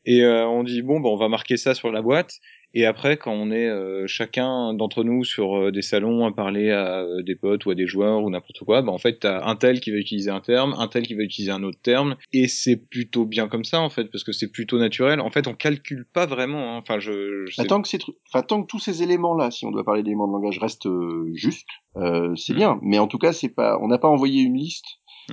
et 0.04 0.22
euh, 0.22 0.46
on 0.46 0.62
dit 0.62 0.82
bon 0.82 1.00
bah 1.00 1.08
on 1.08 1.16
va 1.16 1.28
marquer 1.28 1.56
ça 1.56 1.74
sur 1.74 1.90
la 1.90 2.00
boîte. 2.00 2.38
Et 2.74 2.86
après, 2.86 3.16
quand 3.16 3.32
on 3.32 3.50
est 3.52 3.68
euh, 3.68 4.06
chacun 4.08 4.74
d'entre 4.74 5.04
nous 5.04 5.22
sur 5.24 5.56
euh, 5.56 5.70
des 5.70 5.80
salons 5.82 6.26
à 6.26 6.32
parler 6.32 6.70
à 6.72 7.02
euh, 7.02 7.22
des 7.22 7.36
potes 7.36 7.64
ou 7.66 7.70
à 7.70 7.74
des 7.76 7.86
joueurs 7.86 8.22
ou 8.22 8.30
n'importe 8.30 8.58
quoi, 8.64 8.82
bah 8.82 8.90
en 8.90 8.98
fait 8.98 9.20
t'as 9.20 9.46
un 9.46 9.54
tel 9.56 9.80
qui 9.80 9.92
va 9.92 9.96
utiliser 9.98 10.30
un 10.30 10.40
terme, 10.40 10.74
un 10.78 10.88
tel 10.88 11.04
qui 11.06 11.14
va 11.14 11.22
utiliser 11.22 11.52
un 11.52 11.62
autre 11.62 11.78
terme, 11.80 12.16
et 12.32 12.48
c'est 12.48 12.76
plutôt 12.76 13.26
bien 13.26 13.46
comme 13.48 13.64
ça 13.64 13.80
en 13.80 13.90
fait 13.90 14.06
parce 14.10 14.24
que 14.24 14.32
c'est 14.32 14.50
plutôt 14.50 14.78
naturel. 14.78 15.20
En 15.20 15.30
fait, 15.30 15.46
on 15.46 15.54
calcule 15.54 16.04
pas 16.12 16.26
vraiment. 16.26 16.74
hein. 16.74 16.78
Enfin, 16.78 16.98
je, 16.98 17.46
je 17.46 17.56
Bah, 17.56 17.62
sais- 17.62 17.68
tant 17.68 17.80
que 17.80 17.88
ces 17.88 17.98
trucs, 17.98 18.16
enfin 18.32 18.42
tant 18.42 18.62
que 18.62 18.66
tous 18.66 18.80
ces 18.80 19.02
éléments-là, 19.04 19.50
si 19.52 19.64
on 19.66 19.70
doit 19.70 19.84
parler 19.84 20.02
d'éléments 20.02 20.26
de 20.26 20.32
langage, 20.32 20.58
restent 20.58 20.86
euh, 20.86 21.30
justes, 21.34 21.68
euh, 21.96 22.34
c'est 22.34 22.54
Mm. 22.54 22.56
bien. 22.56 22.78
Mais 22.82 22.98
en 22.98 23.06
tout 23.06 23.18
cas, 23.18 23.32
c'est 23.32 23.48
pas, 23.54 23.78
on 23.80 23.86
n'a 23.88 23.98
pas 23.98 24.08
envoyé 24.08 24.42
une 24.42 24.56
liste 24.56 24.86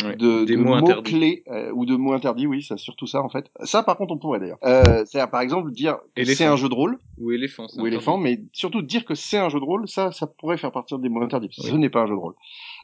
Ouais. 0.03 0.15
de, 0.15 0.45
Des 0.45 0.55
de 0.55 0.61
mots 0.61 1.01
clés 1.01 1.43
euh, 1.49 1.71
ou 1.73 1.85
de 1.85 1.95
mots 1.95 2.13
interdits. 2.13 2.47
Oui, 2.47 2.63
c'est 2.63 2.77
surtout 2.77 3.07
ça 3.07 3.21
en 3.21 3.29
fait. 3.29 3.51
Ça, 3.63 3.83
par 3.83 3.97
contre, 3.97 4.13
on 4.13 4.17
pourrait 4.17 4.39
d'ailleurs. 4.39 4.57
Euh, 4.63 5.03
C'est-à-dire, 5.05 5.29
par 5.29 5.41
exemple, 5.41 5.71
dire 5.71 5.97
c'est 6.23 6.45
un 6.45 6.55
jeu 6.55 6.69
de 6.69 6.73
rôle 6.73 6.97
ou 7.17 7.31
éléphant. 7.31 7.67
c'est 7.67 7.79
ou 7.79 7.87
éléphant, 7.87 8.17
mais 8.17 8.41
surtout 8.53 8.81
dire 8.81 9.03
que 9.03 9.15
c'est 9.15 9.37
un 9.37 9.49
jeu 9.49 9.59
de 9.59 9.65
rôle, 9.65 9.87
ça, 9.89 10.11
ça 10.11 10.27
pourrait 10.27 10.57
faire 10.57 10.71
partir 10.71 10.97
des 10.97 11.09
mots 11.09 11.21
interdits. 11.21 11.47
parce 11.49 11.57
que 11.57 11.63
Oui. 11.63 11.71
Ce 11.71 11.75
n'est 11.77 11.89
pas 11.89 12.01
un 12.01 12.07
jeu 12.07 12.13
de 12.15 12.19
rôle. 12.19 12.35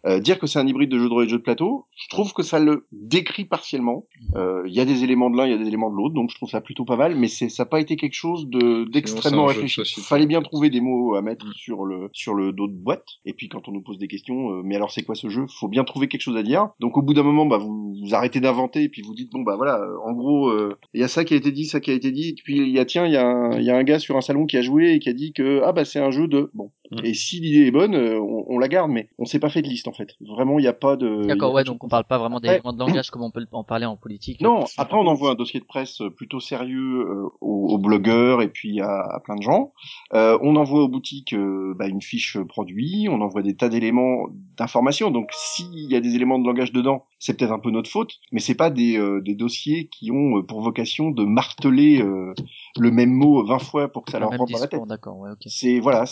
Euh, 0.05 0.19
dire 0.19 0.39
que 0.39 0.47
c'est 0.47 0.59
un 0.59 0.67
hybride 0.67 0.89
de 0.91 0.99
jeu 0.99 1.07
de 1.07 1.13
rôle 1.13 1.23
et 1.23 1.25
de 1.25 1.31
jeu 1.31 1.37
de 1.37 1.43
plateau, 1.43 1.85
je 1.95 2.07
trouve 2.09 2.33
que 2.33 2.43
ça 2.43 2.59
le 2.59 2.85
décrit 2.91 3.45
partiellement. 3.45 4.05
Euh, 4.35 4.63
Il 4.67 4.73
y 4.73 4.79
a 4.79 4.85
des 4.85 5.03
éléments 5.03 5.29
de 5.29 5.37
l'un, 5.37 5.45
il 5.45 5.51
y 5.51 5.55
a 5.55 5.57
des 5.57 5.67
éléments 5.67 5.89
de 5.89 5.95
l'autre, 5.95 6.13
donc 6.13 6.29
je 6.29 6.35
trouve 6.35 6.49
ça 6.49 6.61
plutôt 6.61 6.85
pas 6.85 6.95
mal, 6.97 7.15
mais 7.15 7.27
c'est 7.27 7.49
ça 7.49 7.63
n'a 7.63 7.69
pas 7.69 7.79
été 7.79 7.95
quelque 7.95 8.13
chose 8.13 8.47
de 8.47 8.85
d'extrêmement 8.91 9.45
réfléchi. 9.45 9.75
société, 9.75 10.01
Fallait 10.01 10.25
en 10.25 10.27
bien 10.27 10.41
trouver 10.41 10.69
des 10.69 10.81
mots 10.81 11.15
à 11.15 11.21
mettre 11.21 11.45
Mm. 11.47 11.53
sur 11.55 11.85
le 11.85 12.09
sur 12.13 12.33
le 12.33 12.51
dos 12.53 12.67
de 12.67 12.73
boîte. 12.73 13.05
Et 13.25 13.33
puis 13.33 13.49
quand 13.49 13.67
on 13.67 13.71
nous 13.71 13.81
pose 13.81 13.97
des 13.97 14.07
questions, 14.07 14.51
euh, 14.51 14.61
mais 14.63 14.75
alors 14.75 14.91
c'est 14.91 15.03
quoi 15.03 15.15
ce 15.15 15.29
jeu? 15.29 15.45
Faut 15.59 15.67
bien 15.67 15.83
trouver 15.83 16.07
quelque 16.07 16.21
chose 16.21 16.37
à 16.37 16.43
dire. 16.43 16.69
Donc 16.79 16.97
au 16.97 17.01
bout 17.01 17.13
d'un 17.13 17.23
moment, 17.23 17.45
bah 17.45 17.57
vous, 17.57 17.95
vous 18.01 18.13
arrêtez 18.15 18.39
d'inventer 18.39 18.83
et 18.83 18.89
puis 18.89 19.01
vous 19.01 19.13
dites 19.15 19.31
bon 19.31 19.41
bah 19.41 19.55
voilà, 19.55 19.79
euh, 19.79 19.97
en 20.05 20.13
gros 20.13 20.49
euh, 20.49 20.77
il 20.93 21.01
y 21.01 21.03
a 21.03 21.07
ça 21.07 21.23
qui 21.23 21.33
a 21.33 21.37
été 21.37 21.51
dit, 21.51 21.65
ça 21.65 21.79
qui 21.79 21.91
a 21.91 21.93
été 21.93 22.11
dit, 22.11 22.29
et 22.29 22.35
puis 22.43 22.57
il 22.57 22.69
y 22.69 22.79
a 22.79 22.85
tiens 22.85 23.05
il 23.05 23.13
y 23.13 23.17
a 23.17 23.51
il 23.57 23.63
y 23.63 23.71
a 23.71 23.77
un 23.77 23.83
gars 23.83 23.99
sur 23.99 24.17
un 24.17 24.21
salon 24.21 24.45
qui 24.45 24.57
a 24.57 24.61
joué 24.61 24.93
et 24.93 24.99
qui 24.99 25.09
a 25.09 25.13
dit 25.13 25.33
que 25.33 25.61
ah 25.65 25.71
bah 25.73 25.85
c'est 25.85 25.99
un 25.99 26.11
jeu 26.11 26.27
de 26.27 26.51
bon. 26.53 26.71
Mm. 26.91 27.05
Et 27.05 27.13
si 27.13 27.39
l'idée 27.39 27.67
est 27.67 27.71
bonne, 27.71 27.95
euh, 27.95 28.19
on, 28.19 28.45
on 28.47 28.59
la 28.59 28.67
garde, 28.67 28.89
mais 28.91 29.09
on 29.17 29.25
s'est 29.25 29.39
pas 29.39 29.49
fait 29.49 29.61
de 29.61 29.67
liste 29.67 29.87
en 29.87 29.93
fait. 29.93 30.15
Vraiment 30.21 30.57
il 30.59 30.65
y 30.65 30.67
a 30.67 30.73
pas 30.73 30.95
de. 30.95 31.25
D'accord, 31.27 31.53
ouais, 31.53 31.63
donc 31.63 31.83
on 31.83 31.87
parle 31.87 32.05
pas 32.05 32.17
vraiment 32.17 32.37
Après- 32.37 32.49
d'éléments 32.57 32.73
de 32.73 32.79
langage 32.79 33.09
comme 33.09 33.23
on 33.23 33.31
peut 33.31 33.45
en 33.51 33.63
parler 33.63 33.85
en 33.85 33.97
politique. 33.97 34.39
non, 34.41 34.63
après 34.77 34.97
on 34.97 35.05
envoie 35.07 35.31
un 35.31 35.35
dossier 35.35 35.59
de 35.59 35.65
presse 35.65 36.01
euh, 36.01 36.09
plutôt 36.09 36.39
sérieux 36.39 37.01
euh, 37.07 37.25
aux, 37.41 37.73
aux 37.73 37.77
blogueurs 37.77 38.41
et 38.41 38.47
puis 38.47 38.79
à, 38.81 39.01
à 39.01 39.19
plein 39.19 39.35
de 39.35 39.41
gens. 39.41 39.73
Euh, 40.13 40.37
on 40.41 40.55
envoie 40.55 40.83
aux 40.83 40.87
boutiques 40.87 41.33
euh, 41.33 41.73
bah, 41.77 41.87
une 41.87 42.01
fiche 42.01 42.37
produit, 42.47 43.07
on 43.09 43.21
envoie 43.21 43.41
des 43.41 43.55
tas 43.55 43.69
d'éléments 43.69 44.27
d'information. 44.57 45.11
Donc 45.11 45.29
s'il 45.33 45.91
y 45.91 45.95
a 45.95 45.99
des 45.99 46.15
éléments 46.15 46.39
de 46.39 46.45
langage 46.47 46.71
dedans, 46.71 47.03
c'est 47.19 47.37
peut-être 47.37 47.51
un 47.51 47.59
peu 47.59 47.71
notre 47.71 47.89
faute, 47.89 48.13
mais 48.31 48.39
c'est 48.39 48.55
pas 48.55 48.69
des, 48.69 48.97
euh, 48.97 49.21
des 49.21 49.35
dossiers 49.35 49.87
qui 49.87 50.11
ont 50.11 50.41
pour 50.43 50.61
vocation 50.61 51.11
de 51.11 51.25
marteler 51.25 52.01
euh, 52.01 52.33
le 52.79 52.91
même 52.91 53.11
mot 53.11 53.43
20 53.45 53.59
fois 53.59 53.87
pour 53.87 54.05
que 54.05 54.11
ça 54.11 54.19
le 54.19 54.21
leur 54.29 54.37
rentre 54.37 54.51
dans 54.51 54.59
la 54.59 54.67
tête. 54.67 54.81
d'accord, 54.87 55.17
ouais, 55.19 55.31
ok. 55.31 55.39
C'est 55.47 55.79
voilà, 55.79 56.05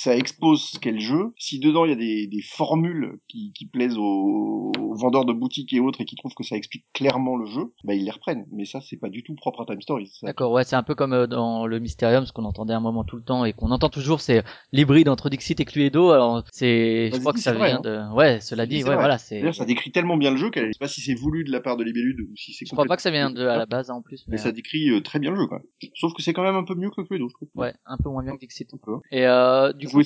ça 0.00 0.16
expose 0.16 0.62
ce 0.72 0.78
qu'est 0.78 0.92
le 0.92 1.00
jeu. 1.00 1.32
Si 1.38 1.58
dedans 1.60 1.84
il 1.84 1.90
y 1.90 1.92
a 1.92 1.96
des, 1.96 2.26
des 2.26 2.42
formules 2.42 3.18
qui, 3.28 3.52
qui 3.54 3.66
plaisent 3.66 3.96
aux, 3.98 4.72
aux 4.78 4.94
vendeurs 4.96 5.24
de 5.24 5.32
boutiques 5.32 5.72
et 5.72 5.80
autres 5.80 6.00
et 6.00 6.04
qui 6.04 6.16
trouvent 6.16 6.34
que 6.34 6.44
ça 6.44 6.56
explique 6.56 6.84
clairement 6.92 7.36
le 7.36 7.46
jeu, 7.46 7.72
bah 7.84 7.94
ils 7.94 8.04
les 8.04 8.10
reprennent. 8.10 8.46
Mais 8.52 8.64
ça 8.64 8.80
c'est 8.80 8.96
pas 8.96 9.08
du 9.08 9.22
tout 9.22 9.34
propre 9.34 9.62
à 9.62 9.66
Time 9.66 9.80
Stories. 9.80 10.10
D'accord, 10.22 10.52
ouais, 10.52 10.64
c'est 10.64 10.76
un 10.76 10.82
peu 10.82 10.94
comme 10.94 11.12
euh, 11.12 11.26
dans 11.26 11.66
le 11.66 11.78
Mysterium, 11.78 12.26
ce 12.26 12.32
qu'on 12.32 12.44
entendait 12.44 12.74
un 12.74 12.80
moment 12.80 13.04
tout 13.04 13.16
le 13.16 13.22
temps 13.22 13.44
et 13.44 13.52
qu'on 13.52 13.70
entend 13.70 13.88
toujours, 13.88 14.20
c'est 14.20 14.42
l'hybride 14.72 15.08
entre 15.08 15.30
Dixit 15.30 15.58
et 15.60 15.64
Cluedo. 15.64 16.10
Alors, 16.10 16.42
c'est, 16.52 17.10
je 17.12 17.18
crois 17.18 17.32
que 17.32 17.40
ça 17.40 17.52
vrai, 17.52 17.68
vient 17.68 17.78
hein. 17.78 18.08
de, 18.10 18.14
ouais, 18.14 18.40
cela 18.40 18.66
dit, 18.66 18.78
ouais, 18.78 18.82
vrai. 18.82 18.96
voilà, 18.96 19.18
c'est. 19.18 19.38
D'ailleurs 19.38 19.54
ça 19.54 19.64
décrit 19.64 19.90
tellement 19.92 20.16
bien 20.16 20.30
le 20.30 20.36
jeu 20.36 20.50
qu'elle 20.50 20.66
je 20.68 20.72
sais 20.72 20.78
pas 20.78 20.88
si 20.88 21.00
c'est 21.00 21.14
voulu 21.14 21.44
de 21.44 21.50
la 21.52 21.60
part 21.60 21.76
de 21.76 21.84
Libellude 21.84 22.20
ou 22.20 22.36
si 22.36 22.52
c'est 22.52 22.66
Je 22.66 22.72
crois 22.72 22.84
pas 22.86 22.96
que 22.96 23.02
ça 23.02 23.10
vient 23.10 23.30
de 23.30 23.44
à 23.46 23.56
la 23.56 23.66
base 23.66 23.90
hein, 23.90 23.94
en 23.94 24.02
plus, 24.02 24.24
mais 24.26 24.32
Mais 24.32 24.38
ça 24.38 24.52
décrit 24.52 24.90
euh, 24.90 25.00
très 25.00 25.18
bien 25.18 25.30
le 25.30 25.36
jeu 25.36 25.46
même. 25.50 25.60
Sauf 25.94 26.12
que 26.14 26.22
c'est 26.22 26.32
quand 26.32 26.42
même 26.42 26.56
un 26.56 26.64
peu 26.64 26.74
mieux 26.74 26.90
que 26.90 27.02
Cluedo, 27.02 27.28
je 27.28 27.34
trouve. 27.34 27.48
euh, 27.56 27.60
ouais, 27.60 27.74
un 27.86 27.96
peu 27.96 28.08
moins 28.08 28.22
bien 28.22 28.34
que 28.34 28.40
Dixit. 28.40 28.68
Un 28.72 28.78
peu. 28.82 28.96
Et 29.10 29.26
euh, 29.26 29.72
du 29.72 29.83
coup, 29.86 30.02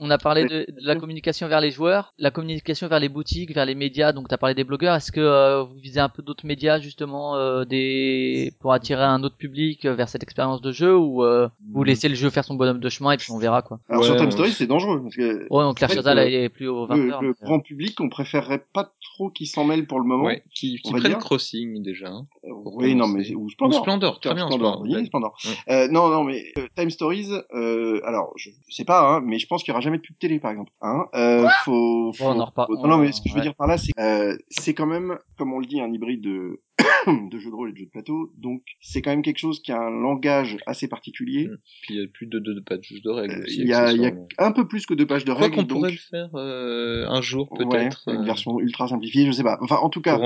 on 0.00 0.10
a 0.10 0.18
parlé 0.18 0.44
de, 0.44 0.66
de 0.70 0.86
la 0.86 0.96
communication 0.96 1.48
vers 1.48 1.60
les 1.60 1.70
joueurs, 1.70 2.14
la 2.18 2.30
communication 2.30 2.88
vers 2.88 3.00
les 3.00 3.08
boutiques, 3.08 3.54
vers 3.54 3.66
les 3.66 3.74
médias. 3.74 4.12
Donc, 4.12 4.28
tu 4.28 4.34
as 4.34 4.38
parlé 4.38 4.54
des 4.54 4.64
blogueurs. 4.64 4.94
Est-ce 4.94 5.12
que 5.12 5.20
euh, 5.20 5.62
vous 5.64 5.74
visez 5.76 6.00
un 6.00 6.08
peu 6.08 6.22
d'autres 6.22 6.46
médias 6.46 6.78
justement, 6.80 7.36
euh, 7.36 7.64
des 7.64 8.52
pour 8.60 8.72
attirer 8.72 9.02
un 9.04 9.22
autre 9.22 9.36
public 9.36 9.84
euh, 9.84 9.94
vers 9.94 10.08
cette 10.08 10.22
expérience 10.22 10.60
de 10.60 10.72
jeu, 10.72 10.96
ou 10.96 11.24
euh, 11.24 11.48
vous 11.72 11.84
laissez 11.84 12.08
le 12.08 12.14
jeu 12.14 12.30
faire 12.30 12.44
son 12.44 12.54
bonhomme 12.54 12.80
de 12.80 12.88
chemin 12.88 13.12
et 13.12 13.16
puis 13.16 13.30
on 13.32 13.38
verra 13.38 13.62
quoi. 13.62 13.80
Alors 13.88 14.02
Ouais, 14.02 14.06
sur 14.08 14.16
Time 14.16 14.26
on- 14.26 14.30
Stories 14.30 14.52
c'est 14.52 14.66
dangereux 14.66 15.02
parce 15.02 15.16
que 15.16 15.46
Ouais, 15.50 15.62
donc 15.64 15.76
Claire 15.76 15.90
Chazal 15.90 16.18
est 16.18 16.48
plus 16.48 16.68
au 16.68 16.86
20 16.86 16.96
le, 16.96 17.12
heures. 17.12 17.22
le 17.22 17.28
euh, 17.30 17.34
grand 17.42 17.60
public 17.60 18.00
on 18.00 18.08
préférerait 18.08 18.64
pas 18.72 18.92
trop 19.02 19.30
qu'il 19.30 19.46
s'en 19.46 19.64
mêle 19.64 19.86
pour 19.86 19.98
le 20.00 20.06
moment. 20.06 20.24
Ouais, 20.24 20.42
qui, 20.54 20.76
qui 20.82 20.92
prennent. 20.92 21.16
Crossing 21.18 21.82
déjà. 21.82 22.08
hein. 22.08 22.26
Euh, 22.44 22.48
oui, 22.64 22.94
non, 22.94 23.06
mais 23.08 23.30
ou 23.34 23.44
Ou 23.44 23.50
Splendor. 23.50 23.80
Splendor, 23.82 24.20
très 24.20 24.34
bien. 24.34 24.46
Splendor, 24.46 24.74
Splendor. 24.76 24.98
oui, 24.98 25.06
Splendor. 25.06 25.36
Ouais. 25.44 25.74
Euh, 25.74 25.88
non, 25.88 26.08
non, 26.08 26.24
mais 26.24 26.42
euh, 26.58 26.66
Time 26.76 26.90
Stories, 26.90 27.28
euh, 27.54 28.00
alors 28.04 28.32
je, 28.36 28.50
je 28.68 28.74
sais 28.74 28.84
pas, 28.84 28.99
hein, 29.02 29.20
mais 29.24 29.38
je 29.38 29.46
pense 29.46 29.62
qu'il 29.62 29.70
y 29.70 29.72
aura 29.72 29.80
jamais 29.80 29.98
de 29.98 30.02
pub 30.02 30.18
télé, 30.18 30.38
par 30.40 30.50
exemple. 30.50 30.72
Hein 30.80 31.06
euh, 31.14 31.48
faut, 31.64 32.12
faut- 32.12 32.24
on 32.24 32.40
en 32.40 32.44
repart- 32.46 32.66
faut- 32.68 32.76
non, 32.82 32.88
non, 32.88 32.98
mais 32.98 33.12
ce 33.12 33.20
que 33.20 33.28
je 33.28 33.34
veux 33.34 33.38
ouais. 33.40 33.42
dire 33.46 33.54
par 33.54 33.66
là, 33.66 33.76
c'est, 33.78 33.92
euh, 33.98 34.36
c'est 34.50 34.74
quand 34.74 34.86
même, 34.86 35.18
comme 35.38 35.52
on 35.52 35.58
le 35.58 35.66
dit, 35.66 35.80
un 35.80 35.92
hybride 35.92 36.20
de 36.22 36.60
de 37.30 37.38
jeux 37.38 37.50
de 37.50 37.54
rôle 37.54 37.70
et 37.70 37.72
de 37.72 37.78
jeux 37.78 37.86
de 37.86 37.90
plateau. 37.90 38.32
Donc 38.38 38.62
c'est 38.80 39.02
quand 39.02 39.10
même 39.10 39.22
quelque 39.22 39.38
chose 39.38 39.60
qui 39.60 39.72
a 39.72 39.80
un 39.80 39.90
langage 39.90 40.58
assez 40.66 40.88
particulier. 40.88 41.48
Mm. 41.48 41.56
Puis 41.82 41.94
il 41.94 42.00
y 42.00 42.04
a 42.04 42.06
plus 42.06 42.26
de 42.26 42.38
deux 42.38 42.60
pages 42.62 42.92
de 43.02 43.10
règles. 43.10 43.40
Euh, 43.40 43.44
Il 43.48 43.66
y, 43.66 43.72
a, 43.72 43.92
il 43.92 44.00
y 44.00 44.06
a 44.06 44.12
un 44.38 44.52
peu 44.52 44.68
plus 44.68 44.86
que 44.86 44.94
deux 44.94 45.06
pages 45.06 45.24
de 45.24 45.32
règles. 45.32 45.54
qu'on 45.54 45.62
donc, 45.62 45.78
pourrait 45.78 45.92
le 45.92 45.96
faire 45.96 46.30
euh, 46.34 47.06
un 47.08 47.20
jour 47.20 47.50
ouais, 47.52 47.64
peut-être 47.64 48.04
une 48.08 48.22
euh, 48.22 48.24
version 48.24 48.60
ultra 48.60 48.88
simplifiée, 48.88 49.26
je 49.26 49.32
sais 49.32 49.42
pas. 49.42 49.58
Enfin, 49.60 49.76
en 49.76 49.88
tout 49.88 50.00
cas, 50.00 50.18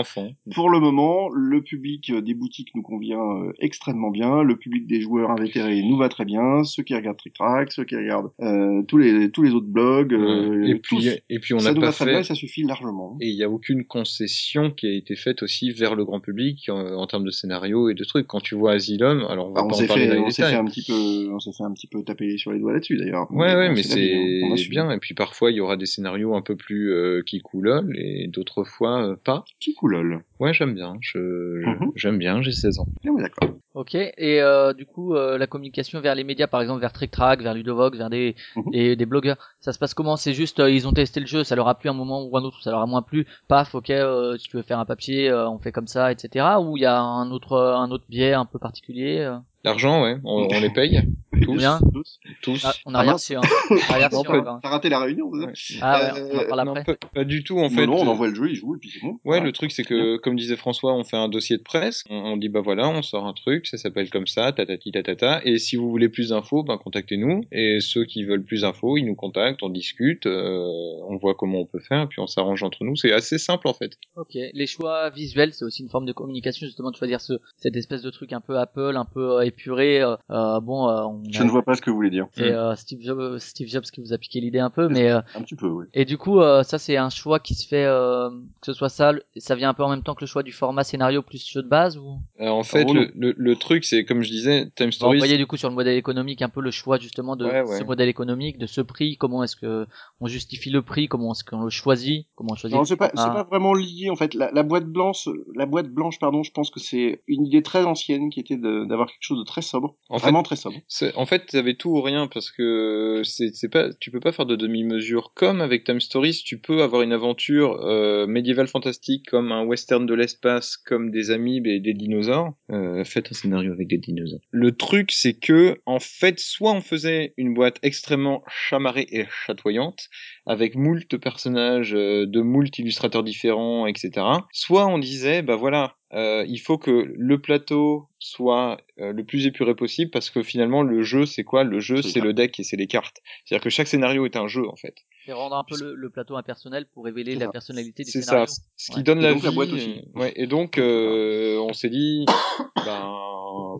pour 0.52 0.64
pour 0.64 0.70
le 0.70 0.80
moment, 0.80 1.28
le 1.28 1.60
public 1.60 2.08
euh, 2.08 2.22
des 2.22 2.32
boutiques 2.32 2.74
nous 2.74 2.80
convient 2.80 3.20
euh, 3.20 3.52
extrêmement 3.58 4.10
bien. 4.10 4.42
Le 4.42 4.56
public 4.56 4.86
des 4.86 5.02
joueurs 5.02 5.30
invétérés 5.30 5.82
nous 5.82 5.98
va 5.98 6.08
très 6.08 6.24
bien. 6.24 6.64
Ceux 6.64 6.82
qui 6.82 6.94
regardent 6.94 7.18
Trick 7.18 7.34
Track, 7.34 7.70
ceux 7.70 7.84
qui 7.84 7.94
regardent 7.94 8.30
euh, 8.40 8.82
tous 8.88 8.96
les 8.96 9.30
tous 9.30 9.42
les 9.42 9.50
autres 9.50 9.66
blogs, 9.66 10.14
et 10.14 10.76
puis 10.76 11.06
et 11.28 11.38
puis 11.38 11.52
on 11.52 11.58
ça 11.58 11.74
nous 11.74 11.82
pas 11.82 11.88
va 11.88 11.92
très 11.92 12.06
bien 12.06 12.18
fait 12.22 12.24
ça 12.24 12.34
suffit 12.34 12.62
largement. 12.62 13.18
et 13.20 13.28
il 13.28 13.36
y 13.36 13.44
a 13.44 13.50
aucune 13.50 13.84
concession 13.84 14.70
qui 14.70 14.86
a 14.86 14.92
été 14.92 15.16
faite 15.16 15.42
aussi 15.42 15.70
vers 15.70 15.96
le 15.96 16.06
grand 16.06 16.20
public 16.20 16.43
en, 16.68 16.78
en 16.78 17.06
termes 17.06 17.24
de 17.24 17.30
scénario 17.30 17.88
et 17.88 17.94
de 17.94 18.04
trucs. 18.04 18.26
Quand 18.26 18.40
tu 18.40 18.54
vois 18.54 18.72
Asylum, 18.72 19.24
alors 19.28 19.48
on 19.48 19.52
va 19.52 19.62
Bah, 19.62 19.66
on 19.66 19.68
pas 19.68 19.74
en 19.74 19.78
s'est 19.78 19.86
parler 19.86 20.08
fait, 20.08 20.16
dans 20.16 20.24
on 20.24 20.30
fait 20.30 20.42
un 20.54 20.64
petit 20.64 20.82
peu, 20.82 21.32
on 21.32 21.38
s'est 21.38 21.52
fait 21.52 21.64
un 21.64 21.72
petit 21.72 21.86
peu 21.86 22.02
taper 22.02 22.36
sur 22.38 22.52
les 22.52 22.58
doigts 22.58 22.72
là-dessus 22.72 22.96
d'ailleurs. 22.96 23.30
Ouais, 23.32 23.54
ouais, 23.54 23.70
mais 23.70 23.82
c'est 23.82 24.68
bien. 24.68 24.90
Et 24.90 24.98
puis 24.98 25.14
parfois, 25.14 25.50
il 25.50 25.56
y 25.56 25.60
aura 25.60 25.76
des 25.76 25.86
scénarios 25.86 26.34
un 26.34 26.42
peu 26.42 26.56
plus 26.56 26.92
euh, 26.92 27.22
qui 27.24 27.40
coulolent 27.40 27.92
et 27.96 28.28
d'autres 28.28 28.64
fois 28.64 29.06
euh, 29.06 29.16
pas. 29.22 29.44
Coup 29.76 29.88
lol. 29.88 30.22
Ouais, 30.44 30.52
j'aime 30.52 30.74
bien. 30.74 30.94
Je 31.00 31.18
Mhm. 31.18 31.92
j'aime 31.96 32.18
bien. 32.18 32.42
J'ai 32.42 32.52
16 32.52 32.78
ans. 32.78 32.86
Ah 33.06 33.10
ouais, 33.10 33.22
d'accord. 33.22 33.48
Ok. 33.72 33.94
Et 33.94 34.40
euh, 34.42 34.72
du 34.72 34.84
coup, 34.86 35.14
euh, 35.14 35.36
la 35.38 35.46
communication 35.46 36.00
vers 36.00 36.14
les 36.14 36.22
médias, 36.22 36.46
par 36.46 36.60
exemple 36.60 36.80
vers 36.80 36.92
Trick 36.92 37.10
Track, 37.10 37.40
vers 37.42 37.54
Ludovox, 37.54 37.96
vers 37.96 38.10
des 38.10 38.36
Mhm. 38.56 38.70
des, 38.72 38.94
des 38.96 39.06
blogueurs, 39.06 39.36
ça 39.60 39.72
se 39.72 39.78
passe 39.78 39.94
comment? 39.94 40.16
C'est 40.16 40.34
juste 40.34 40.60
euh, 40.60 40.70
ils 40.70 40.86
ont 40.86 40.92
testé 40.92 41.18
le 41.20 41.26
jeu, 41.26 41.42
ça 41.44 41.56
leur 41.56 41.66
a 41.68 41.74
plu 41.76 41.88
un 41.88 41.92
moment 41.94 42.22
ou 42.24 42.36
un 42.36 42.42
autre, 42.42 42.58
ou 42.58 42.62
ça 42.62 42.70
leur 42.70 42.80
a 42.80 42.86
moins 42.86 43.02
plu. 43.02 43.26
Paf, 43.48 43.74
ok. 43.74 43.90
euh, 43.90 44.36
si 44.38 44.48
tu 44.48 44.56
veux 44.58 44.62
faire 44.62 44.78
un 44.78 44.84
papier, 44.84 45.28
euh, 45.30 45.48
on 45.48 45.58
fait 45.58 45.72
comme 45.72 45.86
ça, 45.88 46.12
etc. 46.12 46.60
Ou 46.60 46.76
il 46.76 46.82
y 46.82 46.86
a 46.86 47.00
un 47.00 47.30
autre 47.30 47.56
un 47.58 47.90
autre 47.90 48.04
biais 48.08 48.34
un 48.34 48.44
peu 48.44 48.58
particulier. 48.58 49.28
L'argent, 49.64 50.02
ouais, 50.02 50.16
on, 50.24 50.48
on 50.50 50.60
les 50.60 50.70
paye 50.70 51.00
tous. 51.42 51.56
Bien. 51.56 51.80
Tous. 51.92 52.20
Tous. 52.42 52.62
Ah, 52.64 52.72
on 52.86 52.94
a 52.94 52.98
Ah 52.98 53.02
rien 53.02 53.12
reçu. 53.14 53.34
Hein. 53.34 53.40
On 53.70 53.76
a 53.76 53.94
rien 53.94 54.08
Non, 54.12 54.18
reçu 54.18 54.30
pas- 54.30 54.38
encore. 54.38 54.58
T'as 54.62 54.68
raté 54.68 54.88
la 54.88 55.00
réunion, 55.00 55.28
Ouais. 55.30 55.46
Ah 55.80 56.00
ouais, 56.14 56.20
on 56.20 56.36
en 56.36 56.40
Euh, 56.42 56.48
parle 56.48 56.64
Non, 56.66 56.74
après. 56.76 56.96
pas, 56.96 57.08
pas 57.14 57.24
du 57.24 57.42
tout 57.42 57.58
en 57.58 57.62
Non, 57.62 57.70
fait. 57.70 57.86
non, 57.86 57.96
on 57.96 58.06
euh, 58.06 58.10
envoie 58.10 58.28
le 58.28 58.34
jeu, 58.34 58.50
il 58.50 58.54
joue 58.54 58.76
et 58.76 58.78
puis 58.78 58.90
c'est 58.90 59.00
bon. 59.00 59.12
Ouais, 59.12 59.18
Voilà. 59.24 59.44
le 59.44 59.52
truc 59.52 59.72
c'est 59.72 59.82
que, 59.84 60.16
comme 60.18 60.36
disait 60.36 60.56
François, 60.56 60.94
on 60.94 61.02
fait 61.02 61.16
un 61.16 61.28
dossier 61.28 61.56
de 61.56 61.62
presse, 61.62 62.04
on, 62.10 62.16
on 62.16 62.36
dit 62.36 62.48
bah 62.48 62.60
voilà, 62.60 62.88
on 62.88 63.02
sort 63.02 63.26
un 63.26 63.32
truc, 63.32 63.66
ça 63.66 63.78
s'appelle 63.78 64.10
comme 64.10 64.26
ça, 64.26 64.52
tatati 64.52 64.92
tatata, 64.92 65.40
et 65.44 65.58
si 65.58 65.76
vous 65.76 65.88
voulez 65.90 66.08
plus 66.08 66.28
d'infos, 66.30 66.62
ben 66.62 66.76
contactez-nous, 66.78 67.42
et 67.50 67.78
ceux 67.80 68.04
qui 68.04 68.22
veulent 68.24 68.44
plus 68.44 68.60
d'infos, 68.62 68.96
ils 68.96 69.04
nous 69.04 69.16
contactent, 69.16 69.62
on 69.62 69.70
discute, 69.70 70.26
euh, 70.26 70.66
on 71.08 71.16
voit 71.16 71.34
comment 71.34 71.58
on 71.60 71.66
peut 71.66 71.80
faire, 71.80 72.06
puis 72.08 72.20
on 72.20 72.26
s'arrange 72.26 72.62
entre 72.62 72.84
nous, 72.84 72.96
c'est 72.96 73.12
assez 73.12 73.38
simple 73.38 73.66
en 73.68 73.74
fait. 73.74 73.92
Ok. 74.16 74.34
Les 74.52 74.66
choix 74.66 75.10
visuels, 75.10 75.52
c'est 75.52 75.64
aussi 75.64 75.82
une 75.82 75.88
forme 75.88 76.06
de 76.06 76.12
communication 76.12 76.66
justement 76.66 76.90
de 76.90 76.96
choisir 76.96 77.20
ce 77.20 77.34
cette 77.56 77.76
espèce 77.76 78.02
de 78.02 78.10
truc 78.10 78.32
un 78.32 78.40
peu 78.40 78.58
Apple, 78.58 78.94
un 78.96 79.04
peu 79.06 79.38
euh, 79.38 79.44
épuré. 79.54 80.00
euh, 80.02 80.16
euh, 80.30 80.60
bon, 80.60 80.88
euh, 80.88 81.02
on 81.04 81.22
Je 81.30 81.42
ne 81.42 81.48
vois 81.50 81.62
pas 81.62 81.74
ce 81.74 81.82
que 81.82 81.90
vous 81.90 81.96
voulez 81.96 82.10
dire. 82.10 82.26
C'est 82.32 82.52
euh, 82.52 82.74
Steve 82.76 83.00
Jobs, 83.02 83.38
Steve 83.38 83.68
Jobs 83.68 83.84
qui 83.84 84.00
vous 84.00 84.12
a 84.12 84.18
piqué 84.18 84.40
l'idée 84.40 84.58
un 84.58 84.70
peu, 84.70 84.88
mais 84.88 85.10
euh, 85.10 85.20
Un 85.34 85.42
petit 85.42 85.54
peu, 85.56 85.66
oui. 85.68 85.86
et 85.94 86.04
du 86.04 86.18
coup 86.18 86.40
euh, 86.40 86.62
ça 86.62 86.78
c'est 86.78 86.96
un 86.96 87.10
choix 87.10 87.38
qui 87.40 87.54
se 87.54 87.66
fait, 87.66 87.84
euh, 87.84 88.30
que 88.60 88.66
ce 88.66 88.72
soit 88.72 88.88
ça, 88.88 89.12
ça 89.36 89.54
vient 89.54 89.70
un 89.70 89.74
peu 89.74 89.82
en 89.84 89.88
même 89.90 90.02
temps 90.02 90.14
que 90.14 90.20
le 90.22 90.26
choix 90.26 90.42
du 90.42 90.52
format 90.52 90.84
scénario 90.84 91.22
plus 91.22 91.46
jeu 91.46 91.62
de 91.62 91.68
base 91.68 91.96
ou? 91.98 92.18
Euh, 92.40 92.48
en 92.48 92.62
fait, 92.62 92.84
Oh, 92.88 92.92
le, 92.94 93.10
le, 93.14 93.34
le 93.36 93.56
truc 93.56 93.84
c'est, 93.84 94.04
comme 94.04 94.22
je 94.22 94.30
disais, 94.30 94.70
Time 94.76 94.92
Stories, 94.92 95.16
envoyer 95.18 95.38
du 95.38 95.46
coup 95.46 95.56
sur 95.56 95.68
le 95.68 95.74
modèle 95.74 95.96
économique 95.96 96.42
un 96.42 96.48
peu 96.48 96.60
le 96.60 96.70
choix 96.70 96.98
justement 96.98 97.36
de 97.36 97.44
Ouais, 97.44 97.62
ouais. 97.62 97.78
ce 97.78 97.84
modèle 97.84 98.08
économique, 98.08 98.58
de 98.58 98.66
ce 98.66 98.80
prix, 98.80 99.16
comment 99.16 99.42
est-ce 99.44 99.56
que 99.56 99.86
on 100.20 100.26
justifie 100.26 100.70
le 100.70 100.82
prix, 100.82 101.08
comment 101.08 101.32
est-ce 101.32 101.44
qu'on 101.44 101.62
le 101.62 101.70
choisit, 101.70 102.26
comment 102.34 102.52
on 102.52 102.56
choisit. 102.56 102.76
Non, 102.76 102.84
c'est 102.84 102.96
pas, 102.96 103.10
Ah. 103.16 103.30
pas 103.30 103.42
vraiment 103.44 103.74
lié 103.74 104.08
en 104.10 104.16
fait. 104.16 104.34
La, 104.34 104.50
la 104.52 104.62
boîte 104.62 104.86
blanche, 104.86 105.28
la 105.54 105.66
boîte 105.66 105.88
blanche, 105.88 106.18
pardon, 106.18 106.42
je 106.42 106.50
pense 106.50 106.70
que 106.70 106.80
c'est 106.80 107.22
une 107.28 107.46
idée 107.46 107.62
très 107.62 107.84
ancienne 107.84 108.30
qui 108.30 108.40
était 108.40 108.56
d'avoir 108.56 109.06
quelque 109.08 109.22
chose 109.22 109.38
de 109.38 109.43
très 109.44 109.62
sobre, 109.62 109.96
En 110.08 110.18
fait, 110.18 110.24
vraiment 110.24 110.42
très 110.42 110.56
sobre. 110.56 110.76
En 111.16 111.26
fait, 111.26 111.46
t'avais 111.46 111.74
tout 111.74 111.90
ou 111.90 112.02
rien 112.02 112.26
parce 112.26 112.50
que 112.50 113.22
c'est 113.24 113.68
pas, 113.68 113.92
tu 113.94 114.10
peux 114.10 114.20
pas 114.20 114.32
faire 114.32 114.46
de 114.46 114.56
demi-mesure. 114.56 115.32
Comme 115.34 115.60
avec 115.60 115.84
Time 115.84 116.00
Stories, 116.00 116.42
tu 116.44 116.58
peux 116.58 116.82
avoir 116.82 117.02
une 117.02 117.12
aventure 117.12 117.80
euh, 117.82 118.26
médiévale 118.26 118.68
fantastique 118.68 119.26
comme 119.30 119.52
un 119.52 119.64
western 119.64 120.06
de 120.06 120.14
l'espace, 120.14 120.76
comme 120.76 121.10
des 121.10 121.30
amibes 121.30 121.66
et 121.66 121.80
des 121.80 121.94
dinosaures. 121.94 122.54
Euh, 122.70 123.04
faites 123.04 123.30
un 123.30 123.34
scénario 123.34 123.72
avec 123.72 123.88
des 123.88 123.98
dinosaures. 123.98 124.40
Le 124.50 124.72
truc, 124.76 125.12
c'est 125.12 125.34
que 125.34 125.80
en 125.86 126.00
fait, 126.00 126.40
soit 126.40 126.72
on 126.72 126.80
faisait 126.80 127.34
une 127.36 127.54
boîte 127.54 127.78
extrêmement 127.82 128.42
chamarrée 128.48 129.06
et 129.10 129.24
chatoyante 129.46 130.08
avec 130.46 130.74
moult 130.74 131.16
personnages 131.16 131.94
euh, 131.94 132.26
de 132.26 132.40
moult 132.40 132.78
illustrateurs 132.78 133.22
différents, 133.22 133.86
etc. 133.86 134.26
Soit 134.52 134.86
on 134.86 134.98
disait, 134.98 135.42
bah 135.42 135.56
voilà, 135.56 135.96
euh, 136.12 136.44
il 136.48 136.58
faut 136.58 136.78
que 136.78 137.12
le 137.16 137.40
plateau 137.40 138.08
soit 138.24 138.78
euh, 139.00 139.12
le 139.12 139.22
plus 139.24 139.46
épuré 139.46 139.74
possible 139.74 140.10
parce 140.10 140.30
que 140.30 140.42
finalement 140.42 140.82
le 140.82 141.02
jeu 141.02 141.26
c'est 141.26 141.44
quoi? 141.44 141.62
Le 141.62 141.78
jeu 141.80 142.00
C'est 142.00 142.08
c'est 142.08 142.20
le 142.20 142.32
deck 142.32 142.58
et 142.58 142.62
c'est 142.62 142.76
les 142.76 142.86
cartes. 142.86 143.18
C'est-à-dire 143.44 143.62
que 143.62 143.68
chaque 143.70 143.86
scénario 143.86 144.24
est 144.24 144.36
un 144.36 144.46
jeu 144.48 144.66
en 144.68 144.76
fait. 144.76 144.94
C'est 145.26 145.32
rendre 145.32 145.56
un 145.56 145.64
peu 145.64 145.76
le, 145.78 145.94
le 145.94 146.10
plateau 146.10 146.36
impersonnel 146.36 146.86
pour 146.92 147.04
révéler 147.04 147.32
C'est 147.34 147.38
la 147.40 147.46
ça. 147.46 147.52
personnalité 147.52 148.02
du 148.04 148.10
C'est 148.10 148.22
scénario. 148.22 148.46
ça. 148.46 148.62
Ce 148.76 148.90
qui 148.92 148.96
Ouais. 148.98 149.02
donne 149.02 149.18
Et 149.18 149.22
la 149.22 149.32
donc 149.34 149.42
la 149.42 149.50
vie. 149.50 149.56
boîte 149.56 149.72
aussi. 149.72 150.02
euh, 150.16 150.20
ouais. 150.20 150.32
Et 150.36 150.46
donc 150.46 150.78
euh, 150.78 151.58
on 151.58 151.72
s'est 151.74 151.90
dit, 151.90 152.24
ben 152.84 153.20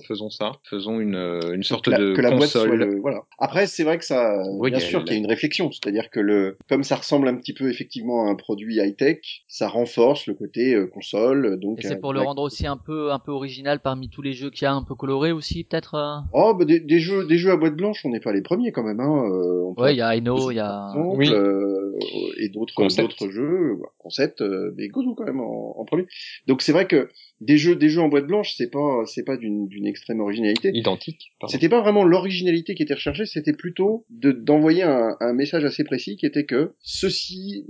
faisons 0.09 0.31
ça, 0.31 0.53
faisons 0.69 1.01
une 1.01 1.15
une 1.53 1.63
sorte 1.63 1.85
que 1.87 1.91
la, 1.91 1.99
de 1.99 2.13
que 2.15 2.21
la 2.21 2.31
boîte 2.33 2.49
soit 2.51 2.63
console. 2.63 2.79
le, 2.79 3.01
voilà. 3.01 3.23
Après, 3.39 3.67
c'est 3.67 3.85
vrai 3.85 3.99
que 3.99 4.05
ça, 4.05 4.37
bien 4.43 4.59
Regal. 4.61 4.81
sûr 4.81 5.05
qu'il 5.05 5.13
y 5.15 5.17
a 5.17 5.19
une 5.19 5.27
réflexion, 5.27 5.71
c'est-à-dire 5.71 6.11
que 6.11 6.21
le, 6.21 6.59
comme 6.69 6.83
ça 6.85 6.97
ressemble 6.97 7.29
un 7.29 7.37
petit 7.37 7.55
peu 7.55 7.71
effectivement 7.71 8.27
à 8.27 8.31
un 8.31 8.35
produit 8.35 8.77
high-tech, 8.77 9.45
ça 9.49 9.69
renforce 9.69 10.27
le 10.27 10.35
côté 10.35 10.75
euh, 10.75 10.87
console, 10.87 11.59
donc. 11.61 11.85
Et 11.85 11.89
c'est 11.89 12.01
pour 12.01 12.13
le 12.13 12.21
rendre 12.21 12.43
aussi 12.43 12.67
un 12.67 12.77
peu 12.77 13.13
un 13.13 13.19
peu 13.19 13.31
original 13.33 13.81
parmi 13.81 14.09
tous 14.11 14.23
les 14.23 14.33
jeux 14.35 14.51
qu'il 14.51 14.65
y 14.65 14.67
a, 14.67 14.75
un 14.75 14.83
peu 14.83 14.95
coloré 14.95 15.33
aussi 15.33 15.65
peut-être. 15.65 15.95
euh 15.95 16.21
Oh, 16.33 16.55
bah, 16.55 16.65
des, 16.65 16.81
des 16.81 17.01
jeux, 17.01 17.27
des 17.27 17.39
jeux 17.39 17.51
à 17.51 17.57
boîte 17.57 17.77
blanche, 17.77 18.05
on 18.05 18.11
n'est 18.11 18.21
pas 18.21 18.33
les 18.33 18.43
premiers 18.43 18.73
quand 18.73 18.83
même, 18.85 19.01
hein. 19.01 19.25
euh, 19.31 19.63
on 19.77 19.81
Ouais, 19.81 19.95
il 19.95 19.99
y 19.99 20.03
a 20.03 20.17
Eno, 20.17 20.51
il 20.51 20.57
y 20.57 20.61
a. 20.61 20.69
par 20.69 20.97
exemple, 20.97 21.17
Oui. 21.19 21.29
euh, 21.33 21.93
et 22.39 22.49
d'autres 22.49 22.75
d'autres 22.97 23.31
jeux 23.31 23.79
concept 23.99 24.41
euh, 24.43 24.75
mais 24.77 24.89
Gozo 24.89 25.15
quand 25.15 25.25
même 25.25 25.41
en, 25.41 25.79
en 25.79 25.85
premier 25.85 26.07
donc 26.49 26.61
c'est 26.61 26.73
vrai 26.73 26.87
que 26.89 27.09
des 27.41 27.57
jeux 27.57 27.77
des 27.77 27.89
jeux 27.89 28.01
en 28.01 28.09
boîte 28.09 28.27
blanche 28.27 28.55
c'est 28.57 28.69
pas 28.71 29.05
c'est 29.07 29.23
pas 29.23 29.37
d'une 29.37 29.69
d'une 29.69 29.87
extrême 29.87 30.21
originalité 30.21 30.71
Identique. 30.75 31.33
c'était 31.47 31.69
pas 31.69 31.81
vraiment 31.81 32.03
l'originalité 32.05 32.75
qui 32.75 32.83
était 32.83 32.95
recherchée 32.95 33.27
c'était 33.27 33.53
plutôt 33.53 34.05
de 34.11 34.33
d'envoyer 34.33 34.83
un, 34.83 35.17
un 35.21 35.33
message 35.35 35.65
assez 35.65 35.85
précis 35.85 36.17
qui 36.17 36.27
était 36.27 36.45
que 36.45 36.75
ceci 36.81 37.65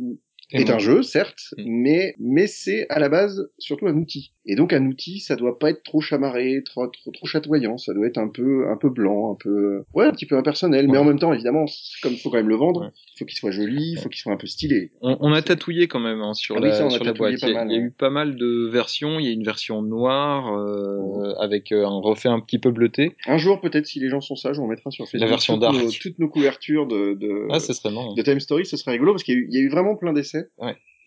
est 0.52 0.70
un 0.70 0.78
jeu, 0.78 1.02
certes, 1.02 1.54
Mm. 1.59 1.62
mais 1.66 2.14
mais 2.18 2.46
c'est 2.46 2.87
à 2.90 2.98
la 2.98 3.09
base 3.09 3.48
surtout 3.59 3.87
un 3.87 3.96
outil. 3.96 4.33
Et 4.46 4.57
donc 4.57 4.72
un 4.74 4.85
outil, 4.87 5.20
ça 5.20 5.37
doit 5.37 5.59
pas 5.59 5.70
être 5.70 5.83
trop 5.83 6.00
chamarré, 6.02 6.62
trop 6.64 6.87
trop, 6.88 7.11
trop 7.12 7.26
chatoyant, 7.26 7.78
ça 7.78 7.94
doit 7.94 8.07
être 8.07 8.18
un 8.18 8.28
peu 8.28 8.68
un 8.68 8.76
peu 8.76 8.90
blanc, 8.90 9.33
un 9.33 9.37
peu 9.42 9.85
ouais, 9.94 10.04
un 10.04 10.12
petit 10.12 10.26
peu 10.26 10.37
impersonnel, 10.37 10.87
mais 10.88 10.98
en 10.98 11.04
même 11.04 11.18
temps 11.18 11.33
évidemment, 11.33 11.64
comme 12.02 12.14
faut 12.16 12.28
quand 12.30 12.37
même 12.37 12.48
le 12.50 12.57
vendre, 12.57 12.83
Ouais. 12.83 12.88
il 13.14 13.18
faut 13.18 13.24
qu'il 13.24 13.38
soit 13.38 13.50
joli, 13.52 13.92
il 13.92 13.98
faut 13.98 14.09
qu'il 14.11 14.18
soit 14.20 14.33
un 14.33 14.37
peu 14.37 14.46
stylé. 14.46 14.90
On, 15.00 15.16
on 15.20 15.33
a 15.33 15.40
tatouillé 15.40 15.88
quand 15.88 16.00
même 16.00 16.20
hein, 16.20 16.35
sur 16.35 16.57
Ah 16.57 16.61
oui, 16.61 16.68
la 16.68 16.74
ça, 16.74 16.85
on 16.85 16.88
a 16.88 16.90
sur 16.90 17.04
la 17.04 17.12
tatouillé 17.12 17.37
boîte. 17.37 17.40
pas 17.40 17.48
Il 17.48 17.52
y, 17.52 17.57
a, 17.57 17.64
mal, 17.64 17.72
il 17.72 17.74
y 17.74 17.78
a 17.78 17.83
eu 17.83 17.90
pas 17.90 18.11
mal 18.11 18.37
de 18.37 18.68
versions. 18.70 19.18
Il 19.18 19.24
y 19.26 19.28
a 19.28 19.33
une 19.33 19.44
version 19.44 19.80
noire 19.83 20.52
euh, 20.59 21.33
avec 21.40 21.72
euh, 21.72 21.87
un 21.87 22.00
refait 22.00 22.28
un 22.28 22.40
petit 22.40 22.59
peu 22.59 22.70
bleuté. 22.70 23.16
Un 23.26 23.38
jour 23.38 23.61
peut-être 23.61 23.87
si 23.87 23.98
les 24.00 24.09
gens 24.11 24.20
sont 24.20 24.37
sages, 24.37 24.59
on 24.59 24.66
mettra 24.66 24.90
sur 24.90 25.07
Facebook 25.09 25.28
version 25.28 25.54
toutes, 25.54 25.61
dark. 25.62 25.74
nos, 25.76 25.90
toutes 25.90 26.18
nos 26.18 26.28
couvertures 26.28 26.87
de 26.87 27.14
de, 27.14 27.46
Ah, 27.50 27.61
ce 27.61 27.72
serait 27.72 27.90
marrant. 27.92 28.12
de 28.14 28.22
Time 28.22 28.40
Story, 28.40 28.66
ce 28.66 28.76
serait 28.76 28.92
rigolo 28.92 29.12
parce 29.12 29.22
qu'il 29.22 29.35
y, 29.50 29.57
a 29.57 29.61
y 29.61 29.62
a 29.62 29.66
eu 29.66 29.68
vraiment 29.70 29.96
plein 29.96 30.12
d'essais. 30.12 30.43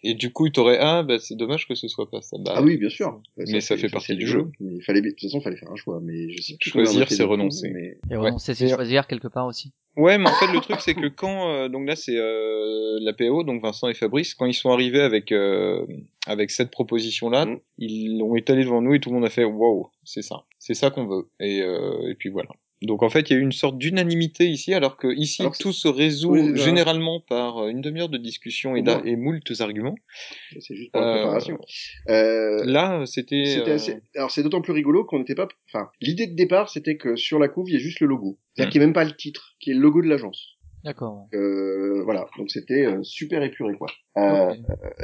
Et 0.04 0.14
du 0.14 0.32
coup, 0.32 0.48
t'aurais 0.50 0.78
ah 0.80 1.02
bah 1.02 1.18
c'est 1.20 1.36
dommage 1.36 1.68
que 1.68 1.74
ce 1.74 1.88
soit 1.88 2.10
pas 2.10 2.22
ça. 2.22 2.38
Bah, 2.40 2.54
Ah 2.56 2.62
oui, 2.62 2.78
bien 2.78 2.88
sûr. 2.90 3.20
Mais 3.36 3.60
ça 3.62 3.76
fait 3.78 3.90
partie 3.90 4.16
du 4.16 4.28
jeu. 4.28 4.46
Mais 4.60 4.76
il 4.76 4.84
fallait, 4.84 5.02
de 5.02 5.10
toute 5.10 5.22
façon, 5.22 5.40
il 5.40 5.44
fallait 5.44 5.58
faire 5.58 5.72
un 5.72 5.76
choix. 5.76 6.00
Mais 6.04 6.30
je 6.30 6.40
sais 6.42 6.56
plus 6.62 6.70
Choisir, 6.70 7.10
c'est 7.12 7.24
renoncer. 7.24 7.72
mais- 7.74 7.98
Et 8.12 8.16
Ouais. 8.16 8.28
renoncer, 8.28 8.54
c'est 8.54 8.66
Et- 8.66 8.74
choisir 8.74 9.08
quelque 9.08 9.28
part 9.28 9.48
aussi. 9.48 9.74
Ouais, 9.96 10.20
mais 10.20 10.30
en 10.30 10.34
fait 10.34 10.54
le 10.54 10.60
truc 10.62 10.80
c'est 10.82 10.94
que 10.94 11.08
quand 11.08 11.50
euh, 11.50 11.70
donc 11.70 11.88
là 11.88 11.96
c'est 11.96 12.16
euh, 12.16 13.00
la 13.02 13.14
PO 13.14 13.42
donc 13.42 13.64
Vincent 13.64 13.88
et 13.88 13.96
Fabrice 13.96 14.36
quand 14.36 14.46
ils 14.46 14.54
sont 14.54 14.70
arrivés 14.70 15.02
avec 15.02 15.32
euh, 15.32 15.84
avec 16.28 16.52
cette 16.52 16.70
proposition 16.70 17.32
là, 17.32 17.48
Mm. 17.48 17.60
ils 17.80 18.20
l'ont 18.20 18.36
étalé 18.36 18.64
devant 18.64 18.84
nous 18.84 18.94
et 18.94 19.00
tout 19.00 19.10
le 19.10 19.16
monde 19.16 19.26
a 19.26 19.32
fait 19.32 19.44
waouh, 19.44 19.88
c'est 20.04 20.22
ça. 20.22 20.44
C'est 20.60 20.76
ça 20.76 20.92
qu'on 20.92 21.08
veut. 21.08 21.28
Et 21.40 21.64
euh, 21.64 22.08
et 22.12 22.14
puis 22.14 22.30
voilà. 22.30 22.50
Donc 22.84 23.02
en 23.02 23.10
fait, 23.10 23.30
il 23.30 23.34
y 23.34 23.36
a 23.36 23.40
eu 23.40 23.44
une 23.44 23.52
sorte 23.52 23.78
d'unanimité 23.78 24.46
ici, 24.48 24.74
alors 24.74 24.98
que 24.98 25.08
ici 25.08 25.42
Alors 25.42 25.54
que 25.54 25.58
tout 25.58 25.74
se 25.74 25.88
résout 25.88 26.32
Oui, 26.34 26.56
ça. 26.58 26.64
généralement 26.66 27.20
par 27.22 27.58
euh, 27.64 27.70
une 27.70 27.82
demi-heure 27.82 28.10
de 28.10 28.18
discussion 28.20 28.76
et, 28.76 28.84
et 29.06 29.16
moultes 29.16 29.52
arguments. 29.62 29.96
C'est 30.60 30.76
juste 30.76 30.92
pour 30.92 31.02
la 31.02 31.08
Euh, 31.08 31.14
préparation. 31.22 31.58
Euh, 32.10 32.64
Là, 32.66 33.04
c'était. 33.06 33.46
C'était 33.46 33.72
euh, 33.72 33.76
assez... 33.76 33.98
Alors 34.16 34.30
c'est 34.32 34.44
d'autant 34.44 34.62
plus 34.62 34.74
rigolo 34.74 35.06
qu'on 35.06 35.20
n'était 35.20 35.34
pas. 35.36 35.48
Enfin, 35.74 35.90
l'idée 36.02 36.28
de 36.28 36.36
départ, 36.36 36.70
c'était 36.70 36.98
que 36.98 37.16
sur 37.16 37.40
la 37.40 37.48
couve, 37.48 37.70
il 37.70 37.74
y 37.74 37.78
a 37.78 37.80
juste 37.80 38.00
le 38.00 38.08
logo. 38.08 38.38
C'est-à-dire 38.54 38.70
Mm. 38.70 38.72
qu'il 38.72 38.80
n'y 38.82 38.84
a 38.84 38.88
même 38.88 38.94
pas 38.94 39.06
le 39.06 39.16
titre, 39.16 39.56
qui 39.60 39.72
est 39.72 39.74
le 39.74 39.80
logo 39.80 40.02
de 40.04 40.08
l'agence. 40.08 40.54
D'accord. 40.84 41.28
Euh, 41.34 42.04
voilà, 42.04 42.28
donc 42.38 42.50
c'était 42.52 42.86
euh, 42.86 43.02
super 43.04 43.42
épuré 43.44 43.74
quoi. 43.76 43.88
Euh. 44.18 44.54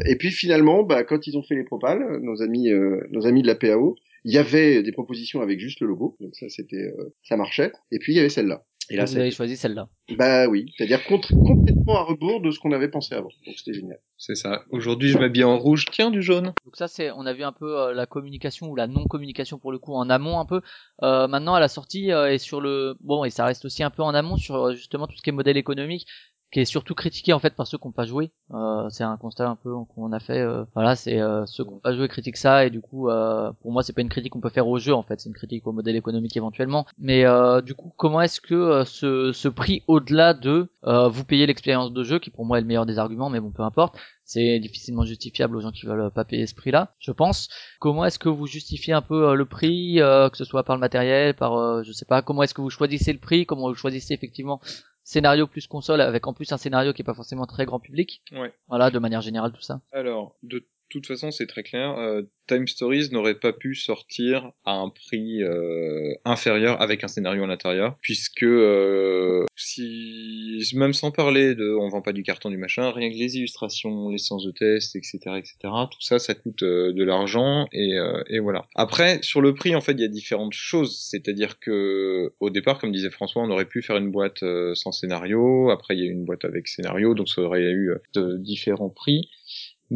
Et 0.05 0.15
puis 0.17 0.29
finalement, 0.31 0.83
bah, 0.83 1.03
quand 1.03 1.25
ils 1.27 1.36
ont 1.38 1.43
fait 1.43 1.55
les 1.55 1.63
propales, 1.63 2.19
nos 2.21 2.41
amis, 2.41 2.69
euh, 2.69 3.01
nos 3.12 3.25
amis 3.25 3.41
de 3.41 3.47
la 3.47 3.55
PAO, 3.55 3.95
il 4.23 4.33
y 4.33 4.38
avait 4.38 4.83
des 4.83 4.91
propositions 4.91 5.41
avec 5.41 5.59
juste 5.59 5.79
le 5.79 5.88
logo, 5.88 6.17
donc 6.19 6.36
ça 6.36 6.49
c'était, 6.49 6.93
euh, 6.97 7.13
ça 7.23 7.38
marchait. 7.38 7.71
Et 7.91 7.99
puis 7.99 8.13
il 8.13 8.15
y 8.15 8.19
avait 8.19 8.29
celle-là. 8.29 8.63
Et 8.89 8.97
là, 8.97 9.05
vous 9.05 9.17
avez 9.17 9.31
choisi 9.31 9.55
celle-là. 9.55 9.88
bah 10.17 10.47
oui, 10.47 10.65
c'est-à-dire 10.75 11.05
contre- 11.05 11.33
complètement 11.33 11.95
à 11.95 12.03
rebours 12.03 12.41
de 12.41 12.51
ce 12.51 12.59
qu'on 12.59 12.73
avait 12.73 12.89
pensé 12.89 13.15
avant. 13.15 13.29
Donc 13.45 13.55
c'était 13.57 13.73
génial. 13.73 13.97
C'est 14.17 14.36
ça. 14.36 14.63
Aujourd'hui, 14.71 15.09
je 15.09 15.17
m'habille 15.17 15.45
en 15.45 15.57
rouge. 15.57 15.86
Tiens, 15.91 16.12
du 16.12 16.21
jaune. 16.21 16.53
Donc 16.65 16.75
ça, 16.75 16.89
c'est, 16.89 17.09
on 17.12 17.25
a 17.25 17.33
vu 17.33 17.43
un 17.43 17.53
peu 17.53 17.79
euh, 17.79 17.93
la 17.93 18.05
communication 18.05 18.69
ou 18.69 18.75
la 18.75 18.88
non-communication 18.88 19.57
pour 19.57 19.71
le 19.71 19.79
coup 19.79 19.93
en 19.93 20.09
amont 20.09 20.38
un 20.39 20.45
peu. 20.45 20.62
Euh, 21.01 21.27
maintenant, 21.27 21.53
à 21.53 21.62
la 21.62 21.69
sortie 21.69 22.12
euh, 22.12 22.31
et 22.33 22.38
sur 22.38 22.59
le, 22.59 22.95
bon, 22.99 23.23
et 23.23 23.29
ça 23.29 23.45
reste 23.45 23.63
aussi 23.63 23.83
un 23.83 23.89
peu 23.89 24.03
en 24.03 24.13
amont 24.13 24.36
sur 24.36 24.55
euh, 24.55 24.73
justement 24.73 25.07
tout 25.07 25.15
ce 25.15 25.21
qui 25.21 25.29
est 25.29 25.33
modèle 25.33 25.57
économique, 25.57 26.05
qui 26.54 26.60
est 26.60 26.66
surtout 26.66 26.94
critiqué 26.94 27.34
en 27.34 27.39
fait 27.39 27.56
par 27.56 27.66
ceux 27.68 27.78
qui 27.80 27.88
n'ont 27.88 27.92
pas 27.92 28.06
joué. 28.06 28.32
Euh, 28.54 28.88
c'est 28.89 29.04
un 29.04 29.18
constat 29.18 29.50
un 29.50 29.56
peu 29.56 29.74
qu'on 29.96 30.12
a 30.13 30.20
fait. 30.20 30.39
euh, 30.39 30.63
voilà, 30.76 30.96
c'est 30.96 31.20
euh, 31.20 31.46
ceux 31.48 31.63
qui 31.63 31.72
n'ont 31.72 31.80
pas 31.80 31.94
joué 31.96 32.08
critiquent 32.08 32.38
ça 32.38 32.66
et 32.66 32.70
du 32.70 32.80
coup, 32.80 33.10
euh, 33.10 33.52
pour 33.62 33.72
moi, 33.72 33.82
c'est 33.82 33.92
pas 33.94 34.02
une 34.02 34.10
critique 34.10 34.32
qu'on 34.34 34.39
peut 34.39 34.50
faire 34.50 34.68
au 34.68 34.78
jeu 34.78 34.94
en 34.94 35.02
fait, 35.02 35.20
c'est 35.20 35.30
une 35.30 35.36
critique 35.36 35.66
au 35.66 35.72
modèle 35.72 35.96
économique 35.96 36.38
éventuellement. 36.38 36.86
Mais 37.00 37.26
euh, 37.26 37.62
du 37.62 37.74
coup, 37.74 37.92
comment 37.98 38.22
est-ce 38.22 38.39
que 38.39 38.54
euh, 38.54 38.86
ce, 38.86 39.32
ce 39.34 39.48
prix 39.48 39.82
au-delà 39.88 40.34
de 40.36 40.70
vous 40.84 41.24
payer 41.24 41.48
l'expérience 41.48 41.92
de 41.92 42.04
jeu, 42.04 42.20
qui 42.20 42.30
pour 42.30 42.46
moi 42.46 42.58
est 42.58 42.62
le 42.62 42.68
meilleur 42.68 42.86
des 42.86 43.00
arguments, 43.00 43.30
mais 43.30 43.39
bon, 43.39 43.52
peu 43.52 43.63
importe. 43.63 43.98
C'est 44.26 44.60
difficilement 44.60 45.04
justifiable 45.06 45.56
aux 45.58 45.62
gens 45.62 45.72
qui 45.72 45.86
veulent 45.86 46.12
pas 46.12 46.24
payer 46.26 46.46
ce 46.46 46.56
prix-là, 46.56 46.94
je 47.00 47.12
pense. 47.12 47.50
Comment 47.80 48.06
est-ce 48.06 48.20
que 48.20 48.30
vous 48.30 48.48
justifiez 48.48 48.94
un 48.94 49.02
peu 49.02 49.34
le 49.34 49.46
prix, 49.46 49.96
que 49.96 50.38
ce 50.38 50.44
soit 50.46 50.63
par 50.63 50.76
le 50.76 50.82
matériel, 50.82 51.34
par, 51.36 51.84
je 51.84 51.92
sais 51.92 52.06
pas, 52.06 52.22
comment 52.22 52.44
est-ce 52.44 52.54
que 52.54 52.62
vous 52.62 52.70
choisissez 52.70 53.12
le 53.13 53.20
prix, 53.20 53.46
comment 53.46 53.70
vous 53.70 53.76
choisissez 53.76 54.13
effectivement 54.13 54.60
scénario 55.04 55.48
plus 55.48 55.68
console, 55.68 56.02
avec 56.02 56.26
en 56.28 56.34
plus 56.34 56.52
un 56.52 56.58
scénario 56.58 56.94
qui 56.94 57.02
est 57.02 57.06
pas 57.06 57.13
forcément 57.13 57.46
très 57.46 57.66
grand 57.66 57.80
public. 57.80 58.24
Ouais. 58.32 58.54
Voilà, 58.68 58.92
de 58.92 59.00
manière 59.00 59.22
générale 59.22 59.52
tout 59.52 59.62
ça. 59.62 59.82
Alors, 59.92 60.36
de 60.44 60.66
toute 60.93 61.08
façon, 61.08 61.32
c'est 61.32 61.47
très 61.47 61.63
clair. 61.63 61.97
euh, 61.97 62.21
Time 62.47 62.67
Stories 62.67 63.10
n'aurait 63.12 63.39
pas 63.39 63.53
pu 63.53 63.73
sortir 63.75 64.51
à 64.65 64.73
un 64.73 64.89
prix 64.89 65.41
euh, 65.43 66.13
inférieur 66.25 66.82
avec 66.82 67.03
un 67.03 67.08
scénario 67.08 67.43
à 67.43 67.47
l'intérieur, 67.47 67.97
puisque 68.01 68.43
euh, 68.43 69.45
si 69.56 70.62
même 70.75 70.93
sans 70.93 71.12
parler 71.12 71.56
de, 71.56 71.75
on 71.79 71.88
vend 71.89 72.01
pas 72.01 72.13
du 72.13 72.23
carton 72.23 72.49
du 72.49 72.58
machin, 72.58 72.91
rien 72.91 73.10
que 73.10 73.15
les 73.15 73.38
illustrations, 73.38 74.10
les 74.10 74.17
séances 74.17 74.45
de 74.45 74.51
test, 74.51 74.95
etc., 74.95 75.19
etc. 75.38 75.56
Tout 75.63 76.01
ça, 76.01 76.19
ça 76.19 76.34
coûte 76.34 76.63
euh, 76.63 76.93
de 76.93 77.03
l'argent 77.03 77.67
et, 77.71 77.93
euh, 77.97 78.21
et 78.27 78.39
voilà. 78.39 78.65
Après, 78.75 79.19
sur 79.21 79.41
le 79.41 79.53
prix, 79.53 79.75
en 79.75 79.82
fait, 79.82 79.93
il 79.93 80.01
y 80.01 80.06
a 80.06 80.10
différentes 80.10 80.53
choses. 80.53 80.97
C'est-à-dire 80.99 81.60
que 81.60 82.34
au 82.39 82.49
départ, 82.49 82.79
comme 82.79 82.91
disait 82.91 83.10
François, 83.10 83.41
on 83.43 83.49
aurait 83.49 83.65
pu 83.65 83.82
faire 83.82 83.97
une 83.97 84.12
boîte 84.12 84.43
euh, 84.43 84.75
sans 84.75 84.91
scénario. 84.91 85.69
Après, 85.69 85.95
il 85.95 86.01
y 86.01 86.03
a 86.03 86.08
eu 86.08 86.12
une 86.12 86.25
boîte 86.25 86.45
avec 86.45 86.67
scénario, 86.67 87.13
donc 87.13 87.29
ça 87.29 87.41
aurait 87.41 87.71
eu 87.71 87.91
de 88.13 88.38
différents 88.38 88.89
prix. 88.89 89.29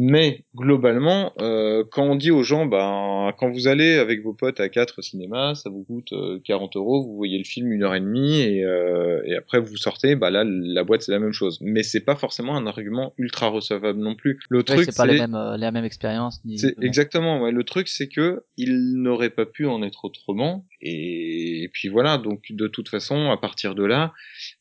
Mais 0.00 0.44
globalement, 0.54 1.32
euh, 1.40 1.82
quand 1.90 2.04
on 2.04 2.14
dit 2.14 2.30
aux 2.30 2.44
gens, 2.44 2.66
ben, 2.66 3.32
quand 3.36 3.50
vous 3.50 3.66
allez 3.66 3.94
avec 3.98 4.22
vos 4.22 4.32
potes 4.32 4.60
à 4.60 4.68
4 4.68 5.00
au 5.00 5.02
cinéma, 5.02 5.56
ça 5.56 5.70
vous 5.70 5.82
coûte 5.82 6.12
euh, 6.12 6.38
40 6.44 6.76
euros, 6.76 7.04
vous 7.04 7.16
voyez 7.16 7.36
le 7.36 7.42
film 7.42 7.72
une 7.72 7.82
heure 7.82 7.96
et 7.96 8.00
demie 8.00 8.38
et, 8.40 8.64
euh, 8.64 9.20
et 9.26 9.34
après 9.34 9.58
vous 9.60 9.76
sortez, 9.76 10.14
bah 10.14 10.30
là 10.30 10.44
la 10.46 10.84
boîte 10.84 11.02
c'est 11.02 11.10
la 11.10 11.18
même 11.18 11.32
chose. 11.32 11.58
Mais 11.62 11.82
c'est 11.82 12.04
pas 12.04 12.14
forcément 12.14 12.56
un 12.56 12.66
argument 12.66 13.12
ultra 13.18 13.48
recevable 13.48 13.98
non 13.98 14.14
plus. 14.14 14.38
Le 14.50 14.58
Ouais, 14.58 14.64
truc 14.64 14.84
c'est 14.84 14.96
pas 14.96 15.04
les 15.06 15.18
mêmes, 15.18 15.34
euh, 15.34 15.56
les 15.56 15.70
mêmes 15.72 15.84
expériences. 15.84 16.40
ni- 16.44 16.58
c'est 16.58 16.76
exactement, 16.80 17.40
ouais. 17.42 17.50
Le 17.50 17.64
truc, 17.64 17.88
c'est 17.88 18.08
que 18.08 18.44
il 18.56 19.02
n'aurait 19.02 19.30
pas 19.30 19.46
pu 19.46 19.66
en 19.66 19.82
être 19.82 20.04
autrement. 20.04 20.64
Et, 20.80 21.64
et 21.64 21.68
puis 21.68 21.88
voilà. 21.88 22.18
Donc, 22.18 22.44
de 22.50 22.68
toute 22.68 22.88
façon, 22.88 23.30
à 23.32 23.36
partir 23.36 23.74
de 23.74 23.84
là, 23.84 24.12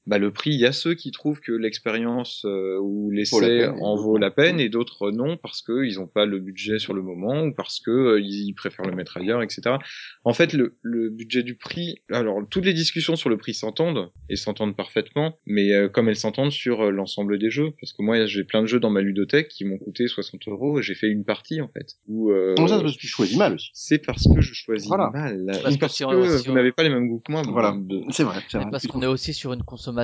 bah, 0.08 0.18
le 0.18 0.32
prix, 0.32 0.52
il 0.52 0.60
y 0.60 0.66
a 0.66 0.72
ceux 0.72 0.94
qui 0.96 1.12
trouvent 1.12 1.40
que 1.42 1.52
l'expérience 1.52 2.44
euh, 2.46 2.80
ou 2.82 3.12
l'essai 3.12 3.68
en 3.68 3.96
vaut 3.98 4.18
la 4.18 4.32
peine, 4.32 4.60
et 4.60 4.70
d'autres 4.70 5.12
non 5.12 5.38
parce 5.38 5.62
que 5.62 5.86
ils 5.86 5.96
n'ont 6.00 6.08
pas 6.08 6.26
le 6.26 6.40
budget 6.40 6.80
sur 6.80 6.94
le 6.94 7.02
moment 7.02 7.44
ou 7.44 7.54
parce 7.54 7.80
que 7.80 7.92
euh, 7.92 8.20
ils 8.22 8.54
préfèrent 8.54 8.86
le 8.86 8.96
mettre 8.96 9.18
ailleurs, 9.18 9.44
etc. 9.44 9.76
En 10.24 10.34
fait, 10.34 10.54
le, 10.54 10.78
le 10.82 11.10
budget 11.10 11.44
du 11.44 11.56
prix. 11.56 11.98
Alors, 12.10 12.40
toutes 12.50 12.66
les 12.66 12.74
discussions 12.74 13.16
sur 13.18 13.30
le 13.30 13.38
prix 13.38 13.54
s'entendent 13.54 14.10
et 14.30 14.36
s'entendent 14.38 14.76
parfaitement, 14.78 15.38
mais 15.46 15.74
euh, 15.74 15.90
comme 15.90 16.08
elles 16.10 16.16
s'entendent 16.16 16.52
sur 16.52 16.82
euh, 16.86 16.92
l'ensemble 16.92 17.38
des 17.38 17.50
jeux, 17.50 17.72
parce 17.82 17.92
que 17.94 18.02
moi, 18.02 18.26
j'ai 18.26 18.46
plein 18.46 18.62
de 18.62 18.68
jeux 18.68 18.80
dans 18.80 18.90
ma 18.90 19.02
ludothèque 19.02 19.50
qui 19.50 19.66
m'ont 19.66 19.78
coûté 19.78 20.08
60 20.08 20.48
euros. 20.48 20.80
et 20.80 20.84
J'ai 20.84 20.96
fait 20.96 21.08
une 21.10 21.26
partie 21.26 21.60
en 21.60 21.68
fait. 21.68 21.96
Où, 22.08 22.32
euh, 22.32 22.56
ça, 22.56 22.64
c'est 22.68 22.82
parce 22.82 22.96
que 22.96 23.00
tu 23.02 23.08
choisis 23.08 23.38
mal 23.38 23.54
aussi. 23.56 23.70
c'est 23.74 24.00
parce 24.06 24.24
que 24.34 24.40
je 24.42 24.54
choisis 24.54 24.88
Voilà. 24.88 25.10
mal. 25.14 25.44
Parce 25.48 25.78
Parce, 25.78 25.98
que 26.00 26.04
que, 26.06 26.44
vous 26.46 26.52
on- 26.52 26.54
n'avez 26.54 26.72
pas 26.72 26.84
les 26.84 26.90
mêmes 26.90 27.08
goûts 27.10 27.20
que 27.26 27.32
moi. 27.32 27.42
Voilà. 27.46 27.76
de- 27.78 28.04
C'est 28.12 28.24
vrai, 28.24 28.40
vrai. 28.54 28.66
parce 28.72 28.88
qu'on 28.88 29.02
est 29.02 29.08
aussi 29.08 29.34
sur 29.34 29.52
une 29.52 29.64
consommation 29.64 29.97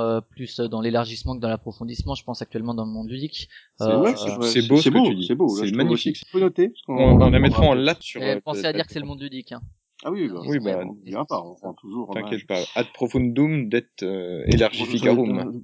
euh, 0.00 0.20
plus 0.20 0.60
dans 0.60 0.80
l'élargissement 0.80 1.34
que 1.36 1.40
dans 1.40 1.48
l'approfondissement, 1.48 2.14
je 2.14 2.24
pense 2.24 2.42
actuellement 2.42 2.74
dans 2.74 2.84
le 2.84 2.90
monde 2.90 3.08
ludique. 3.08 3.48
C'est 3.78 3.84
Euh, 3.84 4.00
ouais, 4.00 4.12
euh, 4.12 4.16
c'est 4.16 4.36
beau 4.36 4.42
ce 4.76 4.82
c'est 4.82 4.90
que 4.90 4.94
beau. 4.98 5.04
C'est 5.24 5.64
magnifique. 5.76 6.16
aussi 6.16 6.26
faut 6.30 6.40
noter. 6.40 6.68
parce 6.68 6.82
qu'on- 6.82 6.96
On, 6.98 7.20
on 7.22 7.30
la 7.30 7.38
mettra 7.40 7.62
en 7.62 7.74
sur. 8.02 8.20
euh, 8.22 8.40
pensez 8.44 8.64
à 8.66 8.72
dire 8.72 8.86
que 8.86 8.92
c'est 8.92 9.00
le 9.00 9.06
monde 9.06 9.20
ludique. 9.22 9.52
Hein. 9.52 9.60
Ah 10.04 10.12
oui, 10.12 10.28
bah, 10.28 10.40
Oui, 10.46 10.58
bah, 10.60 10.80
on 10.84 10.94
dira 11.04 11.24
pas, 11.24 11.42
on 11.42 11.54
prend 11.54 11.74
toujours. 11.74 12.10
T'inquiète 12.14 12.46
pas. 12.46 12.62
Ad 12.76 12.86
profundum 12.92 13.68
det 13.68 13.88
euh, 14.02 14.44
elargificarum. 14.46 15.60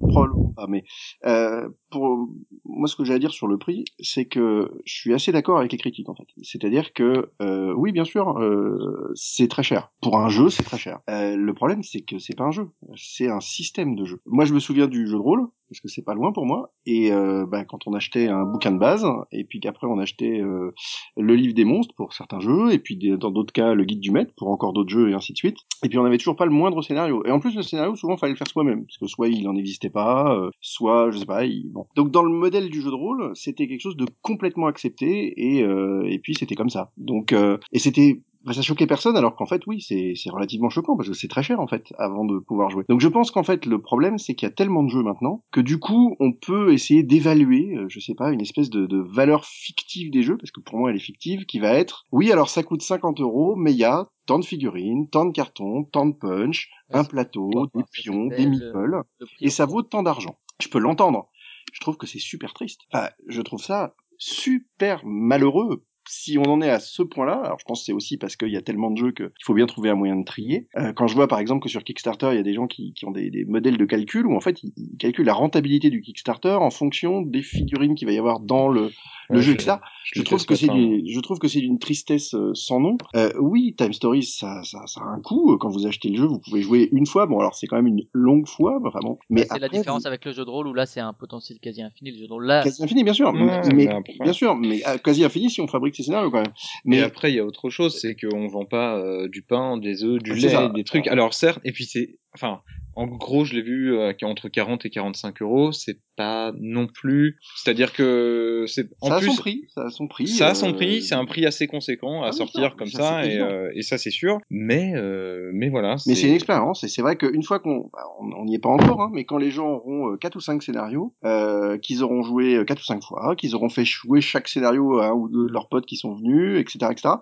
Pas, 0.55 0.67
mais 0.67 0.83
euh, 1.25 1.69
pour 1.89 2.27
moi, 2.65 2.87
ce 2.87 2.95
que 2.95 3.05
j'ai 3.05 3.13
à 3.13 3.19
dire 3.19 3.31
sur 3.31 3.47
le 3.47 3.57
prix, 3.57 3.85
c'est 3.99 4.25
que 4.25 4.71
je 4.85 4.93
suis 4.93 5.13
assez 5.13 5.31
d'accord 5.31 5.59
avec 5.59 5.71
les 5.71 5.77
critiques 5.77 6.09
en 6.09 6.15
fait. 6.15 6.27
C'est-à-dire 6.41 6.91
que 6.93 7.31
euh, 7.41 7.73
oui, 7.75 7.93
bien 7.93 8.03
sûr, 8.03 8.37
euh, 8.39 9.11
c'est 9.15 9.47
très 9.47 9.63
cher 9.63 9.91
pour 10.01 10.17
un 10.17 10.29
jeu, 10.29 10.49
c'est 10.49 10.63
très 10.63 10.77
cher. 10.77 10.99
Euh, 11.09 11.35
le 11.35 11.53
problème, 11.53 11.83
c'est 11.83 12.01
que 12.01 12.19
c'est 12.19 12.35
pas 12.35 12.45
un 12.45 12.51
jeu, 12.51 12.67
c'est 12.95 13.29
un 13.29 13.39
système 13.39 13.95
de 13.95 14.03
jeu. 14.03 14.21
Moi, 14.25 14.45
je 14.45 14.53
me 14.53 14.59
souviens 14.59 14.87
du 14.87 15.07
jeu 15.07 15.15
de 15.15 15.21
rôle 15.21 15.47
parce 15.69 15.79
que 15.79 15.87
c'est 15.87 16.03
pas 16.03 16.13
loin 16.13 16.31
pour 16.31 16.45
moi. 16.45 16.71
Et 16.85 17.11
euh, 17.11 17.45
bah, 17.45 17.65
quand 17.65 17.87
on 17.87 17.93
achetait 17.93 18.27
un 18.27 18.45
bouquin 18.45 18.71
de 18.71 18.79
base, 18.79 19.05
et 19.31 19.43
puis 19.43 19.59
qu'après 19.59 19.87
on 19.87 19.99
achetait 19.99 20.39
euh, 20.39 20.73
le 21.17 21.35
livre 21.35 21.53
des 21.53 21.65
monstres 21.65 21.93
pour 21.95 22.13
certains 22.13 22.39
jeux, 22.39 22.71
et 22.71 22.79
puis 22.79 22.97
dans 23.17 23.31
d'autres 23.31 23.53
cas 23.53 23.73
le 23.73 23.83
guide 23.83 23.99
du 23.99 24.11
maître 24.11 24.33
pour 24.37 24.49
encore 24.49 24.73
d'autres 24.73 24.89
jeux 24.89 25.09
et 25.09 25.13
ainsi 25.13 25.33
de 25.33 25.37
suite. 25.37 25.57
Et 25.83 25.89
puis 25.89 25.97
on 25.97 26.05
avait 26.05 26.17
toujours 26.17 26.35
pas 26.35 26.45
le 26.45 26.51
moindre 26.51 26.81
scénario. 26.81 27.23
Et 27.25 27.31
en 27.31 27.39
plus 27.39 27.55
le 27.55 27.61
scénario 27.61 27.95
souvent 27.95 28.17
fallait 28.17 28.33
le 28.33 28.37
faire 28.37 28.47
soi-même, 28.47 28.85
parce 28.85 28.97
que 28.97 29.07
soit 29.07 29.27
il 29.27 29.47
en 29.47 29.55
existait 29.55 29.89
pas, 29.89 30.35
euh, 30.35 30.49
soit 30.61 31.11
je 31.11 31.19
sais 31.19 31.25
pas. 31.25 31.45
Il... 31.45 31.71
Bon. 31.71 31.85
Donc 31.95 32.11
dans 32.11 32.23
le 32.23 32.31
modèle 32.31 32.69
du 32.69 32.81
jeu 32.81 32.89
de 32.89 32.95
rôle, 32.95 33.31
c'était 33.35 33.67
quelque 33.67 33.81
chose 33.81 33.97
de 33.97 34.05
complètement 34.21 34.67
accepté, 34.67 35.33
et 35.37 35.63
euh, 35.63 36.03
et 36.05 36.19
puis 36.19 36.35
c'était 36.35 36.55
comme 36.55 36.69
ça. 36.69 36.91
Donc 36.97 37.33
euh, 37.33 37.57
et 37.71 37.79
c'était 37.79 38.21
bah, 38.45 38.53
ça 38.53 38.61
choquait 38.61 38.87
personne 38.87 39.17
alors 39.17 39.35
qu'en 39.35 39.45
fait 39.45 39.61
oui 39.67 39.81
c'est 39.81 40.13
c'est 40.15 40.29
relativement 40.29 40.69
choquant 40.69 40.95
parce 40.95 41.09
que 41.09 41.15
c'est 41.15 41.27
très 41.27 41.43
cher 41.43 41.59
en 41.59 41.67
fait 41.67 41.93
avant 41.97 42.25
de 42.25 42.39
pouvoir 42.39 42.69
jouer. 42.69 42.83
Donc 42.89 43.01
je 43.01 43.07
pense 43.07 43.31
qu'en 43.31 43.43
fait 43.43 43.65
le 43.65 43.81
problème 43.81 44.17
c'est 44.17 44.35
qu'il 44.35 44.47
y 44.47 44.51
a 44.51 44.53
tellement 44.53 44.83
de 44.83 44.89
jeux 44.89 45.03
maintenant 45.03 45.43
que 45.51 45.61
du 45.61 45.79
coup 45.79 46.15
on 46.19 46.31
peut 46.31 46.73
essayer 46.73 47.03
d'évaluer 47.03 47.75
euh, 47.75 47.85
je 47.89 47.99
sais 47.99 48.15
pas 48.15 48.31
une 48.31 48.41
espèce 48.41 48.69
de, 48.69 48.85
de 48.85 48.97
valeur 48.99 49.45
fictive 49.45 50.11
des 50.11 50.23
jeux 50.23 50.37
parce 50.37 50.51
que 50.51 50.59
pour 50.61 50.77
moi 50.77 50.89
elle 50.89 50.97
est 50.97 50.99
fictive 50.99 51.45
qui 51.45 51.59
va 51.59 51.73
être 51.73 52.05
oui 52.11 52.31
alors 52.31 52.49
ça 52.49 52.63
coûte 52.63 52.81
50 52.81 53.19
euros 53.19 53.55
mais 53.55 53.71
il 53.71 53.77
y 53.77 53.83
a 53.83 54.07
tant 54.25 54.39
de 54.39 54.45
figurines, 54.45 55.09
tant 55.09 55.25
de 55.25 55.31
cartons, 55.31 55.83
tant 55.83 56.05
de 56.05 56.13
punch, 56.13 56.69
Ouais, 56.89 56.99
un 56.99 57.03
plateau, 57.03 57.49
des 57.73 57.83
pions, 57.91 58.27
des 58.27 58.45
meeples 58.45 59.01
et 59.41 59.49
ça 59.49 59.65
vaut 59.65 59.81
tant 59.81 60.03
d'argent. 60.03 60.37
Je 60.61 60.67
peux 60.67 60.79
l'entendre. 60.79 61.29
Je 61.73 61.79
trouve 61.79 61.97
que 61.97 62.05
c'est 62.05 62.19
super 62.19 62.53
triste. 62.53 62.81
Enfin, 62.91 63.09
je 63.27 63.41
trouve 63.41 63.61
ça 63.61 63.95
super 64.17 65.01
malheureux. 65.03 65.83
Si 66.07 66.37
on 66.37 66.43
en 66.43 66.61
est 66.61 66.69
à 66.69 66.79
ce 66.79 67.01
point-là, 67.01 67.41
alors 67.43 67.59
je 67.59 67.65
pense 67.65 67.81
que 67.81 67.85
c'est 67.85 67.93
aussi 67.93 68.17
parce 68.17 68.35
qu'il 68.35 68.49
y 68.49 68.57
a 68.57 68.61
tellement 68.61 68.91
de 68.91 68.97
jeux 68.97 69.11
qu'il 69.11 69.31
faut 69.43 69.53
bien 69.53 69.65
trouver 69.65 69.89
un 69.89 69.95
moyen 69.95 70.15
de 70.15 70.23
trier. 70.23 70.67
Euh, 70.77 70.93
quand 70.93 71.07
je 71.07 71.15
vois 71.15 71.27
par 71.27 71.39
exemple 71.39 71.63
que 71.63 71.69
sur 71.69 71.83
Kickstarter, 71.83 72.29
il 72.31 72.35
y 72.35 72.39
a 72.39 72.43
des 72.43 72.53
gens 72.53 72.67
qui, 72.67 72.93
ont 73.03 73.11
des, 73.11 73.45
modèles 73.47 73.77
de 73.77 73.85
calcul 73.85 74.25
où 74.27 74.35
en 74.35 74.41
fait 74.41 74.61
ils 74.63 74.97
calculent 74.99 75.25
la 75.25 75.33
rentabilité 75.33 75.89
du 75.89 76.01
Kickstarter 76.01 76.57
en 76.59 76.69
fonction 76.69 77.21
des 77.21 77.41
figurines 77.41 77.95
qu'il 77.95 78.07
va 78.07 78.13
y 78.13 78.19
avoir 78.19 78.39
dans 78.39 78.67
le, 78.67 78.91
le 79.29 79.37
Ouais, 79.37 79.41
jeu, 79.41 79.51
je- 79.51 79.55
etc. 79.55 79.77
Je 80.13 80.21
trouve 80.21 80.45
que 80.45 80.55
ce 80.55 80.61
c'est 80.61 80.67
matin. 80.67 80.79
d'une, 80.79 81.07
je 81.07 81.19
trouve 81.19 81.39
que 81.39 81.47
c'est 81.47 81.59
d'une 81.61 81.79
tristesse 81.79 82.33
euh, 82.35 82.51
sans 82.53 82.79
nom. 82.79 82.97
Euh, 83.15 83.31
oui, 83.39 83.73
Time 83.77 83.93
Stories, 83.93 84.23
ça, 84.23 84.61
ça, 84.63 84.85
ça 84.87 85.01
a 85.01 85.05
un 85.05 85.19
coût. 85.21 85.53
Euh, 85.53 85.57
Quand 85.57 85.69
vous 85.69 85.87
achetez 85.87 86.09
le 86.09 86.17
jeu, 86.17 86.25
vous 86.25 86.39
pouvez 86.39 86.61
jouer 86.61 86.89
une 86.91 87.05
fois. 87.05 87.25
Bon, 87.25 87.39
alors 87.39 87.55
c'est 87.55 87.67
quand 87.67 87.75
même 87.77 87.87
une 87.87 88.03
longue 88.13 88.47
fois, 88.47 88.79
enfin 88.85 88.99
bon. 89.01 89.17
Mais 89.29 89.41
Bah, 89.41 89.47
c'est 89.55 89.59
la 89.59 89.69
différence 89.69 90.03
vous- 90.03 90.07
avec 90.07 90.23
le 90.25 90.31
jeu 90.31 90.45
de 90.45 90.49
rôle 90.49 90.67
où 90.67 90.73
là 90.73 90.85
c'est 90.85 90.99
un 90.99 91.13
potentiel 91.13 91.59
quasi 91.59 91.81
infini. 91.81 92.11
Le 92.11 92.17
jeu 92.17 92.27
de 92.27 92.31
rôle 92.33 92.45
là, 92.45 92.63
quasi 92.63 92.83
infini, 92.83 93.03
bien 93.03 93.13
sûr. 93.13 93.33
Mais, 93.33 93.87
bien 94.21 94.33
sûr, 94.33 94.55
mais 94.55 94.81
euh, 94.87 94.97
quasi 94.97 95.23
infini 95.23 95.49
si 95.49 95.61
on 95.61 95.67
fabrique 95.67 95.95
ces 95.95 96.03
scénarios 96.03 96.29
quand 96.31 96.41
même. 96.41 96.53
Mais 96.85 97.01
après, 97.01 97.31
il 97.31 97.35
y 97.35 97.39
a 97.39 97.45
autre 97.45 97.69
chose, 97.69 97.97
c'est 97.99 98.15
qu'on 98.15 98.47
vend 98.47 98.65
pas 98.65 98.97
euh, 98.97 99.27
du 99.27 99.41
pain, 99.41 99.77
des 99.77 100.03
œufs, 100.03 100.21
du 100.21 100.33
lait, 100.35 100.49
ça. 100.49 100.69
des 100.69 100.83
trucs. 100.83 101.07
Alors 101.07 101.33
certes, 101.33 101.59
et 101.63 101.71
puis 101.71 101.85
c'est, 101.85 102.17
enfin, 102.35 102.61
en 102.95 103.07
gros, 103.07 103.43
je 103.43 103.53
l'ai 103.53 103.61
vu 103.61 103.93
euh, 103.93 104.13
entre 104.23 104.47
40 104.47 104.85
et 104.85 104.89
45 104.89 105.41
euros. 105.41 105.71
C'est 105.73 105.99
pas 106.15 106.53
non 106.57 106.87
plus, 106.87 107.37
c'est-à-dire 107.57 107.91
que 107.91 108.63
c'est 108.67 108.87
en 109.01 109.09
ça 109.09 109.15
a 109.15 109.19
plus. 109.19 109.27
son 109.31 109.35
prix, 109.35 109.65
ça 109.67 109.81
a 109.85 109.89
son 109.89 110.07
prix. 110.07 110.27
Ça 110.27 110.47
a 110.47 110.55
son 110.55 110.69
euh, 110.69 110.73
prix, 110.73 111.01
c'est 111.01 111.15
un 111.15 111.25
prix 111.25 111.45
assez 111.45 111.67
conséquent 111.67 112.23
à 112.23 112.27
Ah, 112.27 112.31
sortir 112.31 112.77
comme 112.77 112.87
ça, 112.87 113.25
et, 113.25 113.37
euh, 113.37 113.69
et 113.75 113.81
ça 113.81 113.97
c'est 113.97 114.11
sûr. 114.11 114.39
Mais 114.49 114.93
euh, 114.95 115.51
mais 115.53 115.67
voilà. 115.67 115.95
Mais 116.07 116.15
c'est 116.15 116.27
une 116.27 116.35
expérience, 116.35 116.85
et 116.85 116.87
c'est 116.87 117.01
vrai 117.01 117.17
qu'une 117.17 117.43
fois 117.43 117.59
qu'on, 117.59 117.89
bah, 117.91 118.03
on 118.19 118.45
n'y 118.45 118.55
est 118.55 118.59
pas 118.59 118.69
encore, 118.69 119.01
hein, 119.01 119.09
mais 119.13 119.25
quand 119.25 119.37
les 119.37 119.51
gens 119.51 119.67
auront 119.67 120.11
euh, 120.11 120.17
quatre 120.17 120.37
ou 120.37 120.41
cinq 120.41 120.63
scénarios, 120.63 121.13
euh, 121.25 121.77
qu'ils 121.77 122.01
auront 122.01 122.23
joué 122.23 122.63
quatre 122.65 122.79
ou 122.79 122.85
cinq 122.85 123.03
fois, 123.03 123.35
qu'ils 123.35 123.55
auront 123.55 123.69
fait 123.69 123.83
jouer 123.83 124.21
chaque 124.21 124.47
scénario 124.47 124.99
à 124.99 125.07
un 125.07 125.13
ou 125.13 125.27
deux 125.27 125.47
de 125.47 125.51
leurs 125.51 125.67
potes 125.67 125.85
qui 125.85 125.97
sont 125.97 126.13
venus, 126.15 126.61
etc., 126.61 126.91
etc., 126.91 127.15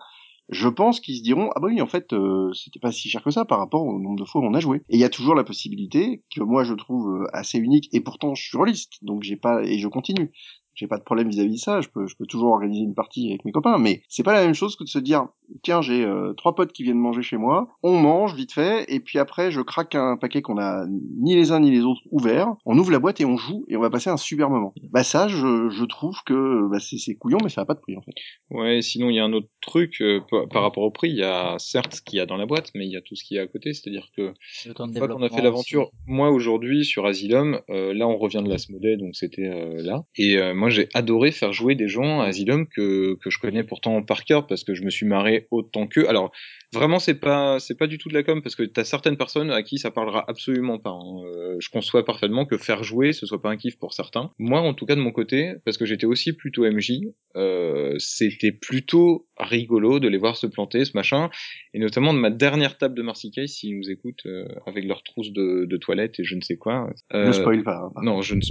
je 0.49 0.67
pense 0.67 0.99
qu'ils 0.99 1.17
se 1.17 1.23
diront 1.23 1.49
ah 1.55 1.59
bah 1.59 1.67
oui 1.67 1.81
en 1.81 1.87
fait 1.87 2.13
euh, 2.13 2.51
c'était 2.53 2.79
pas 2.79 2.91
si 2.91 3.09
cher 3.09 3.23
que 3.23 3.31
ça 3.31 3.45
par 3.45 3.59
rapport 3.59 3.85
au 3.85 3.99
nombre 3.99 4.19
de 4.19 4.25
fois 4.25 4.41
où 4.41 4.45
on 4.45 4.53
a 4.53 4.59
joué. 4.59 4.77
Et 4.89 4.95
il 4.95 4.99
y 4.99 5.05
a 5.05 5.09
toujours 5.09 5.35
la 5.35 5.43
possibilité 5.43 6.23
que 6.35 6.41
moi 6.41 6.63
je 6.63 6.73
trouve 6.73 7.09
euh, 7.09 7.27
assez 7.33 7.57
unique, 7.57 7.89
et 7.93 8.01
pourtant 8.01 8.35
je 8.35 8.43
suis 8.43 8.57
rôliste, 8.57 8.93
donc 9.01 9.23
j'ai 9.23 9.37
pas 9.37 9.63
et 9.63 9.79
je 9.79 9.87
continue. 9.87 10.31
J'ai 10.75 10.87
pas 10.87 10.97
de 10.97 11.03
problème 11.03 11.29
vis-à-vis 11.29 11.51
de 11.51 11.59
ça, 11.59 11.81
je 11.81 11.89
peux, 11.89 12.07
je 12.07 12.15
peux 12.15 12.25
toujours 12.25 12.51
organiser 12.51 12.81
une 12.81 12.95
partie 12.95 13.29
avec 13.29 13.45
mes 13.45 13.51
copains, 13.51 13.77
mais 13.77 14.01
c'est 14.09 14.23
pas 14.23 14.33
la 14.33 14.43
même 14.43 14.55
chose 14.55 14.75
que 14.75 14.83
de 14.83 14.89
se 14.89 14.97
dire, 14.97 15.27
tiens, 15.61 15.81
j'ai 15.81 16.03
euh, 16.03 16.33
trois 16.33 16.55
potes 16.55 16.71
qui 16.73 16.83
viennent 16.83 16.97
manger 16.97 17.21
chez 17.21 17.37
moi, 17.37 17.69
on 17.83 17.99
mange 17.99 18.35
vite 18.35 18.53
fait, 18.53 18.85
et 18.87 18.99
puis 18.99 19.19
après 19.19 19.51
je 19.51 19.61
craque 19.61 19.95
un 19.95 20.17
paquet 20.17 20.41
qu'on 20.41 20.57
a 20.57 20.85
ni 20.87 21.35
les 21.35 21.51
uns 21.51 21.59
ni 21.59 21.71
les 21.71 21.81
autres 21.81 22.01
ouvert, 22.11 22.55
on 22.65 22.77
ouvre 22.77 22.91
la 22.91 22.99
boîte 22.99 23.21
et 23.21 23.25
on 23.25 23.37
joue 23.37 23.65
et 23.67 23.77
on 23.77 23.81
va 23.81 23.89
passer 23.89 24.09
un 24.09 24.17
super 24.17 24.49
moment. 24.49 24.73
Bah 24.91 25.03
ça, 25.03 25.27
je, 25.27 25.69
je 25.69 25.85
trouve 25.85 26.17
que 26.25 26.69
bah, 26.69 26.77
c'est 26.79 27.15
couillon, 27.15 27.37
mais 27.43 27.49
ça 27.49 27.61
a 27.61 27.65
pas 27.65 27.73
de 27.73 27.79
prix 27.79 27.95
en 27.97 28.01
fait. 28.01 28.13
Ouais, 28.49 28.81
sinon 28.81 29.09
il 29.09 29.15
y 29.15 29.19
a 29.19 29.23
un 29.25 29.33
autre 29.33 29.47
truc 29.61 30.01
euh, 30.01 30.19
par- 30.51 30.63
rapport 30.63 30.83
au 30.83 30.91
prix, 30.91 31.09
il 31.09 31.17
y 31.17 31.23
a 31.23 31.55
certes 31.59 31.95
ce 31.95 32.01
qu'il 32.01 32.17
y 32.17 32.19
a 32.21 32.25
dans 32.25 32.37
la 32.37 32.45
boîte, 32.45 32.71
mais 32.75 32.85
il 32.85 32.91
y 32.91 32.97
a 32.97 33.01
tout 33.01 33.15
ce 33.15 33.23
qu'il 33.23 33.37
y 33.37 33.39
a 33.39 33.43
à 33.43 33.47
côté, 33.47 33.73
c'est-à-dire 33.73 34.07
que 34.15 34.33
Le 34.65 34.73
temps 34.73 34.87
de 34.87 34.93
Une 34.93 34.97
fois 34.97 35.07
qu'on 35.07 35.21
a 35.21 35.29
fait 35.29 35.41
l'aventure, 35.41 35.91
moi 36.07 36.29
aujourd'hui 36.31 36.85
sur 36.85 37.05
Asylum, 37.05 37.59
euh, 37.69 37.93
là 37.93 38.07
on 38.07 38.17
revient 38.17 38.41
de 38.43 38.49
l'Asmodée, 38.49 38.97
donc 38.97 39.15
c'était 39.15 39.47
euh, 39.49 39.81
là. 39.81 40.03
Et 40.17 40.37
euh, 40.37 40.53
moi 40.53 40.69
j'ai 40.69 40.87
adoré 40.93 41.31
faire 41.31 41.53
jouer 41.53 41.75
des 41.75 41.87
gens 41.87 42.21
à 42.21 42.25
Asylum 42.25 42.67
que 42.67 43.15
que 43.21 43.29
je 43.29 43.39
connais 43.39 43.63
pourtant 43.63 44.01
par 44.03 44.23
cœur 44.23 44.47
parce 44.47 44.63
que 44.63 44.73
je 44.73 44.83
me 44.83 44.89
suis 44.89 45.05
marré 45.05 45.42
autant 45.51 45.87
qu'eux. 45.87 46.07
Alors 46.07 46.31
vraiment 46.73 46.99
c'est 46.99 47.19
pas 47.19 47.59
c'est 47.59 47.77
pas 47.77 47.87
du 47.87 47.97
tout 47.97 48.09
de 48.09 48.13
la 48.13 48.23
com 48.23 48.41
parce 48.41 48.55
que 48.55 48.63
t'as 48.63 48.83
certaines 48.83 49.17
personnes 49.17 49.51
à 49.51 49.61
qui 49.63 49.77
ça 49.77 49.91
parlera 49.91 50.23
absolument 50.27 50.79
pas. 50.79 50.89
hein. 50.91 51.23
Euh, 51.25 51.55
je 51.59 51.69
conçois 51.69 52.03
parfaitement 52.05 52.45
que 52.45 52.57
faire 52.57 52.83
jouer 52.83 53.13
ce 53.13 53.25
soit 53.25 53.41
pas 53.41 53.49
un 53.49 53.57
kiff 53.57 53.77
pour 53.77 53.93
certains. 53.93 54.31
Moi 54.39 54.59
en 54.61 54.73
tout 54.73 54.85
cas 54.85 54.95
de 54.95 55.01
mon 55.01 55.11
côté, 55.11 55.53
parce 55.65 55.77
que 55.77 55.85
j'étais 55.85 56.05
aussi 56.05 56.33
plutôt 56.33 56.65
MJ, 56.69 56.93
euh, 57.35 57.95
c'était 57.99 58.51
plutôt 58.51 59.27
rigolo 59.37 59.99
de 59.99 60.07
les 60.07 60.17
voir 60.17 60.37
se 60.37 60.47
planter 60.47 60.85
ce 60.85 60.91
machin 60.95 61.29
et 61.73 61.79
notamment 61.79 62.13
de 62.13 62.19
ma 62.19 62.29
dernière 62.29 62.77
table 62.77 62.95
de 62.95 63.03
Case 63.31 63.51
s'ils 63.51 63.77
nous 63.77 63.89
écoutent 63.89 64.25
euh, 64.25 64.45
avec 64.65 64.85
leur 64.85 65.03
trousse 65.03 65.31
de, 65.31 65.65
de 65.65 65.77
toilette 65.77 66.19
et 66.19 66.23
je 66.23 66.35
ne 66.35 66.41
sais 66.41 66.57
quoi. 66.57 66.89
Euh, 67.13 67.27
Ne 67.27 67.31
spoil 67.31 67.63
pas. 67.63 67.91
hein. 67.95 68.01
non, 68.01 68.21
je 68.21 68.35
ne. 68.35 68.41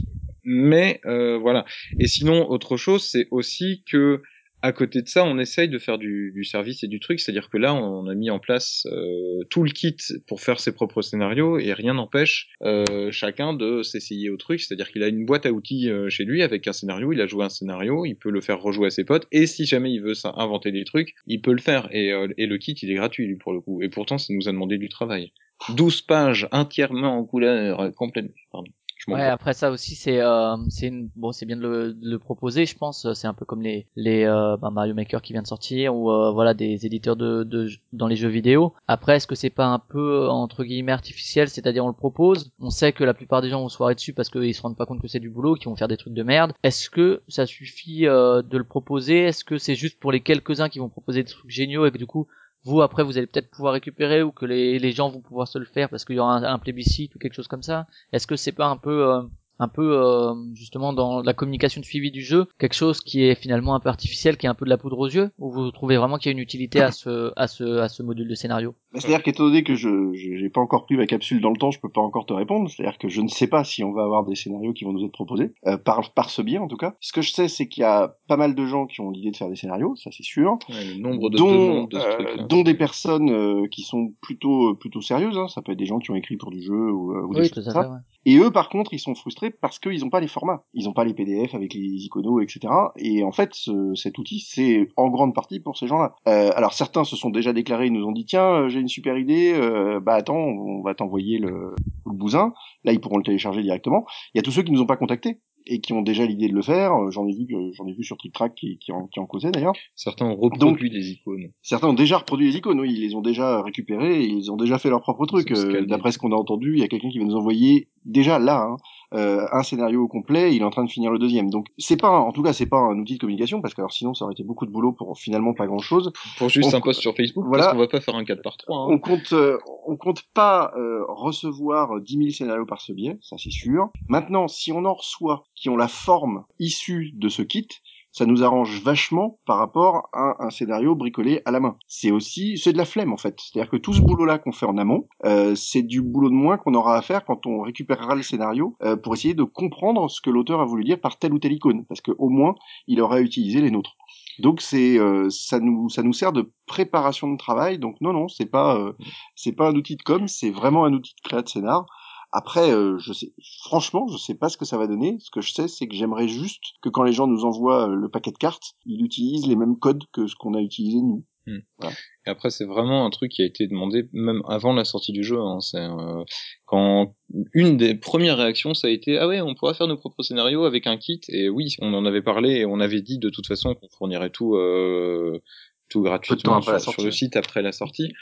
Mais 0.44 1.00
voilà. 1.04 1.64
Et 1.98 2.06
sinon, 2.06 2.48
autre 2.50 2.76
chose, 2.76 3.04
c'est 3.04 3.26
aussi 3.30 3.84
que 3.90 4.22
à 4.62 4.72
côté 4.72 5.02
de 5.02 5.08
ça, 5.08 5.24
on 5.24 5.38
essaye 5.38 5.68
de 5.68 5.78
faire 5.78 5.98
du, 5.98 6.44
service 6.44 6.84
et 6.84 6.88
du 6.88 7.00
truc, 7.00 7.20
c'est-à-dire 7.20 7.50
que 7.50 7.58
là, 7.58 7.74
on 7.74 8.06
a 8.06 8.14
mis 8.14 8.30
en 8.30 8.38
place 8.38 8.86
euh, 8.90 9.44
tout 9.50 9.62
le 9.64 9.70
kit 9.70 9.96
pour 10.26 10.40
faire 10.40 10.60
ses 10.60 10.72
propres 10.72 11.02
scénarios 11.02 11.58
et 11.58 11.72
rien 11.72 11.94
n'empêche 11.94 12.48
euh, 12.62 13.10
chacun 13.10 13.54
de 13.54 13.82
s'essayer 13.82 14.30
au 14.30 14.36
truc, 14.36 14.60
c'est-à-dire 14.60 14.90
qu'il 14.90 15.02
a 15.02 15.08
une 15.08 15.26
boîte 15.26 15.46
à 15.46 15.52
outils 15.52 15.90
euh, 15.90 16.08
chez 16.08 16.24
lui 16.24 16.42
avec 16.42 16.66
un 16.68 16.72
scénario, 16.72 17.12
il 17.12 17.20
a 17.20 17.26
joué 17.26 17.44
un 17.44 17.48
scénario, 17.48 18.04
il 18.04 18.14
peut 18.14 18.30
le 18.30 18.40
faire 18.40 18.60
rejouer 18.60 18.86
à 18.86 18.90
ses 18.90 19.04
potes 19.04 19.26
et 19.32 19.46
si 19.46 19.66
jamais 19.66 19.92
il 19.92 20.00
veut 20.00 20.14
inventer 20.24 20.70
des 20.72 20.84
trucs, 20.84 21.14
il 21.26 21.40
peut 21.40 21.52
le 21.52 21.60
faire 21.60 21.88
et, 21.92 22.12
et 22.38 22.46
le 22.46 22.58
kit, 22.58 22.72
il 22.72 22.90
est 22.90 22.94
gratuit 22.94 23.26
lui 23.26 23.36
pour 23.36 23.52
le 23.52 23.60
coup 23.60 23.82
et 23.82 23.88
pourtant, 23.88 24.18
ça 24.18 24.32
nous 24.32 24.48
a 24.48 24.52
demandé 24.52 24.78
du 24.78 24.88
travail. 24.88 25.32
12 25.70 26.02
pages 26.02 26.48
entièrement 26.50 27.16
en 27.16 27.24
couleur, 27.24 27.92
complètement. 27.94 28.34
Pardon. 28.50 28.72
Ouais, 29.08 29.22
après 29.22 29.52
ça 29.52 29.72
aussi 29.72 29.96
c'est 29.96 30.20
euh, 30.20 30.56
c'est 30.68 30.86
une... 30.86 31.10
bon 31.16 31.32
c'est 31.32 31.44
bien 31.44 31.56
de 31.56 31.62
le, 31.62 31.92
de 31.92 32.08
le 32.08 32.18
proposer 32.20 32.66
je 32.66 32.76
pense. 32.76 33.12
C'est 33.14 33.26
un 33.26 33.34
peu 33.34 33.44
comme 33.44 33.60
les 33.60 33.88
les 33.96 34.24
euh, 34.24 34.56
bah, 34.56 34.70
Mario 34.70 34.94
Maker 34.94 35.20
qui 35.22 35.32
vient 35.32 35.42
de 35.42 35.46
sortir 35.48 35.94
ou 35.96 36.10
euh, 36.12 36.30
voilà 36.30 36.54
des 36.54 36.86
éditeurs 36.86 37.16
de, 37.16 37.42
de 37.42 37.68
dans 37.92 38.06
les 38.06 38.14
jeux 38.14 38.28
vidéo. 38.28 38.74
Après 38.86 39.16
est-ce 39.16 39.26
que 39.26 39.34
c'est 39.34 39.50
pas 39.50 39.66
un 39.66 39.80
peu 39.80 40.28
entre 40.28 40.62
guillemets 40.62 40.92
artificiel? 40.92 41.48
C'est-à-dire 41.48 41.84
on 41.84 41.88
le 41.88 41.94
propose, 41.94 42.52
on 42.60 42.70
sait 42.70 42.92
que 42.92 43.02
la 43.02 43.12
plupart 43.12 43.42
des 43.42 43.50
gens 43.50 43.60
vont 43.60 43.68
se 43.68 43.76
foirer 43.76 43.96
dessus 43.96 44.12
parce 44.12 44.30
qu'ils 44.30 44.54
se 44.54 44.62
rendent 44.62 44.76
pas 44.76 44.86
compte 44.86 45.02
que 45.02 45.08
c'est 45.08 45.18
du 45.20 45.30
boulot, 45.30 45.54
qu'ils 45.56 45.68
vont 45.68 45.76
faire 45.76 45.88
des 45.88 45.96
trucs 45.96 46.14
de 46.14 46.22
merde. 46.22 46.52
Est-ce 46.62 46.88
que 46.88 47.22
ça 47.26 47.44
suffit 47.44 48.06
euh, 48.06 48.40
de 48.42 48.56
le 48.56 48.64
proposer? 48.64 49.24
Est-ce 49.24 49.44
que 49.44 49.58
c'est 49.58 49.74
juste 49.74 49.98
pour 49.98 50.12
les 50.12 50.20
quelques-uns 50.20 50.68
qui 50.68 50.78
vont 50.78 50.88
proposer 50.88 51.24
des 51.24 51.30
trucs 51.30 51.50
géniaux 51.50 51.86
et 51.86 51.90
que 51.90 51.98
du 51.98 52.06
coup 52.06 52.28
vous 52.64 52.80
après 52.80 53.02
vous 53.02 53.18
allez 53.18 53.26
peut-être 53.26 53.50
pouvoir 53.50 53.72
récupérer 53.72 54.22
ou 54.22 54.32
que 54.32 54.46
les, 54.46 54.92
gens 54.92 55.10
vont 55.10 55.20
pouvoir 55.20 55.48
se 55.48 55.58
le 55.58 55.64
faire 55.64 55.88
parce 55.88 56.04
qu'il 56.04 56.16
y 56.16 56.18
aura 56.18 56.36
un, 56.36 56.44
un 56.44 56.58
plébiscite 56.58 57.14
ou 57.14 57.18
quelque 57.18 57.34
chose 57.34 57.48
comme 57.48 57.62
ça. 57.62 57.86
Est-ce 58.12 58.26
que 58.26 58.36
c'est 58.36 58.52
pas 58.52 58.66
un 58.66 58.76
peu 58.76 59.08
euh, 59.08 59.22
un 59.62 59.68
peu 59.68 59.96
euh, 59.96 60.34
justement 60.54 60.92
dans 60.92 61.22
la 61.22 61.32
communication 61.34 61.80
de 61.80 61.86
suivi 61.86 62.10
du 62.10 62.22
jeu 62.22 62.46
quelque 62.58 62.74
chose 62.74 63.00
qui 63.00 63.24
est 63.24 63.34
finalement 63.34 63.74
un 63.74 63.80
peu 63.80 63.88
artificiel 63.88 64.36
qui 64.36 64.46
est 64.46 64.48
un 64.48 64.54
peu 64.54 64.64
de 64.64 64.70
la 64.70 64.76
poudre 64.78 64.98
aux 64.98 65.08
yeux 65.08 65.30
ou 65.38 65.50
vous 65.50 65.70
trouvez 65.70 65.96
vraiment 65.96 66.18
qu'il 66.18 66.30
y 66.30 66.32
a 66.32 66.36
une 66.36 66.38
utilité 66.42 66.80
à 66.80 66.90
ce 66.90 67.32
à 67.36 67.46
ce 67.46 67.78
à 67.78 67.88
ce 67.88 68.02
module 68.02 68.28
de 68.28 68.34
scénario? 68.34 68.74
Bah, 68.92 69.00
C'est-à-dire 69.00 69.22
qu'étant 69.22 69.44
donné 69.44 69.62
que 69.62 69.74
je 69.74 70.12
je- 70.14 70.36
j'ai 70.36 70.50
pas 70.50 70.60
encore 70.60 70.84
pris 70.86 70.96
ma 70.96 71.06
capsule 71.06 71.40
dans 71.40 71.50
le 71.50 71.56
temps, 71.56 71.70
je 71.70 71.80
peux 71.80 71.88
pas 71.88 72.00
encore 72.00 72.26
te 72.26 72.32
répondre. 72.32 72.68
C'est-à-dire 72.68 72.98
que 72.98 73.08
je 73.08 73.20
ne 73.20 73.28
sais 73.28 73.46
pas 73.46 73.64
si 73.64 73.84
on 73.84 73.92
va 73.92 74.02
avoir 74.02 74.24
des 74.24 74.34
scénarios 74.34 74.72
qui 74.72 74.84
vont 74.84 74.92
nous 74.92 75.04
être 75.04 75.12
proposés 75.12 75.52
euh, 75.66 75.76
par 75.76 76.12
par 76.12 76.28
ce 76.30 76.42
biais 76.42 76.58
en 76.58 76.68
tout 76.68 76.76
cas. 76.76 76.94
Ce 77.00 77.12
que 77.12 77.22
je 77.22 77.30
sais, 77.32 77.48
c'est 77.48 77.68
qu'il 77.68 77.82
y 77.82 77.84
a 77.84 78.16
pas 78.28 78.36
mal 78.36 78.54
de 78.54 78.66
gens 78.66 78.86
qui 78.86 79.00
ont 79.00 79.10
l'idée 79.10 79.30
de 79.30 79.36
faire 79.36 79.48
des 79.48 79.56
scénarios, 79.56 79.94
ça 79.96 80.10
c'est 80.12 80.22
sûr. 80.24 80.58
Ouais, 80.68 80.94
le 80.94 81.00
nombre 81.00 81.30
de 81.30 81.36
dont, 81.36 81.52
demandes 81.52 81.88
de 81.90 81.98
ce 82.00 82.06
euh, 82.40 82.46
dont 82.48 82.62
des 82.62 82.74
personnes 82.74 83.30
euh, 83.30 83.66
qui 83.70 83.82
sont 83.82 84.12
plutôt 84.20 84.74
plutôt 84.74 85.00
sérieuses. 85.00 85.38
Hein. 85.38 85.48
Ça 85.48 85.62
peut 85.62 85.72
être 85.72 85.78
des 85.78 85.86
gens 85.86 85.98
qui 85.98 86.10
ont 86.10 86.16
écrit 86.16 86.36
pour 86.36 86.50
du 86.50 86.62
jeu 86.62 86.90
ou, 86.90 87.32
des 87.34 87.40
choses 87.44 87.50
comme 87.52 87.64
fait 87.64 87.70
ça. 87.70 87.90
ouais. 87.90 87.96
Et 88.24 88.36
eux, 88.38 88.50
par 88.50 88.68
contre, 88.68 88.92
ils 88.94 88.98
sont 89.00 89.14
frustrés 89.14 89.51
parce 89.60 89.78
qu'ils 89.78 90.00
n'ont 90.00 90.10
pas 90.10 90.20
les 90.20 90.28
formats. 90.28 90.64
Ils 90.74 90.84
n'ont 90.86 90.92
pas 90.92 91.04
les 91.04 91.14
PDF 91.14 91.54
avec 91.54 91.74
les 91.74 91.80
iconos, 92.04 92.40
etc. 92.40 92.60
Et 92.98 93.22
en 93.24 93.32
fait, 93.32 93.50
ce- 93.52 93.94
cet 93.94 94.18
outil, 94.18 94.40
c'est 94.40 94.88
en 94.96 95.08
grande 95.10 95.34
partie 95.34 95.60
pour 95.60 95.76
ces 95.76 95.86
gens-là. 95.86 96.14
Euh, 96.28 96.50
alors 96.54 96.72
certains 96.72 97.04
se 97.04 97.16
sont 97.16 97.30
déjà 97.30 97.52
déclarés, 97.52 97.86
ils 97.86 97.92
nous 97.92 98.04
ont 98.06 98.12
dit 98.12 98.24
tiens, 98.24 98.44
euh, 98.64 98.68
j'ai 98.68 98.80
une 98.80 98.88
super 98.88 99.16
idée. 99.18 99.52
euh, 99.54 100.00
bah 100.00 100.14
attends, 100.14 100.36
on 100.36 100.82
va 100.82 100.94
t'envoyer 100.94 101.38
le, 101.38 101.74
le 102.06 102.12
bousin. 102.12 102.52
Là, 102.84 102.92
ils 102.92 103.00
pourront 103.00 103.18
le 103.18 103.24
télécharger 103.24 103.62
directement. 103.62 104.04
Il 104.34 104.38
y 104.38 104.40
a 104.40 104.42
tous 104.42 104.50
ceux 104.52 104.62
qui 104.62 104.72
nous 104.72 104.80
ont 104.82 104.86
pas 104.86 104.96
contactés 104.96 105.40
et 105.66 105.80
qui 105.80 105.92
ont 105.92 106.02
déjà 106.02 106.26
l'idée 106.26 106.48
de 106.48 106.54
le 106.54 106.62
faire. 106.62 106.92
Euh, 106.92 107.10
J'en 107.12 107.24
ai 107.28 107.32
vu, 107.32 107.46
que- 107.46 107.72
j'en 107.74 107.86
ai 107.86 107.92
vu 107.92 108.02
sur 108.02 108.16
TrickTrack 108.16 108.52
qui, 108.56 108.78
qui 108.78 108.90
en, 108.90 109.06
qui 109.06 109.20
en 109.20 109.26
causaient 109.26 109.52
d'ailleurs. 109.52 109.74
Certains 109.94 110.26
ont 110.26 110.34
reproduit 110.36 110.90
des 110.90 111.10
icônes. 111.12 111.52
Certains 111.62 111.88
ont 111.88 111.92
déjà 111.94 112.18
reproduit 112.18 112.46
les 112.50 112.56
icônes, 112.56 112.80
oui, 112.80 112.92
ils 112.92 113.00
les 113.00 113.14
ont 113.14 113.20
déjà 113.20 113.62
récupérés, 113.62 114.22
et 114.24 114.26
ils 114.26 114.50
ont 114.50 114.56
déjà 114.56 114.78
fait 114.78 114.90
leur 114.90 115.02
propre 115.02 115.24
truc. 115.26 115.52
Euh. 115.52 115.86
D'après 115.86 116.10
ce 116.10 116.18
qu'on 116.18 116.32
a 116.32 116.36
entendu, 116.36 116.72
il 116.74 116.80
y 116.80 116.82
a 116.82 116.88
quelqu'un 116.88 117.10
qui 117.10 117.20
va 117.20 117.24
nous 117.24 117.36
envoyer 117.36 117.88
déjà 118.04 118.40
là 118.40 118.62
hein, 118.72 118.76
euh, 119.14 119.46
un 119.52 119.62
scénario 119.62 120.02
au 120.02 120.08
complet, 120.08 120.54
il 120.54 120.62
est 120.62 120.64
en 120.64 120.70
train 120.70 120.84
de 120.84 120.90
finir 120.90 121.10
le 121.10 121.18
deuxième. 121.18 121.50
Donc 121.50 121.66
c'est 121.78 121.96
pas, 122.00 122.10
en 122.10 122.32
tout 122.32 122.42
cas, 122.42 122.52
c'est 122.52 122.66
pas 122.66 122.78
un 122.78 122.98
outil 122.98 123.14
de 123.14 123.18
communication 123.20 123.60
parce 123.60 123.74
que 123.74 123.80
alors 123.80 123.92
sinon 123.92 124.14
ça 124.14 124.24
aurait 124.24 124.32
été 124.32 124.42
beaucoup 124.44 124.66
de 124.66 124.70
boulot 124.70 124.92
pour 124.92 125.18
finalement 125.18 125.54
pas 125.54 125.66
grand 125.66 125.78
chose. 125.80 126.12
Pour 126.38 126.48
juste 126.48 126.72
On- 126.72 126.76
un 126.76 126.80
post 126.80 127.00
sur 127.00 127.14
Facebook, 127.14 127.44
voilà. 127.46 127.64
parce 127.64 127.74
qu'on 127.74 127.80
va 127.80 127.88
pas 127.88 128.00
faire 128.00 128.16
un 128.16 128.24
4 128.24 128.42
par 128.42 128.56
3. 128.56 128.76
Hein. 128.76 128.86
On 128.90 128.98
compte, 128.98 129.32
euh, 129.32 129.58
on 129.86 129.96
compte 129.96 130.22
pas 130.34 130.72
euh, 130.76 131.04
recevoir 131.08 132.00
10 132.00 132.16
000 132.18 132.30
scénarios 132.30 132.66
par 132.66 132.80
ce 132.80 132.92
biais, 132.92 133.18
ça 133.22 133.36
c'est 133.38 133.50
sûr. 133.50 133.90
Maintenant, 134.08 134.48
si 134.48 134.72
on 134.72 134.84
en 134.84 134.94
reçoit 134.94 135.44
qui 135.54 135.68
ont 135.68 135.76
la 135.76 135.88
forme 135.88 136.44
issue 136.58 137.12
de 137.14 137.28
ce 137.28 137.42
kit, 137.42 137.68
ça 138.12 138.26
nous 138.26 138.44
arrange 138.44 138.82
vachement 138.82 139.38
par 139.46 139.58
rapport 139.58 140.08
à 140.12 140.36
un 140.44 140.50
scénario 140.50 140.94
bricolé 140.94 141.42
à 141.44 141.50
la 141.50 141.60
main. 141.60 141.76
C'est 141.88 142.10
aussi, 142.10 142.58
c'est 142.58 142.72
de 142.72 142.78
la 142.78 142.84
flemme 142.84 143.12
en 143.12 143.16
fait. 143.16 143.40
C'est-à-dire 143.40 143.70
que 143.70 143.76
tout 143.76 143.94
ce 143.94 144.00
boulot-là 144.00 144.38
qu'on 144.38 144.52
fait 144.52 144.66
en 144.66 144.76
amont, 144.76 145.08
euh, 145.24 145.54
c'est 145.54 145.82
du 145.82 146.02
boulot 146.02 146.28
de 146.28 146.34
moins 146.34 146.58
qu'on 146.58 146.74
aura 146.74 146.96
à 146.96 147.02
faire 147.02 147.24
quand 147.24 147.46
on 147.46 147.62
récupérera 147.62 148.14
le 148.14 148.22
scénario 148.22 148.76
euh, 148.82 148.96
pour 148.96 149.14
essayer 149.14 149.34
de 149.34 149.44
comprendre 149.44 150.08
ce 150.10 150.20
que 150.20 150.30
l'auteur 150.30 150.60
a 150.60 150.66
voulu 150.66 150.84
dire 150.84 151.00
par 151.00 151.18
telle 151.18 151.32
ou 151.32 151.38
telle 151.38 151.52
icône, 151.52 151.84
parce 151.86 152.00
que 152.00 152.12
au 152.18 152.28
moins 152.28 152.54
il 152.86 153.00
aura 153.00 153.20
utilisé 153.20 153.60
les 153.60 153.70
nôtres. 153.70 153.96
Donc 154.38 154.60
c'est 154.60 154.98
euh, 154.98 155.28
ça 155.30 155.60
nous 155.60 155.88
ça 155.88 156.02
nous 156.02 156.12
sert 156.12 156.32
de 156.32 156.52
préparation 156.66 157.30
de 157.30 157.36
travail. 157.36 157.78
Donc 157.78 157.96
non 158.00 158.12
non 158.12 158.28
c'est 158.28 158.46
pas 158.46 158.76
euh, 158.76 158.92
c'est 159.36 159.52
pas 159.52 159.68
un 159.70 159.74
outil 159.74 159.96
de 159.96 160.02
com, 160.02 160.28
c'est 160.28 160.50
vraiment 160.50 160.84
un 160.84 160.92
outil 160.92 161.14
de 161.14 161.28
créa 161.28 161.42
de 161.42 161.48
scénar. 161.48 161.86
Après, 162.32 162.72
euh, 162.72 162.98
je 162.98 163.12
sais, 163.12 163.32
franchement, 163.60 164.06
je 164.08 164.16
sais 164.16 164.34
pas 164.34 164.48
ce 164.48 164.56
que 164.56 164.64
ça 164.64 164.78
va 164.78 164.86
donner. 164.86 165.18
Ce 165.20 165.30
que 165.30 165.40
je 165.40 165.52
sais, 165.52 165.68
c'est 165.68 165.86
que 165.86 165.94
j'aimerais 165.94 166.28
juste 166.28 166.62
que 166.80 166.88
quand 166.88 167.02
les 167.02 167.12
gens 167.12 167.26
nous 167.26 167.44
envoient 167.44 167.88
euh, 167.88 167.94
le 167.94 168.08
paquet 168.08 168.32
de 168.32 168.38
cartes, 168.38 168.74
ils 168.86 169.04
utilisent 169.04 169.46
les 169.46 169.56
mêmes 169.56 169.78
codes 169.78 170.04
que 170.12 170.26
ce 170.26 170.34
qu'on 170.34 170.54
a 170.54 170.60
utilisé 170.60 170.98
nous. 170.98 171.24
Et 171.46 172.30
après, 172.30 172.50
c'est 172.50 172.64
vraiment 172.64 173.04
un 173.04 173.10
truc 173.10 173.32
qui 173.32 173.42
a 173.42 173.44
été 173.44 173.66
demandé 173.66 174.08
même 174.12 174.42
avant 174.46 174.72
la 174.72 174.84
sortie 174.84 175.12
du 175.12 175.24
jeu. 175.24 175.40
Hein. 175.40 175.60
C'est 175.60 175.80
euh, 175.80 176.22
quand 176.66 177.16
une 177.52 177.76
des 177.76 177.94
premières 177.96 178.36
réactions, 178.36 178.74
ça 178.74 178.86
a 178.86 178.90
été 178.90 179.18
ah 179.18 179.26
ouais, 179.26 179.40
on 179.40 179.54
pourra 179.54 179.74
faire 179.74 179.88
nos 179.88 179.96
propres 179.96 180.22
scénarios 180.22 180.64
avec 180.64 180.86
un 180.86 180.96
kit. 180.96 181.20
Et 181.28 181.48
oui, 181.48 181.74
on 181.80 181.92
en 181.94 182.04
avait 182.04 182.22
parlé 182.22 182.58
et 182.58 182.64
on 182.64 182.78
avait 182.78 183.02
dit 183.02 183.18
de 183.18 183.28
toute 183.28 183.46
façon 183.46 183.74
qu'on 183.74 183.88
fournirait 183.88 184.30
tout 184.30 184.54
euh, 184.54 185.40
tout 185.88 186.02
gratuitement 186.02 186.62
sur, 186.62 187.02
le 187.02 187.10
site 187.10 187.36
après 187.36 187.60
la 187.60 187.72
sortie. 187.72 188.12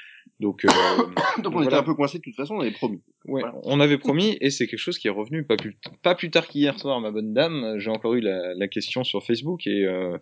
Donc, 0.41 0.65
euh, 0.65 0.69
Donc 1.43 1.47
on 1.47 1.51
voilà. 1.51 1.67
était 1.67 1.77
un 1.77 1.83
peu 1.83 1.95
coincé 1.95 2.19
de 2.19 2.23
toute 2.23 2.35
façon, 2.35 2.55
on 2.57 2.61
avait 2.61 2.73
promis. 2.73 3.03
Ouais, 3.27 3.43
Voilà. 3.43 3.55
on 3.65 3.81
avait 3.81 3.99
promis 3.99 4.39
et 4.41 4.49
c'est 4.49 4.67
quelque 4.67 4.79
chose 4.79 4.99
qui 4.99 5.07
est 5.07 5.11
revenu 5.11 5.45
pas 5.45 5.57
plus 5.57 5.77
pas 6.03 6.15
plus 6.15 6.31
tard 6.31 6.47
qu'hier 6.49 6.79
soir, 6.79 7.01
ma 7.01 7.11
bonne 7.11 7.35
dame. 7.35 7.75
J'ai 7.79 7.91
encore 7.91 8.15
eu 8.15 8.21
la, 8.21 8.55
la 8.55 8.67
question 8.69 9.05
sur 9.05 9.23
Facebook 9.23 9.67
et 9.67 9.85
euh, 9.85 10.17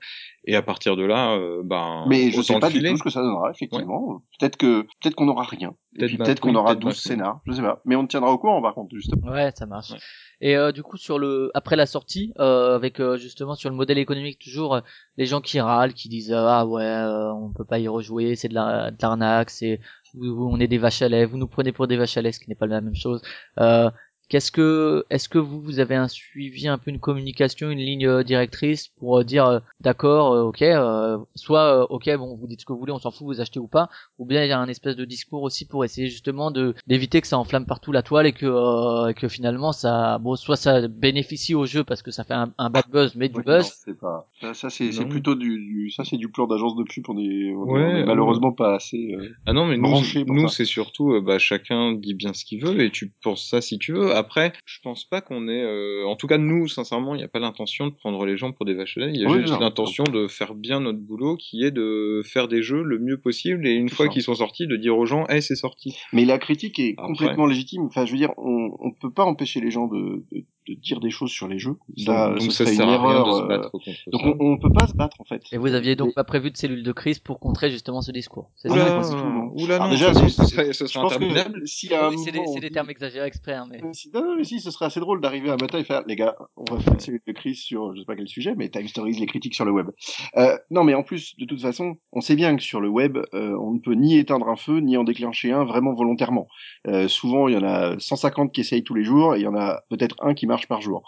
et 0.44 0.57
à 0.57 0.62
partir 0.62 0.96
de 0.96 1.05
là, 1.05 1.36
euh, 1.36 1.62
ben 1.64 2.05
Mais 2.09 2.30
je 2.32 2.42
sais 2.42 2.55
le 2.55 2.61
pas 2.61 2.70
du 2.70 2.82
tout 2.82 2.96
ce 2.96 3.03
que 3.05 3.11
ça 3.11 3.22
donnera, 3.22 3.51
effectivement. 3.53 4.20
Peut-être 4.40 4.57
que 4.57 4.82
peut-être 5.01 5.14
qu'on 5.14 5.28
aura 5.28 5.44
rien. 5.44 5.74
Peut-être 5.96 6.40
qu'on 6.40 6.55
aura 6.57 6.70
peut-être 6.72 6.80
12 6.80 6.90
ma- 6.90 6.94
scénars, 6.94 7.40
je 7.46 7.53
sais 7.53 7.62
pas. 7.62 7.80
Mais 7.84 7.94
on 7.96 8.03
te 8.05 8.11
tiendra 8.11 8.32
au 8.32 8.38
courant 8.38 8.61
par 8.61 8.74
contre, 8.74 8.94
justement. 8.94 9.30
Ouais, 9.30 9.53
ça 9.55 9.66
marche. 9.66 9.90
Ouais. 9.92 9.99
Et 10.40 10.57
euh, 10.57 10.70
du 10.72 10.82
coup 10.82 10.96
sur 10.96 11.18
le 11.20 11.51
après 11.55 11.76
la 11.76 11.86
sortie, 11.86 12.32
euh, 12.40 12.74
avec 12.74 13.01
euh, 13.01 13.16
justement 13.16 13.55
sur 13.55 13.70
le 13.70 13.76
modèle 13.76 13.99
économique 13.99 14.38
toujours 14.40 14.74
euh, 14.76 14.80
les 15.16 15.26
gens 15.26 15.40
qui 15.40 15.61
râlent, 15.61 15.94
qui 15.94 16.09
disent 16.09 16.32
ah 16.32 16.66
ouais 16.66 16.82
euh, 16.84 17.32
on 17.32 17.53
peut 17.53 17.64
pas 17.64 17.78
y 17.78 17.86
rejouer, 17.88 18.34
c'est 18.36 18.49
de 18.49 18.55
la- 18.55 18.90
l'arnaque, 19.01 19.51
c'est 19.51 19.80
vous- 20.14 20.34
vous- 20.36 20.49
on 20.51 20.61
est 20.61 20.68
des 20.68 20.78
vaches 20.78 21.03
à 21.03 21.09
lait, 21.09 21.24
vous 21.26 21.36
nous 21.38 21.49
prenez 21.49 21.72
pour 21.72 21.86
des 21.88 21.96
vaches 21.96 22.16
à 22.16 22.22
lait, 22.22 22.30
ce 22.32 22.38
qui 22.40 22.49
n'est 22.49 22.55
pas 22.55 22.66
la 22.66 22.80
même 22.80 22.88
chose. 22.95 23.22
Euh, 23.61 23.91
Qu'est-ce 24.29 24.53
que, 24.53 25.05
est-ce 25.09 25.29
que 25.29 25.39
vous, 25.39 25.61
vous 25.61 25.79
avez 25.81 25.95
un 25.95 26.07
suivi, 26.09 26.68
un 26.68 26.76
peu 26.76 26.91
une 26.91 26.99
communication, 27.01 27.70
une 27.70 27.79
ligne 27.79 28.07
euh, 28.07 28.22
directrice 28.22 28.89
pour 28.99 29.18
euh, 29.20 29.24
dire 29.24 29.47
euh, 29.47 29.61
d'accord, 29.81 30.33
euh, 30.35 30.43
ok, 30.43 30.61
euh, 30.62 31.16
soit 31.35 31.83
euh, 31.83 31.87
ok, 31.89 32.11
bon, 32.18 32.37
vous 32.37 32.47
dites 32.47 32.61
ce 32.61 32.66
que 32.66 32.72
vous 32.74 32.79
voulez, 32.79 32.93
on 32.93 32.99
s'en 32.99 33.11
fout, 33.11 33.26
vous 33.26 33.41
achetez 33.41 33.59
ou 33.59 33.68
pas, 33.68 33.89
ou 34.18 34.26
bien 34.26 34.45
il 34.45 34.49
y 34.49 34.53
a 34.53 34.59
un 34.61 34.68
espèce 34.68 34.97
de 34.97 35.05
discours 35.07 35.43
aussi 35.43 35.66
pour 35.66 35.85
essayer 35.85 36.09
justement 36.09 36.51
de 36.51 36.74
d'éviter 36.87 37.20
que 37.22 37.26
ça 37.26 37.39
enflamme 37.39 37.64
partout 37.64 37.91
la 37.91 38.03
toile 38.03 38.26
et 38.26 38.33
que 38.33 38.45
euh, 38.47 39.09
et 39.09 39.14
que 39.14 39.29
finalement 39.29 39.72
ça, 39.72 40.18
bon, 40.18 40.37
soit 40.37 40.57
ça 40.57 40.87
bénéficie 40.89 41.55
au 41.55 41.64
jeu 41.64 41.83
parce 41.83 42.03
que 42.03 42.11
ça 42.11 42.24
fait 42.24 42.35
un, 42.35 42.53
un 42.59 42.68
bad 42.70 42.85
buzz, 42.93 43.14
mais 43.16 43.29
du 43.31 43.39
Oui, 43.39 43.45
buzz. 43.45 43.72
non, 43.87 43.95
pas. 43.95 44.29
Ça, 44.43 44.53
ça, 44.55 44.70
c'est 44.70 44.91
plutôt 45.09 45.35
du, 45.37 45.49
du- 45.59 45.91
ça 45.91 46.05
c'est 46.05 46.18
du 46.18 46.29
plan 46.31 46.47
d'agence 46.47 46.76
de 46.76 46.83
pub. 46.85 47.05
On 47.09 47.16
est, 47.18 47.55
on 47.55 47.66
est- 47.66 47.70
Ouais, 47.70 47.83
on 47.83 47.97
est 47.97 48.05
malheureusement 48.05 48.53
pas 48.53 48.74
assez. 48.74 49.14
euh, 49.14 49.29
Ah 49.47 49.53
non, 49.55 49.64
mais 49.66 49.79
nous, 49.79 49.89
nous 50.26 50.49
c'est 50.49 50.64
surtout, 50.66 51.12
euh, 51.14 51.20
bah, 51.22 51.39
chacun 51.39 51.93
dit 51.95 52.14
bien 52.14 52.33
ce 52.35 52.45
qu'il 52.45 52.62
veut 52.62 52.81
et 52.83 52.91
tu 52.91 53.11
penses 53.22 53.49
ça 53.49 53.61
si 53.61 53.79
tu 53.79 53.93
veux. 53.95 54.14
Après, 54.19 54.53
je 54.64 54.79
pense 54.83 55.05
pas 55.05 55.21
qu'on 55.21 55.49
est, 55.49 55.62
euh, 55.62 56.05
en 56.07 56.16
tout 56.16 56.27
cas 56.27 56.39
nous, 56.39 56.66
sincèrement, 56.66 57.14
il 57.14 57.19
n'y 57.19 57.25
a 57.25 57.29
pas 57.29 57.39
l'intention 57.39 57.87
de 57.87 57.93
prendre 57.93 58.27
les 58.27 58.37
gens 58.37 58.53
pour 58.53 58.66
des 58.66 58.75
vaches. 58.75 58.99
Il 59.01 59.16
y 59.16 59.25
a 59.25 59.31
Oui, 59.31 59.41
juste 59.43 59.61
l'intention 59.61 60.05
de 60.05 60.27
faire 60.27 60.55
bien 60.55 60.81
notre 60.81 60.99
boulot, 60.99 61.37
qui 61.37 61.62
est 61.62 61.71
de 61.71 62.23
faire 62.25 62.49
des 62.49 62.62
jeux 62.62 62.83
le 62.83 62.99
mieux 62.99 63.19
possible 63.19 63.66
et 63.66 63.73
une 63.73 63.89
fois 63.89 64.09
qu'ils 64.09 64.23
sont 64.23 64.35
sortis, 64.35 64.66
de 64.66 64.77
dire 64.77 64.97
aux 64.99 65.07
gens, 65.07 65.27
hey, 65.29 65.41
c'est 65.41 65.55
sorti. 65.55 65.97
Mais 66.12 66.25
la 66.25 66.39
critique 66.39 66.79
est 66.79 66.95
Après. 66.99 67.07
complètement 67.12 67.47
légitime. 67.47 67.83
Enfin, 67.83 68.05
je 68.07 68.12
veux 68.12 68.19
dire, 68.19 68.33
on, 68.39 68.71
on 68.81 68.91
peut 68.93 69.12
pas 69.12 69.25
empêcher 69.25 69.61
les 69.61 69.71
gens 69.71 69.87
de, 69.87 70.25
de, 70.33 70.45
de 70.75 70.81
dire 70.81 71.01
des 71.01 71.11
choses 71.11 71.31
sur 71.31 71.49
les 71.49 71.59
jeux. 71.59 71.77
Ça, 71.97 72.31
donc, 72.31 72.43
ça 72.43 72.64
serait 72.64 72.75
sert 72.75 72.87
une 72.87 72.95
à 72.95 72.99
rien 73.03 73.11
erreur. 73.11 73.27
de 73.27 73.33
se 73.33 73.43
euh, 73.43 73.47
battre 73.47 73.71
contre 73.71 73.85
Donc 74.12 74.21
ça. 74.23 74.29
on, 74.41 74.53
on 74.53 74.59
peut 74.59 74.73
pas 74.73 74.87
se 74.87 74.95
battre 74.95 75.16
en 75.21 75.25
fait. 75.25 75.43
Et 75.53 75.59
vous 75.59 75.75
aviez 75.75 75.97
donc 75.97 76.14
pas 76.14 76.25
prévu 76.25 76.51
de 76.51 76.57
cellule 76.57 76.83
de 76.83 76.93
crise 76.93 77.19
pour 77.19 77.41
contrer 77.41 77.71
justement 77.71 78.01
ce 78.03 78.12
discours? 78.12 78.51
C'est 78.57 78.69
Ah 78.71 79.03
ça 79.03 79.14
non, 79.16 79.53
Oula, 79.57 79.79
non. 79.79 79.91
déjà, 79.91 80.12
ça, 80.14 80.21
c'est- 80.21 80.29
ce 80.31 80.45
serait, 80.45 80.73
ce 80.73 80.85
Je 80.85 80.91
serait 80.91 81.03
pense 81.03 81.12
interminable. 81.12 81.62
si 81.66 81.89
c'est 81.89 82.33
des, 82.33 82.39
on 82.41 82.61
termes 82.73 82.91
exagérés 82.91 83.27
exprès, 83.27 83.55
hein, 83.55 83.66
mais. 83.71 83.81
Si- 83.93 84.11
Non, 84.12 84.23
non, 84.25 84.37
mais 84.37 84.45
si, 84.45 84.61
ce 84.61 84.71
serait 84.71 84.87
assez 84.87 85.01
drôle 85.01 85.21
d'arriver 85.21 85.51
un 85.51 85.57
matin 85.57 85.79
et 85.79 85.85
faire, 85.85 86.03
les 86.07 86.16
gars, 86.16 86.37
on 86.57 86.64
va 86.75 86.81
faire 86.81 86.93
une 86.95 87.01
série 87.01 87.19
de 87.27 87.33
crise 87.33 87.61
sur, 87.61 87.95
je 87.95 88.01
sais 88.01 88.05
pas 88.07 88.16
quel 88.16 88.29
sujet, 88.29 88.55
mais 88.57 88.69
Time 88.69 88.89
Stories, 88.89 89.14
les 89.19 89.27
critiques 89.27 89.55
sur 89.55 89.64
le 89.64 89.71
web. 89.73 89.89
Euh, 90.37 90.57
non, 90.71 90.85
mais 90.85 90.95
en 90.95 91.03
plus, 91.03 91.37
de 91.39 91.45
toute 91.45 91.61
façon, 91.61 91.97
on 92.12 92.21
sait 92.21 92.37
bien 92.37 92.57
que 92.57 92.62
sur 92.62 92.81
le 92.81 92.89
web, 92.89 93.19
euh, 93.35 93.57
on 93.61 93.73
ne 93.73 93.79
peut 93.79 93.95
ni 93.95 94.19
éteindre 94.19 94.49
un 94.49 94.57
feu, 94.57 94.81
ni 94.81 94.97
en 94.97 95.05
déclencher 95.05 95.53
un 95.53 95.64
vraiment 95.64 95.95
volontairement. 95.95 96.49
Euh, 96.87 97.09
souvent, 97.09 97.49
il 97.49 97.55
y 97.55 97.57
en 97.57 97.64
a 97.64 97.99
150 97.99 98.53
qui 98.53 98.61
essayent 98.61 98.85
tous 98.85 98.95
les 98.95 99.05
jours, 99.05 99.35
et 99.35 99.39
il 99.41 99.43
y 99.43 99.47
en 99.47 99.55
a 99.57 99.83
peut-être 99.91 100.16
un 100.21 100.35
qui 100.35 100.47
marche 100.47 100.58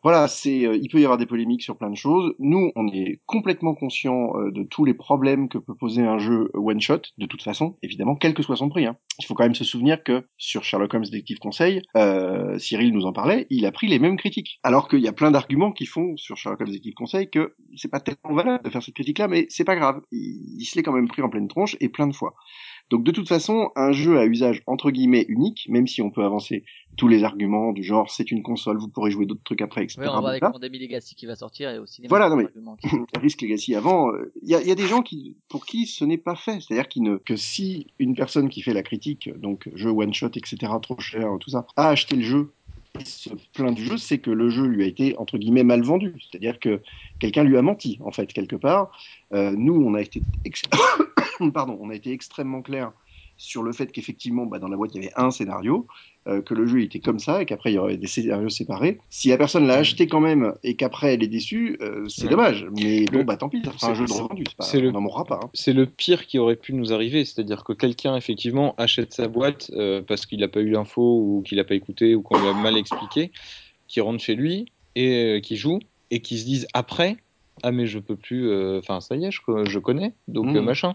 Voilà, 0.02 0.28
c'est, 0.28 0.66
euh, 0.66 0.78
il 0.80 0.88
peut 0.88 1.00
y 1.00 1.04
avoir 1.04 1.18
des 1.18 1.26
polémiques 1.26 1.62
sur 1.62 1.76
plein 1.76 1.90
de 1.90 1.96
choses. 1.96 2.34
Nous, 2.38 2.70
on 2.76 2.88
est 2.88 3.20
complètement 3.26 3.74
conscients 3.74 4.32
euh, 4.36 4.50
de 4.50 4.62
tous 4.62 4.84
les 4.84 4.94
problèmes 4.94 5.48
que 5.48 5.58
peut 5.58 5.74
poser 5.74 6.02
un 6.02 6.18
jeu 6.18 6.50
one 6.54 6.80
shot, 6.80 7.02
de 7.18 7.26
toute 7.26 7.42
façon, 7.42 7.76
évidemment, 7.82 8.16
quel 8.16 8.34
que 8.34 8.42
soit 8.42 8.56
son 8.56 8.68
prix. 8.68 8.86
Hein. 8.86 8.96
Il 9.18 9.26
faut 9.26 9.34
quand 9.34 9.44
même 9.44 9.54
se 9.54 9.64
souvenir 9.64 10.02
que 10.02 10.26
sur 10.36 10.64
Sherlock 10.64 10.94
Holmes 10.94 11.04
Détective 11.04 11.38
Conseil, 11.38 11.82
euh, 11.96 12.58
Cyril 12.58 12.92
nous 12.92 13.06
en 13.06 13.12
parlait, 13.12 13.46
il 13.50 13.66
a 13.66 13.72
pris 13.72 13.86
les 13.86 13.98
mêmes 13.98 14.16
critiques. 14.16 14.58
Alors 14.62 14.88
qu'il 14.88 15.00
y 15.00 15.08
a 15.08 15.12
plein 15.12 15.30
d'arguments 15.30 15.72
qui 15.72 15.86
font 15.86 16.16
sur 16.16 16.36
Sherlock 16.36 16.60
Holmes 16.60 16.70
Détective 16.70 16.94
Conseil 16.94 17.30
que 17.30 17.54
c'est 17.76 17.90
pas 17.90 18.00
tellement 18.00 18.34
valable 18.34 18.64
de 18.64 18.70
faire 18.70 18.82
cette 18.82 18.94
critique-là, 18.94 19.28
mais 19.28 19.46
c'est 19.48 19.64
pas 19.64 19.76
grave. 19.76 20.00
Il 20.12 20.64
se 20.64 20.76
l'est 20.76 20.82
quand 20.82 20.92
même 20.92 21.08
pris 21.08 21.22
en 21.22 21.28
pleine 21.28 21.48
tronche 21.48 21.76
et 21.80 21.88
plein 21.88 22.06
de 22.06 22.14
fois. 22.14 22.34
Donc 22.90 23.04
de 23.04 23.10
toute 23.12 23.28
façon, 23.28 23.70
un 23.76 23.92
jeu 23.92 24.18
à 24.18 24.26
usage 24.26 24.62
entre 24.66 24.90
guillemets 24.90 25.24
unique, 25.28 25.66
même 25.68 25.86
si 25.86 26.02
on 26.02 26.10
peut 26.10 26.24
avancer 26.24 26.64
tous 26.96 27.06
les 27.06 27.22
arguments 27.22 27.72
du 27.72 27.82
genre 27.84 28.10
c'est 28.10 28.30
une 28.32 28.42
console, 28.42 28.78
vous 28.78 28.88
pourrez 28.88 29.10
jouer 29.12 29.24
d'autres 29.26 29.44
trucs 29.44 29.62
après, 29.62 29.84
etc. 29.84 30.00
Ouais, 30.00 30.08
on 30.08 30.20
va 30.20 30.30
avec. 30.30 30.42
Pandemic 30.42 30.80
Legacy 30.82 31.14
qui 31.14 31.26
va 31.26 31.36
sortir 31.36 31.70
et 31.70 31.78
aussi 31.78 32.02
des 32.02 32.08
Voilà, 32.08 32.28
non, 32.28 32.36
mais- 32.36 32.44
arguments 32.46 32.76
qui- 32.76 32.88
Risk 33.22 33.40
Legacy 33.42 33.74
avant, 33.76 34.10
il 34.42 34.48
y, 34.50 34.54
a, 34.54 34.62
y 34.62 34.70
a 34.72 34.74
des 34.74 34.86
gens 34.86 35.02
qui, 35.02 35.36
pour 35.48 35.64
qui 35.66 35.86
ce 35.86 36.04
n'est 36.04 36.18
pas 36.18 36.34
fait. 36.34 36.60
C'est-à-dire 36.60 36.88
qu'ils 36.88 37.04
ne, 37.04 37.16
que 37.16 37.36
si 37.36 37.86
une 38.00 38.14
personne 38.16 38.48
qui 38.48 38.60
fait 38.60 38.74
la 38.74 38.82
critique, 38.82 39.30
donc 39.38 39.68
jeu 39.74 39.90
one 39.90 40.12
shot, 40.12 40.30
etc., 40.34 40.56
trop 40.82 40.98
cher, 40.98 41.28
tout 41.38 41.50
ça, 41.50 41.66
a 41.76 41.88
acheté 41.90 42.16
le 42.16 42.22
jeu 42.22 42.50
se 43.04 43.30
plaint 43.52 43.74
du 43.74 43.84
jeu, 43.84 43.96
c'est 43.96 44.18
que 44.18 44.30
le 44.30 44.50
jeu 44.50 44.66
lui 44.66 44.84
a 44.84 44.86
été 44.86 45.16
entre 45.18 45.38
guillemets 45.38 45.64
mal 45.64 45.82
vendu. 45.82 46.14
C'est-à-dire 46.20 46.58
que 46.58 46.80
quelqu'un 47.18 47.44
lui 47.44 47.56
a 47.56 47.62
menti 47.62 47.98
en 48.04 48.10
fait 48.10 48.32
quelque 48.32 48.56
part. 48.56 48.90
Euh, 49.32 49.52
nous, 49.56 49.74
on 49.74 49.94
a 49.94 50.00
été, 50.00 50.22
pardon, 51.54 51.78
on 51.80 51.90
a 51.90 51.94
été 51.94 52.12
extrêmement 52.12 52.62
clair 52.62 52.92
sur 53.42 53.62
le 53.62 53.72
fait 53.72 53.90
qu'effectivement, 53.90 54.44
bah, 54.44 54.58
dans 54.58 54.68
la 54.68 54.76
boîte, 54.76 54.90
il 54.94 55.02
y 55.02 55.06
avait 55.06 55.14
un 55.16 55.30
scénario, 55.30 55.86
euh, 56.28 56.42
que 56.42 56.52
le 56.52 56.66
jeu 56.66 56.82
était 56.82 56.98
comme 57.00 57.18
ça, 57.18 57.40
et 57.40 57.46
qu'après, 57.46 57.72
il 57.72 57.76
y 57.76 57.78
aurait 57.78 57.96
des 57.96 58.06
scénarios 58.06 58.50
séparés. 58.50 58.98
Si 59.08 59.30
la 59.30 59.38
personne 59.38 59.66
l'a 59.66 59.76
acheté 59.76 60.06
quand 60.08 60.20
même, 60.20 60.52
et 60.62 60.76
qu'après, 60.76 61.14
elle 61.14 61.22
est 61.22 61.28
déçue, 61.28 61.78
euh, 61.80 62.06
c'est 62.08 62.24
Ouais. 62.24 62.30
dommage. 62.32 62.66
Mais 62.78 63.06
bon, 63.06 63.24
bah 63.24 63.38
tant 63.38 63.48
pis, 63.48 63.62
ça 63.64 63.72
sera 63.72 63.78
c'est- 63.78 63.86
un 63.86 63.94
jeu 63.94 64.04
de 64.04 64.12
revendu, 64.12 64.44
c'est 64.46 64.56
pas, 64.76 64.82
le- 64.82 64.88
on 64.90 64.92
n'en 64.92 65.00
mourra 65.00 65.24
pas. 65.24 65.40
hein. 65.42 65.48
c'est 65.54 65.72
le 65.72 65.86
pire 65.86 66.26
qui 66.26 66.38
aurait 66.38 66.56
pu 66.56 66.74
nous 66.74 66.92
arriver, 66.92 67.24
c'est-à-dire 67.24 67.64
que 67.64 67.72
quelqu'un 67.72 68.14
effectivement 68.14 68.74
achète 68.76 69.14
sa 69.14 69.26
boîte 69.26 69.70
euh, 69.74 70.02
parce 70.06 70.26
qu'il 70.26 70.40
n'a 70.40 70.48
pas 70.48 70.60
eu 70.60 70.68
l'info 70.68 71.00
ou 71.02 71.42
qu'il 71.42 71.56
n'a 71.56 71.64
pas 71.64 71.74
écouté 71.74 72.14
ou 72.14 72.20
qu'on 72.20 72.38
lui 72.38 72.46
a 72.46 72.52
mal 72.52 72.76
expliqué, 72.76 73.32
qui 73.88 74.02
rentre 74.02 74.22
chez 74.22 74.34
lui 74.34 74.66
et 74.96 75.40
qui 75.42 75.56
joue 75.56 75.78
et 76.10 76.20
qui 76.20 76.38
se 76.38 76.44
dise 76.44 76.66
après 76.74 77.16
ah 77.62 77.72
mais 77.72 77.86
je 77.86 77.98
peux 77.98 78.16
plus, 78.16 78.48
euh, 78.50 78.78
enfin 78.78 79.00
ça 79.00 79.16
y 79.16 79.24
est 79.26 79.30
je, 79.30 79.40
je 79.64 79.78
connais 79.78 80.12
donc 80.28 80.54
euh, 80.56 80.62
machin. 80.62 80.94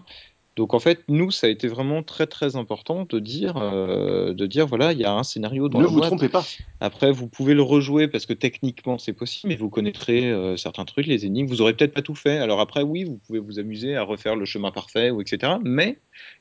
Donc 0.56 0.72
en 0.72 0.78
fait 0.78 1.00
nous 1.08 1.30
ça 1.30 1.46
a 1.46 1.50
été 1.50 1.68
vraiment 1.68 2.02
très 2.02 2.26
très 2.26 2.56
important 2.56 3.06
de 3.08 3.18
dire 3.18 3.58
euh, 3.58 4.32
de 4.32 4.46
dire 4.46 4.66
voilà 4.66 4.92
il 4.92 4.98
y 4.98 5.04
a 5.04 5.12
un 5.12 5.22
scénario 5.22 5.68
dans 5.68 5.78
Ne 5.78 5.84
la 5.84 5.90
vous 5.90 5.96
boîte. 5.98 6.08
trompez 6.08 6.30
pas. 6.30 6.44
Après, 6.80 7.12
vous 7.12 7.28
pouvez 7.28 7.54
le 7.54 7.62
rejouer 7.62 8.08
parce 8.08 8.26
que 8.26 8.32
techniquement 8.32 8.98
c'est 8.98 9.12
possible, 9.12 9.50
mais 9.50 9.56
vous 9.56 9.68
connaîtrez 9.68 10.30
euh, 10.30 10.56
certains 10.56 10.84
trucs, 10.84 11.06
les 11.06 11.26
énigmes. 11.26 11.46
Vous 11.46 11.60
aurez 11.60 11.74
peut-être 11.74 11.92
pas 11.92 12.02
tout 12.02 12.14
fait. 12.14 12.38
Alors 12.38 12.60
après, 12.60 12.82
oui, 12.82 13.04
vous 13.04 13.18
pouvez 13.26 13.38
vous 13.38 13.58
amuser 13.58 13.96
à 13.96 14.02
refaire 14.02 14.34
le 14.34 14.44
chemin 14.46 14.70
parfait 14.70 15.10
ou 15.10 15.20
etc. 15.20 15.54
Mais 15.62 15.98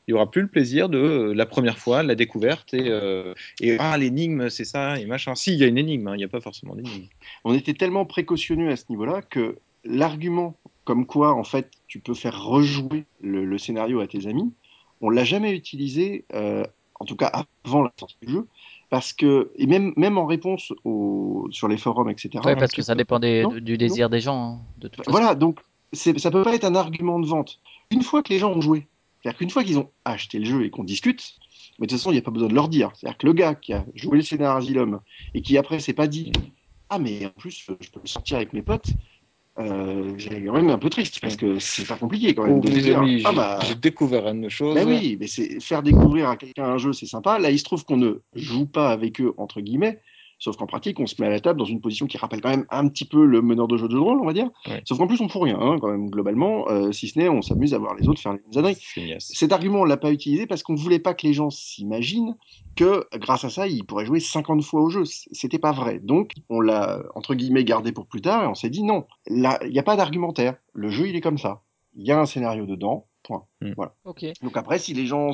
il 0.08 0.12
y 0.12 0.14
aura 0.14 0.32
plus 0.32 0.42
le 0.42 0.48
plaisir 0.48 0.88
de 0.88 0.98
euh, 0.98 1.34
la 1.34 1.46
première 1.46 1.78
fois, 1.78 2.02
la 2.02 2.16
découverte 2.16 2.74
et, 2.74 2.92
et 3.62 3.76
ah 3.80 3.98
l'énigme 3.98 4.50
c'est 4.50 4.66
ça 4.66 4.98
et 5.00 5.06
machin. 5.06 5.36
Si 5.36 5.54
il 5.54 5.60
y 5.60 5.64
a 5.64 5.68
une 5.68 5.78
énigme, 5.78 6.08
hein, 6.08 6.16
il 6.16 6.20
n'y 6.20 6.24
a 6.24 6.30
pas 6.30 6.42
forcément 6.42 6.76
d'énigme. 6.76 7.08
On 7.44 7.54
était 7.54 7.74
tellement 7.74 8.06
précautionneux 8.06 8.70
à 8.70 8.76
ce 8.78 8.86
niveau-là 8.90 9.22
que 9.22 9.58
l'argument 9.84 10.56
comme 10.86 11.06
quoi, 11.06 11.34
en 11.34 11.44
fait, 11.44 11.72
tu 11.88 12.00
peux 12.00 12.14
faire 12.14 12.42
rejouer 12.44 13.06
le, 13.20 13.44
le 13.46 13.58
scénario 13.58 14.00
à 14.00 14.08
tes 14.08 14.28
amis, 14.28 14.54
on 15.02 15.10
l'a 15.10 15.24
jamais 15.26 15.52
utilisé, 15.54 16.26
euh, 16.34 16.64
en 17.00 17.06
tout 17.06 17.16
cas 17.18 17.32
avant 17.66 17.84
la 17.84 17.92
sortie 18.00 18.16
du 18.22 18.32
jeu, 18.32 18.48
parce 18.90 19.12
que, 19.12 19.52
et 19.58 19.66
même, 19.68 19.94
même 19.98 20.18
en 20.18 20.26
réponse 20.26 20.72
au, 20.86 21.48
sur 21.52 21.68
les 21.68 21.78
forums, 21.78 22.10
etc. 22.10 22.30
Ouais, 22.46 22.56
parce 22.56 22.72
que 22.72 22.82
ça 22.82 22.96
dépend 22.96 23.20
des- 23.20 23.44
Non, 23.44 23.50
du 23.50 23.78
désir 23.78 24.10
des 24.10 24.22
gens, 24.22 24.42
hein, 24.42 24.60
de 24.78 24.88
toute 24.88 24.98
façon. 24.98 25.12
Voilà, 25.12 25.36
donc 25.36 25.60
ça 25.92 26.32
peut 26.32 26.44
pas 26.44 26.56
être 26.56 26.66
un 26.66 26.76
argument 26.76 27.20
de 27.20 27.26
vente. 27.28 27.60
Une 27.92 28.02
fois 28.04 28.24
que 28.24 28.32
les 28.32 28.40
gens 28.40 28.52
ont 28.54 28.62
joué, 28.62 28.88
c'est-à-dire 29.22 29.38
qu'une 29.40 29.50
fois 29.50 29.64
qu'ils 29.64 29.80
ont 29.80 29.90
acheté 30.06 30.40
le 30.40 30.46
jeu 30.46 30.66
et 30.66 30.70
qu'on 30.70 30.84
discute, 30.84 31.36
mais 31.80 31.88
de 31.88 31.90
toute 31.92 32.00
façon, 32.00 32.12
il 32.12 32.14
n'y 32.14 32.20
a 32.20 32.22
pas 32.22 32.32
besoin 32.32 32.48
de 32.48 32.54
leur 32.54 32.70
dire. 32.70 32.92
C'est-à-dire 32.96 33.18
que 33.18 33.26
le 33.26 33.34
gars 33.34 33.56
qui 33.56 33.74
a 33.74 33.86
joué 33.96 34.18
le 34.18 34.24
scénario 34.24 34.58
Asylum 34.58 35.00
et 35.34 35.42
qui 35.42 35.58
après 35.58 35.80
s'est 35.80 35.94
pas 35.94 36.08
dit 36.08 36.32
Ah, 36.90 37.00
mais 37.00 37.26
en 37.26 37.30
plus, 37.32 37.66
je 37.82 37.90
peux 37.92 38.00
le 38.02 38.08
sortir 38.08 38.38
avec 38.38 38.54
mes 38.54 38.62
potes, 38.62 38.88
euh, 39.58 40.14
j'ai 40.18 40.44
quand 40.44 40.54
même 40.54 40.70
un 40.70 40.78
peu 40.78 40.90
triste 40.90 41.20
parce 41.22 41.38
que 41.38 41.60
c'est 41.60 41.88
pas 41.88 41.96
compliqué 41.96 42.36
quand 42.36 42.46
même 42.46 42.62
Oh, 42.64 42.68
amis, 42.68 43.22
Ah, 43.26 43.30
j'ai 43.30 43.36
bah. 43.36 43.60
j'ai 43.66 43.76
découvert 43.76 44.28
une 44.28 44.50
chose. 44.50 44.76
Ben 44.76 44.86
oui, 44.86 45.18
mais 45.20 45.28
c'est 45.28 45.62
faire 45.62 45.82
découvrir 45.82 46.30
à 46.30 46.36
quelqu'un 46.36 46.66
un 46.66 46.78
jeu, 46.78 46.92
c'est 46.92 47.06
sympa. 47.06 47.40
Là, 47.40 47.52
il 47.52 47.60
se 47.60 47.64
trouve 47.64 47.86
qu'on 47.86 47.98
ne 47.98 48.16
joue 48.34 48.66
pas 48.66 48.90
avec 48.92 49.22
eux, 49.22 49.34
entre 49.38 49.62
guillemets. 49.62 50.02
Sauf 50.40 50.58
qu'en 50.58 50.66
pratique, 50.66 51.00
on 51.00 51.08
se 51.08 51.16
met 51.20 51.28
à 51.28 51.30
la 51.30 51.40
table 51.40 51.60
dans 51.60 51.66
une 51.66 51.82
position 51.82 52.08
qui 52.08 52.18
rappelle 52.18 52.42
quand 52.42 52.50
même 52.50 52.66
un 52.70 52.88
petit 52.88 53.06
peu 53.06 53.26
le 53.26 53.42
meneur 53.42 53.68
de 53.68 53.78
jeu 53.78 53.88
de 53.88 53.98
rôle, 53.98 54.20
on 54.20 54.26
va 54.26 54.34
dire. 54.34 54.50
Ouais. 54.68 54.82
Sauf 54.86 54.98
qu'en 54.98 55.08
plus, 55.08 55.22
on 55.22 55.30
fout 55.30 55.44
rien, 55.44 55.58
hein, 55.60 55.78
quand 55.80 55.90
même, 55.90 56.10
globalement, 56.10 56.68
euh, 56.70 56.92
si 56.92 57.08
ce 57.08 57.18
n'est 57.20 57.30
on 57.30 57.42
s'amuse 57.42 57.74
à 57.74 57.78
voir 57.78 57.96
les 57.96 58.08
autres 58.08 58.22
faire 58.22 58.34
les 58.34 58.40
mêmes 58.40 58.66
âneries. 58.66 58.78
Cet 59.20 59.52
argument, 59.52 59.82
on 59.82 59.86
l'a 59.86 59.98
pas 59.98 60.12
utilisé 60.12 60.46
parce 60.46 60.64
qu'on 60.64 60.76
voulait 60.76 61.00
pas 61.00 61.14
que 61.14 61.26
les 61.26 61.34
gens 61.34 61.50
s'imaginent 61.50 62.36
que, 62.76 63.06
grâce 63.16 63.46
à 63.46 63.50
ça, 63.50 63.68
ils 63.68 63.86
pourraient 63.86 64.06
jouer 64.06 64.20
50 64.20 64.64
fois 64.64 64.82
au 64.82 64.90
jeu. 64.90 65.04
C'était 65.06 65.60
pas 65.60 65.72
vrai. 65.72 66.00
Donc, 66.00 66.32
on 66.50 66.60
l'a, 66.60 67.02
entre 67.16 67.36
guillemets, 67.36 67.64
gardé 67.64 67.92
pour 67.92 68.06
plus 68.06 68.22
tard 68.22 68.44
et 68.44 68.48
on 68.48 68.56
s'est 68.56 68.70
dit 68.70 68.84
non. 68.84 69.06
Il 69.28 69.50
n'y 69.70 69.80
a 69.80 69.84
pas 69.84 69.96
d'argumentaire. 69.96 70.56
Le 70.74 70.90
jeu, 70.90 71.08
il 71.08 71.16
est 71.16 71.22
comme 71.22 71.38
ça. 71.38 71.62
Il 71.96 72.06
y 72.06 72.12
a 72.12 72.20
un 72.20 72.26
scénario 72.26 72.66
dedans. 72.66 73.08
Point. 73.26 73.44
Mm. 73.62 73.72
Voilà. 73.76 73.94
Donc 74.44 74.56
après, 74.56 74.78
si 74.78 74.94
les 74.94 75.08
gens 75.08 75.32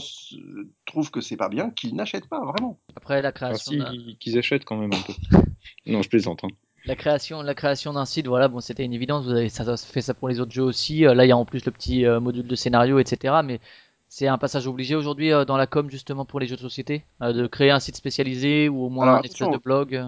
trouvent 0.85 1.11
que 1.11 1.19
c'est 1.19 1.35
pas 1.35 1.49
bien, 1.49 1.71
qu'ils 1.71 1.93
n'achètent 1.93 2.29
pas, 2.29 2.39
vraiment. 2.39 2.79
Après 2.95 3.21
la 3.21 3.29
Ah, 3.29 3.31
création, 3.33 3.85
si, 3.91 4.17
qu'ils 4.19 4.37
achètent 4.37 4.63
quand 4.65 4.77
même 4.77 4.91
un 4.93 5.01
peu. 5.01 5.13
non, 5.85 6.01
je 6.01 6.09
plaisante. 6.09 6.43
Hein. 6.45 6.49
la 6.85 6.95
création, 6.95 7.41
la 7.41 7.53
création 7.53 7.93
d'un 7.93 8.05
site, 8.05 8.27
voilà, 8.27 8.47
bon, 8.47 8.61
c'était 8.61 8.85
une 8.85 8.93
évidence. 8.93 9.25
Vous 9.25 9.31
avez 9.31 9.49
ça, 9.49 9.65
ça 9.65 9.87
fait 9.87 10.01
ça 10.01 10.13
pour 10.13 10.29
les 10.29 10.39
autres 10.39 10.53
jeux 10.53 10.63
aussi. 10.63 11.05
Euh, 11.05 11.13
Là, 11.13 11.25
il 11.25 11.29
y 11.29 11.33
a 11.33 11.37
en 11.37 11.45
plus 11.45 11.65
le 11.65 11.71
petit 11.71 12.05
euh, 12.05 12.19
module 12.21 12.47
de 12.47 12.55
scénario, 12.55 12.97
etc. 12.97 13.35
Mais 13.43 13.59
c'est 14.07 14.27
un 14.27 14.37
passage 14.37 14.67
obligé 14.67 14.95
aujourd'hui 14.95 15.33
euh, 15.33 15.43
dans 15.45 15.57
la 15.57 15.67
com 15.67 15.89
justement 15.89 16.23
pour 16.25 16.39
les 16.39 16.47
jeux 16.47 16.55
de 16.55 16.61
société, 16.61 17.03
euh, 17.21 17.33
de 17.33 17.47
créer 17.47 17.71
un 17.71 17.79
site 17.79 17.95
spécialisé 17.97 18.69
ou 18.69 18.83
au 18.83 18.89
moins 18.89 19.07
Alors, 19.07 19.19
un 19.19 19.21
espèce 19.21 19.49
de 19.49 19.57
blog. 19.57 20.01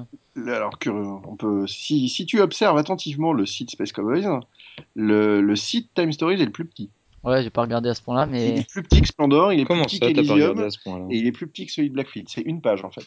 Alors 0.47 0.79
que 0.79 0.89
on 0.89 1.35
peut, 1.35 1.67
si, 1.67 2.07
si 2.09 2.25
tu 2.25 2.39
observes 2.39 2.77
attentivement 2.77 3.33
le 3.33 3.45
site 3.45 3.71
Space 3.71 3.91
Cowboys, 3.91 4.27
le, 4.95 5.41
le 5.41 5.55
site 5.55 5.93
Time 5.93 6.11
Stories 6.13 6.41
est 6.41 6.45
le 6.45 6.51
plus 6.51 6.65
petit. 6.65 6.89
Ouais, 7.23 7.41
j'ai 7.41 7.49
pas 7.49 7.61
regardé 7.61 7.89
à 7.89 7.93
ce 7.93 8.01
point-là, 8.01 8.25
Il 8.27 8.31
mais 8.31 8.59
est 8.59 8.69
plus 8.69 8.83
petit 8.83 9.01
que 9.01 9.07
Splendor, 9.07 9.53
il 9.53 9.61
est 9.61 9.65
Comment 9.65 9.83
plus 9.85 9.97
petit 9.99 10.05
ça, 10.05 10.07
t'as 10.07 10.07
pas 10.07 10.13
qu'Elysium. 10.15 10.39
regardé 10.39 10.63
à 10.63 10.69
ce 10.69 10.79
point-là 10.83 11.05
et 11.09 11.17
il 11.17 11.27
est 11.27 11.31
plus 11.31 11.47
petit 11.47 11.65
que 11.65 11.71
celui 11.71 11.89
de 11.89 11.93
Blackfield. 11.93 12.27
C'est 12.29 12.41
une 12.41 12.61
page 12.61 12.83
en 12.83 12.91
fait. 12.91 13.05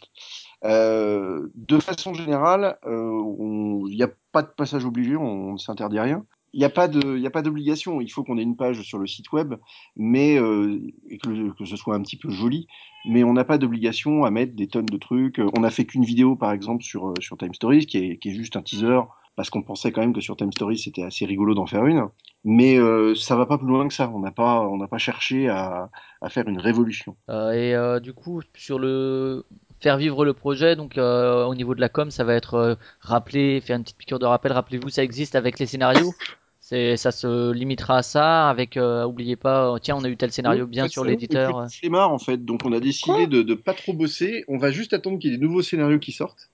Euh, 0.65 1.49
de 1.55 1.79
façon 1.79 2.15
générale, 2.15 2.79
euh, 2.87 3.11
on- 3.39 3.87
il 3.89 3.97
n'y 3.97 4.03
a 4.03 4.09
pas 4.33 4.43
de 4.43 4.49
passage 4.49 4.85
obligé, 4.85 5.17
on 5.17 5.53
ne 5.53 5.59
s'interdit 5.59 6.01
rien. 6.01 6.25
il 6.53 6.61
n'y 6.61 6.65
a 6.65 6.71
pas 6.71 6.89
de, 6.89 7.17
il 7.17 7.23
y 7.23 7.27
a 7.27 7.31
pas 7.31 7.43
d'obligation. 7.43 8.01
Il 8.01 8.11
faut 8.11 8.25
qu'on 8.25 8.39
ait 8.39 8.43
une 8.43 8.57
page 8.57 8.81
sur 8.81 8.97
le 8.99 9.07
site 9.07 9.31
web, 9.33 9.57
mais 9.95 10.39
euh, 10.41 10.81
et 11.11 11.19
que, 11.19 11.29
le- 11.29 11.53
que 11.53 11.67
ce 11.67 11.77
soit 11.77 11.95
un 11.95 12.01
petit 12.01 12.17
peu 12.17 12.31
joli. 12.31 12.67
Mais 13.11 13.25
on 13.25 13.35
n'a 13.35 13.45
pas 13.45 13.59
d'obligation 13.59 14.25
à 14.25 14.31
mettre 14.31 14.55
des 14.57 14.67
tonnes 14.67 14.87
de 14.87 14.97
trucs. 14.97 15.39
On 15.55 15.61
n'a 15.61 15.69
fait 15.71 15.85
qu'une 15.85 16.05
vidéo, 16.05 16.35
par 16.35 16.53
exemple, 16.53 16.83
sur 16.83 17.09
euh, 17.09 17.15
sur 17.21 17.37
Time 17.37 17.53
Stories, 17.53 17.85
qui 17.85 17.99
est 17.99 18.17
qui 18.17 18.31
est 18.31 18.35
juste 18.35 18.57
un 18.57 18.63
teaser, 18.63 19.01
parce 19.37 19.51
qu'on 19.51 19.63
pensait 19.63 19.93
quand 19.93 20.01
même 20.01 20.13
que 20.15 20.21
sur 20.21 20.37
Time 20.37 20.53
Stories 20.53 20.79
c'était 20.79 21.03
assez 21.03 21.25
rigolo 21.27 21.55
d'en 21.55 21.67
faire 21.67 21.87
une. 21.87 22.07
Mais 22.45 22.79
euh, 22.79 23.15
ça 23.15 23.37
va 23.37 23.47
pas 23.47 23.59
plus 23.59 23.67
loin 23.67 23.87
que 23.89 23.95
ça. 23.95 24.11
On 24.15 24.21
n'a 24.21 24.31
pas, 24.31 24.61
on 24.61 24.77
n'a 24.77 24.89
pas 24.89 24.99
cherché 24.99 25.49
à 25.49 25.91
à 26.21 26.29
faire 26.31 26.49
une 26.49 26.59
révolution. 26.59 27.17
Euh, 27.29 27.53
et 27.53 27.75
euh, 27.75 28.01
du 28.01 28.13
coup, 28.13 28.41
sur 28.55 28.79
le 28.79 29.45
faire 29.81 29.99
vivre 29.99 30.25
le 30.25 30.33
projet, 30.33 30.75
donc 30.77 30.97
euh, 30.97 31.45
au 31.45 31.55
niveau 31.55 31.75
de 31.75 31.81
la 31.81 31.89
com, 31.89 32.11
ça 32.11 32.25
va 32.25 32.35
être 32.35 32.55
euh, 32.55 32.75
rappeler, 33.01 33.61
faire 33.61 33.77
une 33.77 33.83
petite 33.83 33.99
piqûre 33.99 34.19
de 34.19 34.27
rappel. 34.27 34.53
Rappelez-vous, 34.53 34.89
ça 34.89 35.03
existe 35.03 35.35
avec 35.35 35.59
les 35.59 35.67
scénarios. 35.67 36.13
C'est, 36.61 36.97
ça 36.97 37.13
se 37.13 37.53
limitera 37.53 37.99
à 37.99 38.03
ça. 38.03 38.49
Avec, 38.49 38.77
euh, 38.77 39.05
oubliez 39.05 39.37
pas, 39.37 39.77
tiens, 39.81 39.97
on 39.97 40.05
a 40.05 40.09
eu 40.09 40.17
tel 40.17 40.33
scénario 40.33 40.65
Oui, 40.65 40.71
bien 40.71 40.89
sur 40.89 41.05
l'éditeur. 41.05 41.67
c'est 41.69 41.79
flemmard, 41.81 42.11
en 42.13 42.19
fait. 42.19 42.45
Donc 42.45 42.63
on 42.65 42.73
a 42.73 42.81
décidé 42.81 43.27
de, 43.29 43.43
de 43.43 43.55
pas 43.55 43.75
trop 43.75 43.93
bosser. 43.93 44.45
On 44.49 44.59
va 44.59 44.71
juste 44.73 44.93
attendre 44.93 45.19
qu'il 45.19 45.31
y 45.31 45.35
ait 45.35 45.37
des 45.37 45.45
nouveaux 45.45 45.63
scénarios 45.63 45.99
qui 46.01 46.11
sortent. 46.13 46.51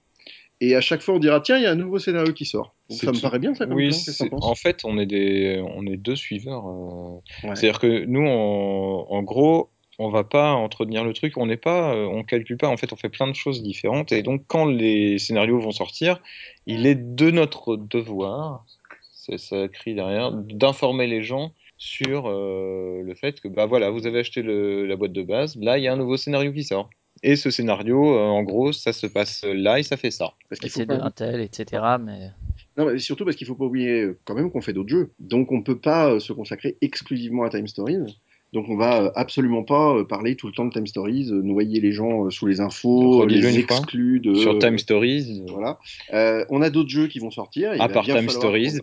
Et 0.65 0.77
à 0.77 0.81
chaque 0.81 1.03
fois, 1.03 1.17
on 1.17 1.19
dira 1.19 1.41
tiens, 1.41 1.57
il 1.59 1.65
y 1.65 1.67
a 1.67 1.73
un 1.73 1.75
nouveau 1.75 1.99
scénario 1.99 2.33
qui 2.33 2.45
sort. 2.45 2.77
Donc 2.89 3.01
ça 3.01 3.11
me 3.11 3.21
paraît 3.21 3.41
bien, 3.41 3.53
ça, 3.53 3.67
comme 3.67 3.75
Oui, 3.75 3.91
plan. 4.17 4.39
En 4.43 4.55
fait, 4.55 4.83
on 4.85 4.97
est 4.97 5.07
des, 5.07 5.61
on 5.75 5.85
est 5.87 5.97
deux 5.97 6.15
suiveurs. 6.15 6.65
euh, 6.69 7.49
Ouais. 7.49 7.57
C'est-à-dire 7.57 7.81
que 7.81 8.05
nous, 8.05 8.25
en, 8.29 9.07
en 9.11 9.23
gros, 9.25 9.71
on 9.99 10.09
va 10.09 10.23
pas 10.23 10.53
entretenir 10.53 11.03
le 11.03 11.15
truc. 11.15 11.37
On 11.37 11.47
n'est 11.47 11.57
pas, 11.57 11.95
euh, 11.97 12.07
on 12.07 12.23
calcule 12.23 12.59
pas. 12.59 12.69
En 12.69 12.77
fait, 12.77 12.93
on 12.93 12.97
fait 12.97 13.09
plein 13.09 13.27
de 13.27 13.35
choses 13.35 13.61
différentes. 13.61 14.13
Et 14.13 14.23
donc, 14.23 14.45
quand 14.47 14.65
les 14.67 15.19
scénarios 15.19 15.59
vont 15.59 15.73
sortir, 15.73 16.21
il 16.67 16.87
est 16.87 16.95
de 16.95 17.33
notre 17.33 17.75
devoir, 17.77 18.65
c'est 19.13 19.39
ça 19.39 19.65
écrit 19.65 19.97
derrière, 19.97 20.31
d'informer 20.31 21.09
les 21.09 21.25
gens 21.25 21.53
sur 21.77 22.29
euh, 22.29 23.03
le 23.03 23.15
fait 23.17 23.41
que 23.41 23.49
bah 23.49 23.67
voilà, 23.67 23.91
vous 23.91 24.07
avez 24.07 24.21
acheté 24.21 24.43
le- 24.43 24.87
la 24.87 24.95
boîte 24.95 25.13
de 25.13 25.23
base. 25.25 25.57
Là, 25.61 25.79
il 25.79 25.83
y 25.83 25.89
a 25.89 25.93
un 25.93 25.97
nouveau 25.97 26.17
scénario 26.17 26.53
qui 26.53 26.63
sort. 26.63 26.89
Et 27.23 27.37
ce 27.37 27.51
scénario, 27.51 28.17
euh, 28.17 28.27
en 28.27 28.43
gros, 28.43 28.73
ça 28.73 28.93
se 28.93 29.07
passe 29.07 29.45
là 29.45 29.79
et 29.79 29.83
ça 29.83 29.97
fait 29.97 30.11
ça. 30.11 30.33
Parce 30.49 30.59
Et 30.61 30.63
qu'il 30.63 30.71
faut 30.71 30.81
c'est 30.81 30.87
de 30.87 30.97
pas... 30.97 31.05
un 31.05 31.11
tel, 31.11 31.41
etc. 31.41 31.83
Mais 32.01 32.31
Non, 32.77 32.87
mais 32.87 32.99
surtout 32.99 33.25
parce 33.25 33.37
qu'il 33.37 33.47
faut 33.47 33.55
pas 33.55 33.65
oublier 33.67 34.03
euh, 34.03 34.19
quand 34.25 34.35
même 34.35 34.51
qu'on 34.51 34.61
fait 34.61 34.73
d'autres 34.73 34.89
jeux. 34.91 35.13
Donc 35.21 35.53
on 35.53 35.63
peut 35.63 35.79
pas 35.79 36.11
euh, 36.11 36.19
se 36.21 36.33
consacrer 36.33 36.77
exclusivement 36.81 37.45
à 37.45 37.51
Time 37.51 37.69
Stories. 37.69 38.19
Donc 38.53 38.67
on 38.69 38.77
va 38.77 39.11
absolument 39.15 39.63
pas 39.63 40.05
parler 40.05 40.37
tout 40.37 40.47
le 40.47 40.53
temps 40.53 40.67
de 40.67 40.71
Time 40.73 40.87
Stories, 40.87 41.31
noyer 41.33 41.81
les 41.81 41.93
gens 41.93 42.29
sous 42.29 42.47
les 42.47 42.61
infos, 42.61 43.25
les 43.25 43.41
fois. 43.41 43.51
exclus 43.79 44.21
de... 44.21 44.35
Sur 44.35 44.59
Time 44.59 44.77
Stories, 44.79 45.43
Voilà. 45.49 45.79
Euh, 46.13 46.45
on 46.51 46.61
a 46.61 46.69
d'autres 46.69 46.91
jeux 46.91 47.07
qui 47.07 47.19
vont 47.19 47.31
sortir. 47.31 47.75
Il 47.75 47.81
À 47.81 47.89
part 47.89 48.05
bien 48.05 48.17
Time 48.17 48.29
Stories. 48.29 48.79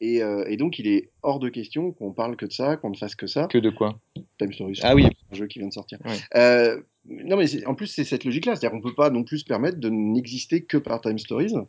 Et, 0.00 0.20
euh, 0.20 0.44
et 0.48 0.56
donc, 0.56 0.80
il 0.80 0.88
est 0.88 1.10
hors 1.22 1.38
de 1.38 1.48
question 1.48 1.92
qu'on 1.92 2.10
parle 2.10 2.34
que 2.34 2.44
de 2.44 2.52
ça, 2.52 2.76
qu'on 2.76 2.90
ne 2.90 2.96
fasse 2.96 3.14
que 3.14 3.28
ça. 3.28 3.46
que 3.46 3.58
de 3.58 3.70
quoi? 3.70 4.00
Time 4.38 4.52
Stories, 4.52 4.80
Ah 4.82 4.96
oui. 4.96 5.06
un 5.30 5.34
jeu 5.36 5.46
qui 5.46 5.60
vient 5.60 5.68
de 5.68 5.72
sortir. 5.72 5.98
Ouais. 6.04 6.16
Euh, 6.34 6.80
non, 7.08 7.36
mais 7.36 7.46
en 7.66 7.74
plus, 7.74 7.88
c'est 7.88 8.04
cette 8.04 8.24
logique-là. 8.24 8.54
C'est-à-dire 8.54 8.70
qu'on 8.78 8.86
peut 8.86 8.94
pas 8.94 9.10
non 9.10 9.24
plus 9.24 9.38
se 9.40 9.44
permettre 9.44 9.78
de 9.78 9.88
n'exister 9.90 10.62
que 10.62 10.76
par 10.76 11.00
Time 11.00 11.18
Stories. 11.18 11.54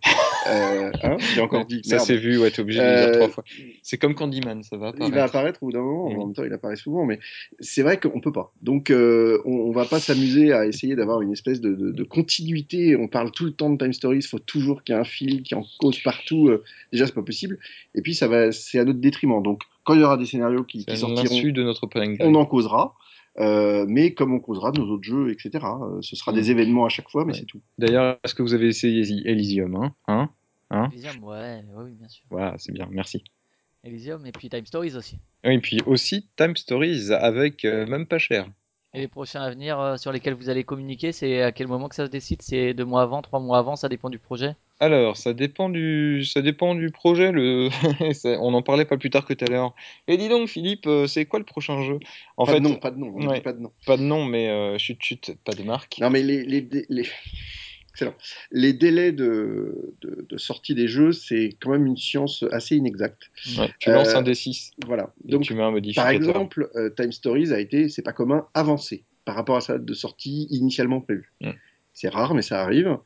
Euh, 0.45 0.91
hein 1.03 1.15
J'ai 1.33 1.39
encore 1.39 1.65
dit. 1.65 1.79
Ça 1.85 1.99
s'est 1.99 2.17
vu, 2.17 2.37
ouais, 2.37 2.51
t'es 2.51 2.59
obligé 2.61 2.79
de 2.79 2.83
le 2.83 2.89
dire 2.97 3.07
Euh, 3.07 3.13
trois 3.13 3.29
fois. 3.29 3.43
C'est 3.81 3.97
comme 3.97 4.13
Candyman, 4.13 4.61
ça 4.61 4.75
va 4.75 4.91
Il 4.95 4.99
va 4.99 5.05
apparaître. 5.05 5.23
apparaître 5.29 5.63
au 5.63 5.67
bout 5.67 5.71
d'un 5.71 5.79
moment, 5.79 6.07
Oui. 6.09 6.15
en 6.17 6.25
même 6.25 6.33
temps 6.35 6.43
il 6.43 6.51
apparaît 6.51 6.75
souvent, 6.75 7.05
mais 7.05 7.17
c'est 7.61 7.81
vrai 7.81 7.97
qu'on 7.97 8.19
peut 8.19 8.33
pas. 8.33 8.51
Donc 8.61 8.89
euh, 8.89 9.41
on, 9.45 9.51
on 9.53 9.71
va 9.71 9.85
pas 9.85 10.01
s'amuser 10.01 10.51
à 10.51 10.65
essayer 10.65 10.97
d'avoir 10.97 11.21
une 11.21 11.31
espèce 11.31 11.61
de, 11.61 11.73
de- 11.73 11.91
de 11.91 12.03
continuité. 12.03 12.97
On 12.97 13.07
parle 13.07 13.31
tout 13.31 13.45
le 13.45 13.53
temps 13.53 13.69
de 13.69 13.77
Time 13.77 13.93
Stories, 13.93 14.17
il 14.17 14.27
faut 14.27 14.37
toujours 14.37 14.83
qu'il 14.83 14.93
y 14.95 14.97
ait 14.97 14.99
un 15.01 15.05
fil 15.05 15.43
qui 15.43 15.55
en 15.55 15.63
cause 15.79 15.97
partout. 16.03 16.49
Euh, 16.49 16.61
déjà 16.91 17.05
c'est 17.07 17.15
pas 17.15 17.21
possible. 17.23 17.57
Et 17.95 18.01
puis 18.01 18.13
ça 18.13 18.27
va, 18.27 18.51
c'est 18.51 18.79
à 18.79 18.83
notre 18.83 18.99
détriment. 18.99 19.41
Donc 19.41 19.61
quand 19.85 19.93
il 19.93 20.01
y 20.01 20.03
aura 20.03 20.17
des 20.17 20.25
scénarios 20.25 20.65
qui, 20.65 20.83
qui 20.83 20.97
sortiront, 20.97 21.51
de 21.53 21.63
notre 21.63 21.87
planning. 21.87 22.17
on 22.19 22.35
en 22.35 22.45
causera. 22.45 22.95
Euh, 23.39 23.85
mais 23.87 24.13
comme 24.13 24.33
on 24.33 24.39
causera 24.39 24.71
de 24.71 24.79
nos 24.79 24.87
autres 24.91 25.03
jeux, 25.03 25.31
etc. 25.31 25.51
Euh, 25.81 26.01
ce 26.01 26.15
sera 26.15 26.31
Mm. 26.31 26.35
des 26.35 26.51
événements 26.51 26.85
à 26.85 26.89
chaque 26.89 27.09
fois, 27.09 27.25
mais 27.25 27.33
Ouais. 27.33 27.39
c'est 27.39 27.45
tout. 27.45 27.61
D'ailleurs, 27.79 28.17
est-ce 28.23 28.35
que 28.35 28.43
vous 28.43 28.53
avez 28.53 28.67
essayé 28.67 29.01
Elysium 29.27 29.75
hein 29.75 29.93
Hein 30.07 30.29
Hein? 30.69 30.89
Elysium, 30.91 31.23
ouais, 31.23 31.63
ouais, 31.75 31.83
oui, 31.85 31.91
bien 31.91 32.07
sûr. 32.07 32.25
Voilà, 32.29 32.55
c'est 32.57 32.71
bien, 32.71 32.87
merci. 32.91 33.23
Elysium 33.83 34.25
et 34.25 34.31
puis 34.31 34.49
Time 34.49 34.65
Stories 34.65 34.95
aussi. 34.95 35.17
Et 35.43 35.59
puis 35.59 35.79
aussi 35.85 36.29
Time 36.37 36.55
Stories 36.55 37.11
avec 37.11 37.65
euh, 37.65 37.85
même 37.85 38.05
pas 38.05 38.17
cher. 38.19 38.47
Et 38.93 38.99
les 38.99 39.07
prochains 39.07 39.41
à 39.41 39.49
venir 39.49 39.79
euh, 39.79 39.97
sur 39.97 40.11
lesquels 40.11 40.35
vous 40.35 40.49
allez 40.49 40.63
communiquer, 40.63 41.11
c'est 41.11 41.41
à 41.41 41.51
quel 41.51 41.67
moment 41.67 41.89
que 41.89 41.95
ça 41.95 42.05
se 42.05 42.11
décide? 42.11 42.41
C'est 42.43 42.73
deux 42.75 42.85
mois 42.85 43.01
avant, 43.01 43.21
trois 43.23 43.39
mois 43.39 43.57
avant, 43.57 43.75
ça 43.75 43.89
dépend 43.89 44.09
du 44.11 44.19
projet? 44.19 44.55
Alors, 44.83 45.15
ça 45.15 45.33
dépend 45.33 45.69
du, 45.69 46.25
ça 46.25 46.41
dépend 46.41 46.75
du 46.75 46.89
projet. 46.91 47.31
Le... 47.31 47.69
on 48.41 48.53
en 48.53 48.61
parlait 48.61 48.83
pas 48.83 48.97
plus 48.97 49.09
tard 49.09 49.25
que 49.25 49.33
tout 49.33 49.45
à 49.45 49.49
l'heure. 49.49 49.73
Et 50.09 50.17
dis 50.17 50.27
donc, 50.27 50.49
Philippe, 50.49 50.87
euh, 50.87 51.07
c'est 51.07 51.25
quoi 51.25 51.39
le 51.39 51.45
prochain 51.45 51.81
jeu? 51.83 51.99
En 52.35 52.45
pas 52.45 52.53
fait, 52.53 52.59
de 52.59 52.67
nom, 52.67 52.75
pas 52.75 52.91
de 52.91 52.99
nom, 52.99 53.13
on 53.15 53.19
ne 53.19 53.27
ouais. 53.27 53.35
dit 53.35 53.41
pas 53.41 53.53
de 53.53 53.61
nom. 53.61 53.71
pas 53.85 53.95
de 53.95 54.01
nom, 54.01 54.25
mais 54.25 54.49
euh, 54.49 54.77
chut 54.77 54.97
chut, 55.01 55.31
pas 55.45 55.53
de 55.53 55.63
marque. 55.63 55.99
Non, 56.01 56.09
mais 56.09 56.21
les, 56.21 56.43
les, 56.43 56.59
dé- 56.61 56.85
les... 56.89 57.07
Excellent. 57.91 58.15
Les 58.51 58.73
délais 58.73 59.11
de, 59.11 59.93
de, 60.01 60.25
de 60.27 60.37
sortie 60.37 60.73
des 60.75 60.87
jeux, 60.87 61.11
c'est 61.13 61.55
quand 61.61 61.69
même 61.69 61.85
une 61.85 61.95
science 61.95 62.43
assez 62.51 62.75
inexacte. 62.75 63.29
Ouais, 63.57 63.69
tu 63.79 63.89
lances 63.91 64.15
Euh, 64.15 64.17
un 64.17 64.23
D6 64.23 64.71
Voilà. 64.85 65.13
et 65.27 65.31
Donc, 65.31 65.43
tu 65.43 65.53
mets 65.53 65.61
un 65.63 65.71
modificateur. 65.71 66.05
par 66.05 66.11
exemple, 66.13 66.69
euh, 66.75 66.89
Time 66.89 67.11
Stories 67.11 67.53
a 67.53 67.59
été, 67.59 67.87
c'est 67.89 68.01
pas 68.01 68.11
commun, 68.11 68.47
avancé 68.53 69.05
par 69.25 69.35
rapport 69.35 69.55
à 69.55 69.61
sa 69.61 69.73
date 69.73 69.85
de 69.85 69.93
sortie 69.93 70.47
initialement 70.49 70.99
prévue. 71.01 71.31
Mm. 71.39 71.51
C'est 71.95 72.09
rare, 72.09 72.33
mais 72.33 72.41
ça 72.41 72.61
arrive. 72.61 72.97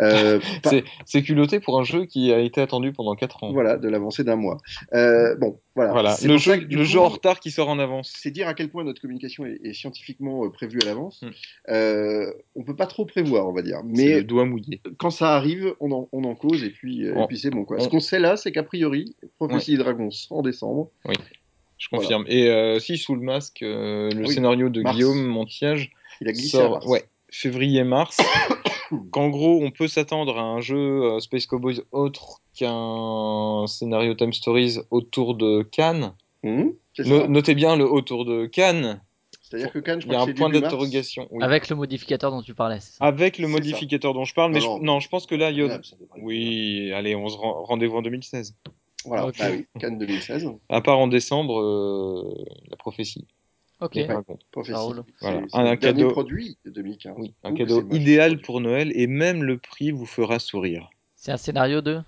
Euh, 0.00 0.38
pas- 0.62 0.70
C'est- 1.06 1.22
culotté 1.22 1.60
pour 1.60 1.80
un 1.80 1.84
jeu 1.84 2.04
qui 2.04 2.30
a 2.30 2.38
été 2.40 2.60
attendu 2.60 2.92
pendant 2.92 3.14
4 3.14 3.42
ans. 3.42 3.52
Voilà, 3.52 3.78
de 3.78 3.88
l'avancée 3.88 4.22
d'un 4.22 4.36
mois. 4.36 4.58
Euh, 4.92 5.34
bon, 5.36 5.58
voilà. 5.74 5.92
Voilà, 5.92 6.14
le 6.22 6.36
jeu, 6.36 6.58
que, 6.58 6.64
du 6.64 6.76
le 6.76 6.82
coup, 6.82 6.88
jeu 6.90 7.00
en 7.00 7.08
retard 7.08 7.40
qui 7.40 7.50
sort 7.50 7.70
en 7.70 7.78
avance. 7.78 8.12
C'est 8.14 8.30
dire 8.30 8.46
à 8.46 8.52
quel 8.52 8.68
point 8.68 8.84
notre 8.84 9.00
communication 9.00 9.46
est, 9.46 9.58
est 9.64 9.72
scientifiquement 9.72 10.44
euh, 10.44 10.50
prévue 10.50 10.78
à 10.82 10.84
l'avance. 10.84 11.22
Mm. 11.22 11.28
Euh, 11.70 12.32
on 12.54 12.64
peut 12.64 12.76
pas 12.76 12.86
trop 12.86 13.06
prévoir, 13.06 13.48
on 13.48 13.52
va 13.54 13.62
dire. 13.62 13.78
Mais 13.84 14.16
le 14.16 14.24
doigt 14.24 14.44
mouillé. 14.44 14.80
quand 14.98 15.10
ça 15.10 15.34
arrive, 15.34 15.74
on 15.80 15.90
en, 15.92 16.08
on 16.12 16.24
en 16.24 16.34
cause 16.34 16.62
et 16.64 16.70
puis, 16.70 17.06
On- 17.14 17.24
et 17.24 17.26
puis 17.26 17.38
c'est 17.38 17.50
bon. 17.50 17.64
Quoi. 17.64 17.78
on- 17.78 17.84
Ce 17.84 17.88
qu'on 17.88 18.00
sait 18.00 18.20
là, 18.20 18.36
c'est 18.36 18.52
qu'a 18.52 18.62
priori, 18.62 19.16
Prophétie 19.38 19.72
des 19.72 19.78
Dragons 19.78 20.10
en 20.30 20.42
décembre. 20.42 20.90
Je 21.78 21.88
confirme. 21.88 22.24
Et 22.28 22.76
si 22.80 22.98
sous 22.98 23.14
le 23.14 23.22
masque, 23.22 23.58
le 23.62 24.10
Oui, 24.14 24.28
scénario 24.34 24.68
de 24.68 24.82
mars. 24.82 24.94
Guillaume 24.96 25.24
Montiage 25.24 25.90
Il 26.20 26.28
a 26.28 26.32
glissé 26.32 26.58
à 26.58 26.60
sort, 26.60 26.70
mars. 26.72 26.86
ouais, 26.86 27.04
février-mars. 27.40 28.18
Qu'en 29.10 29.28
gros, 29.28 29.60
on 29.62 29.70
peut 29.70 29.88
s'attendre 29.88 30.38
à 30.38 30.42
un 30.42 30.60
jeu 30.60 30.76
euh, 31.04 31.20
Space 31.20 31.46
Cowboys 31.46 31.80
autre 31.90 32.40
qu'un 32.56 33.66
scénario 33.66 34.14
Time 34.14 34.32
Stories 34.32 34.78
autour 34.90 35.34
de 35.34 35.62
Cannes. 35.62 36.12
No- 36.44 36.74
ça. 36.96 37.26
notez 37.28 37.54
bien 37.54 37.76
le 37.76 37.84
autour 37.90 38.24
de 38.24 38.46
Cannes. 38.46 39.00
C'est-à-dire 39.42 39.72
que 39.72 39.78
Cannes, 39.78 40.00
je 40.00 40.06
Il 40.06 40.12
y 40.12 40.16
a 40.16 40.20
un 40.22 40.32
point 40.32 40.48
d'interrogation. 40.48 41.26
oui. 41.30 41.42
Avec 41.42 41.68
le 41.68 41.76
modificateur 41.76 42.30
dont 42.30 42.42
tu 42.42 42.54
parlais. 42.54 42.78
Avec 43.00 43.38
le 43.38 43.48
modificateur 43.48 44.14
dont 44.14 44.24
je 44.24 44.34
parle, 44.34 44.52
mais 44.52 44.60
Non, 44.60 44.64
je, 44.64 44.68
non. 44.70 44.92
non, 44.94 45.00
je 45.00 45.08
pense 45.08 45.26
que 45.26 45.34
là, 45.34 45.50
il 45.50 45.58
y 45.58 45.62
a... 45.62 45.66
Être- 45.66 45.94
Oui, 46.20 46.92
allez, 46.92 47.14
on 47.16 47.28
se 47.28 47.36
rend 47.36 47.64
rendez-vous 47.64 47.96
en 47.96 48.02
2016. 48.02 48.54
Voilà, 49.06 49.26
Ok. 49.26 49.36
bah 49.38 49.46
oui, 49.50 49.66
Cannes 49.80 49.98
2016. 49.98 50.48
À 50.68 50.80
part 50.80 50.98
en 50.98 51.08
décembre, 51.08 51.60
euh, 51.60 52.44
la 52.70 52.76
prophétie. 52.76 53.26
Ok. 53.84 53.98
Voilà. 55.20 55.42
Un 55.52 55.62
dernier 55.64 55.78
cadeau- 55.78 56.10
produit 56.10 56.56
de 56.64 56.70
2015. 56.70 57.14
Oui, 57.18 57.34
un 57.44 57.52
Ouh, 57.52 57.54
cadeau 57.54 57.82
idéal 57.90 58.40
pour 58.40 58.60
Noël 58.60 58.90
et 58.94 59.06
même 59.06 59.42
le 59.44 59.58
prix 59.58 59.90
vous 59.90 60.06
fera 60.06 60.38
sourire. 60.38 60.88
C'est 61.16 61.32
un 61.32 61.36
scénario 61.36 61.80
de 61.82 62.00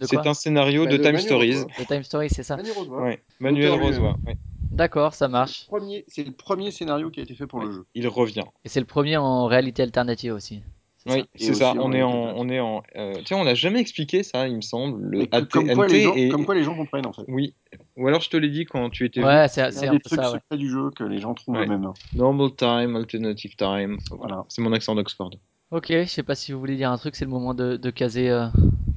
De 0.00 0.06
C'est 0.06 0.26
un 0.26 0.34
scénario 0.34 0.84
Bah, 0.84 0.92
de 0.92 0.96
de 0.98 1.02
Time 1.02 1.12
Manu 1.12 1.24
Stories. 1.24 1.64
De 1.78 1.84
Time 1.86 2.02
Stories, 2.02 2.30
c'est 2.30 2.42
ça 2.42 2.56
Manu 2.56 2.70
Rozois. 2.72 3.02
Ouais. 3.02 3.22
Manuel 3.40 3.72
ouais. 3.72 4.36
D'accord, 4.70 5.14
ça 5.14 5.28
marche. 5.28 5.66
Premier- 5.66 6.04
C'est 6.08 6.24
le 6.24 6.32
premier 6.32 6.70
scénario 6.70 7.10
qui 7.10 7.20
a 7.20 7.22
été 7.24 7.34
fait 7.34 7.46
pour 7.46 7.58
Ouais. 7.60 7.66
le 7.66 7.72
jeu. 7.72 7.86
Il 7.94 8.08
revient. 8.08 8.44
Et 8.64 8.68
c'est 8.68 8.80
le 8.80 8.86
premier 8.86 9.16
en 9.18 9.46
réalité 9.46 9.82
alternative 9.82 10.32
aussi. 10.34 10.62
Oui, 11.06 11.24
c'est 11.34 11.54
ça. 11.54 11.74
On 11.78 11.92
est 11.92 12.02
en, 12.02 12.10
à 12.10 12.28
fait. 12.28 12.34
on 12.36 12.48
est 12.48 12.60
en. 12.60 12.82
euh, 12.96 13.14
Tiens, 13.24 13.38
on 13.38 13.44
n'a 13.44 13.54
jamais 13.54 13.80
expliqué 13.80 14.22
ça, 14.22 14.46
il 14.46 14.56
me 14.56 14.60
semble. 14.60 15.02
Le 15.04 15.26
que- 15.26 15.40
comme, 15.44 15.72
quoi 15.74 15.84
AT&T 15.86 15.92
les 15.94 16.02
gens, 16.02 16.14
et- 16.14 16.28
comme 16.28 16.44
quoi 16.44 16.54
les 16.54 16.62
gens 16.64 16.76
comprennent 16.76 17.06
en 17.06 17.12
fait. 17.12 17.24
Oui. 17.28 17.54
Ou 17.96 18.06
alors 18.08 18.20
je 18.20 18.30
te 18.30 18.36
l'ai 18.36 18.48
dit 18.50 18.64
quand 18.64 18.88
tu 18.90 19.04
étais. 19.04 19.22
Ouais, 19.22 19.48
c'est 19.48 19.62
un 19.62 19.70
peu 19.70 19.98
trucs 19.98 20.20
ça, 20.20 20.30
ouais. 20.30 20.38
secrets 20.38 20.56
du 20.58 20.70
jeu 20.70 20.90
que 20.94 21.04
les 21.04 21.18
gens 21.18 21.34
trouvent 21.34 21.56
Ouais. 21.56 21.64
eux-mêmes. 21.64 21.90
Normal 22.14 22.50
time, 22.56 22.96
alternative 22.96 23.56
time. 23.56 23.98
Voilà. 24.10 24.44
C'est 24.48 24.62
mon 24.62 24.72
accent 24.72 24.94
d'Oxford. 24.94 25.30
Ok, 25.72 25.86
je 25.88 26.04
sais 26.04 26.22
pas 26.22 26.34
si 26.34 26.52
vous 26.52 26.58
voulez 26.60 26.76
dire 26.76 26.90
un 26.92 26.98
truc, 26.98 27.16
c'est 27.16 27.24
le 27.24 27.30
moment 27.30 27.54
de, 27.54 27.76
de 27.76 27.90
caser 27.90 28.28
euh, 28.30 28.46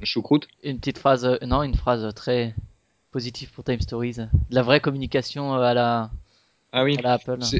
Choucroute. 0.02 0.46
une 0.62 0.78
petite 0.78 0.98
phrase, 0.98 1.24
euh, 1.24 1.38
non, 1.46 1.62
une 1.62 1.74
phrase 1.74 2.06
très 2.14 2.54
positive 3.12 3.50
pour 3.52 3.64
Time 3.64 3.80
Stories. 3.80 4.16
De 4.16 4.28
la 4.50 4.62
vraie 4.62 4.80
communication 4.80 5.54
euh, 5.54 5.60
à 5.62 5.72
la, 5.74 6.10
Ah 6.78 6.84
oui. 6.84 6.98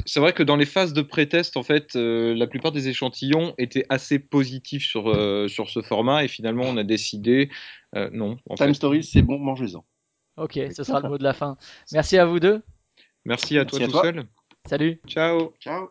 C'est 0.05 0.19
vrai 0.19 0.31
que 0.31 0.43
dans 0.43 0.55
les 0.55 0.67
phases 0.67 0.93
de 0.93 1.01
pré-test, 1.01 1.57
en 1.57 1.63
fait, 1.63 1.95
euh, 1.95 2.35
la 2.35 2.45
plupart 2.45 2.71
des 2.71 2.87
échantillons 2.87 3.55
étaient 3.57 3.87
assez 3.89 4.19
positifs 4.19 4.85
sur, 4.85 5.09
euh, 5.09 5.47
sur 5.47 5.71
ce 5.71 5.81
format 5.81 6.23
et 6.23 6.27
finalement 6.27 6.65
on 6.65 6.77
a 6.77 6.83
décidé 6.83 7.49
euh, 7.95 8.11
non. 8.13 8.37
En 8.47 8.53
Time 8.53 8.67
fait. 8.67 8.73
Stories, 8.75 9.03
c'est 9.03 9.23
bon, 9.23 9.39
mangez-en. 9.39 9.83
Ok, 10.37 10.59
ce 10.71 10.83
sera 10.83 10.99
le 10.99 11.09
mot 11.09 11.17
de 11.17 11.23
la 11.23 11.33
fin. 11.33 11.57
Merci 11.93 12.19
à 12.19 12.27
vous 12.27 12.39
deux. 12.39 12.61
Merci 13.25 13.57
à 13.57 13.61
Merci 13.61 13.77
toi 13.77 13.81
à 13.81 13.85
tout 13.87 13.91
toi. 13.91 14.01
seul. 14.03 14.23
Salut. 14.69 15.01
Ciao. 15.07 15.53
Ciao. 15.59 15.89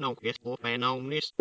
no 0.00 0.16
is 0.22 0.36
open 0.46 0.82
on 0.82 1.10
this 1.10 1.32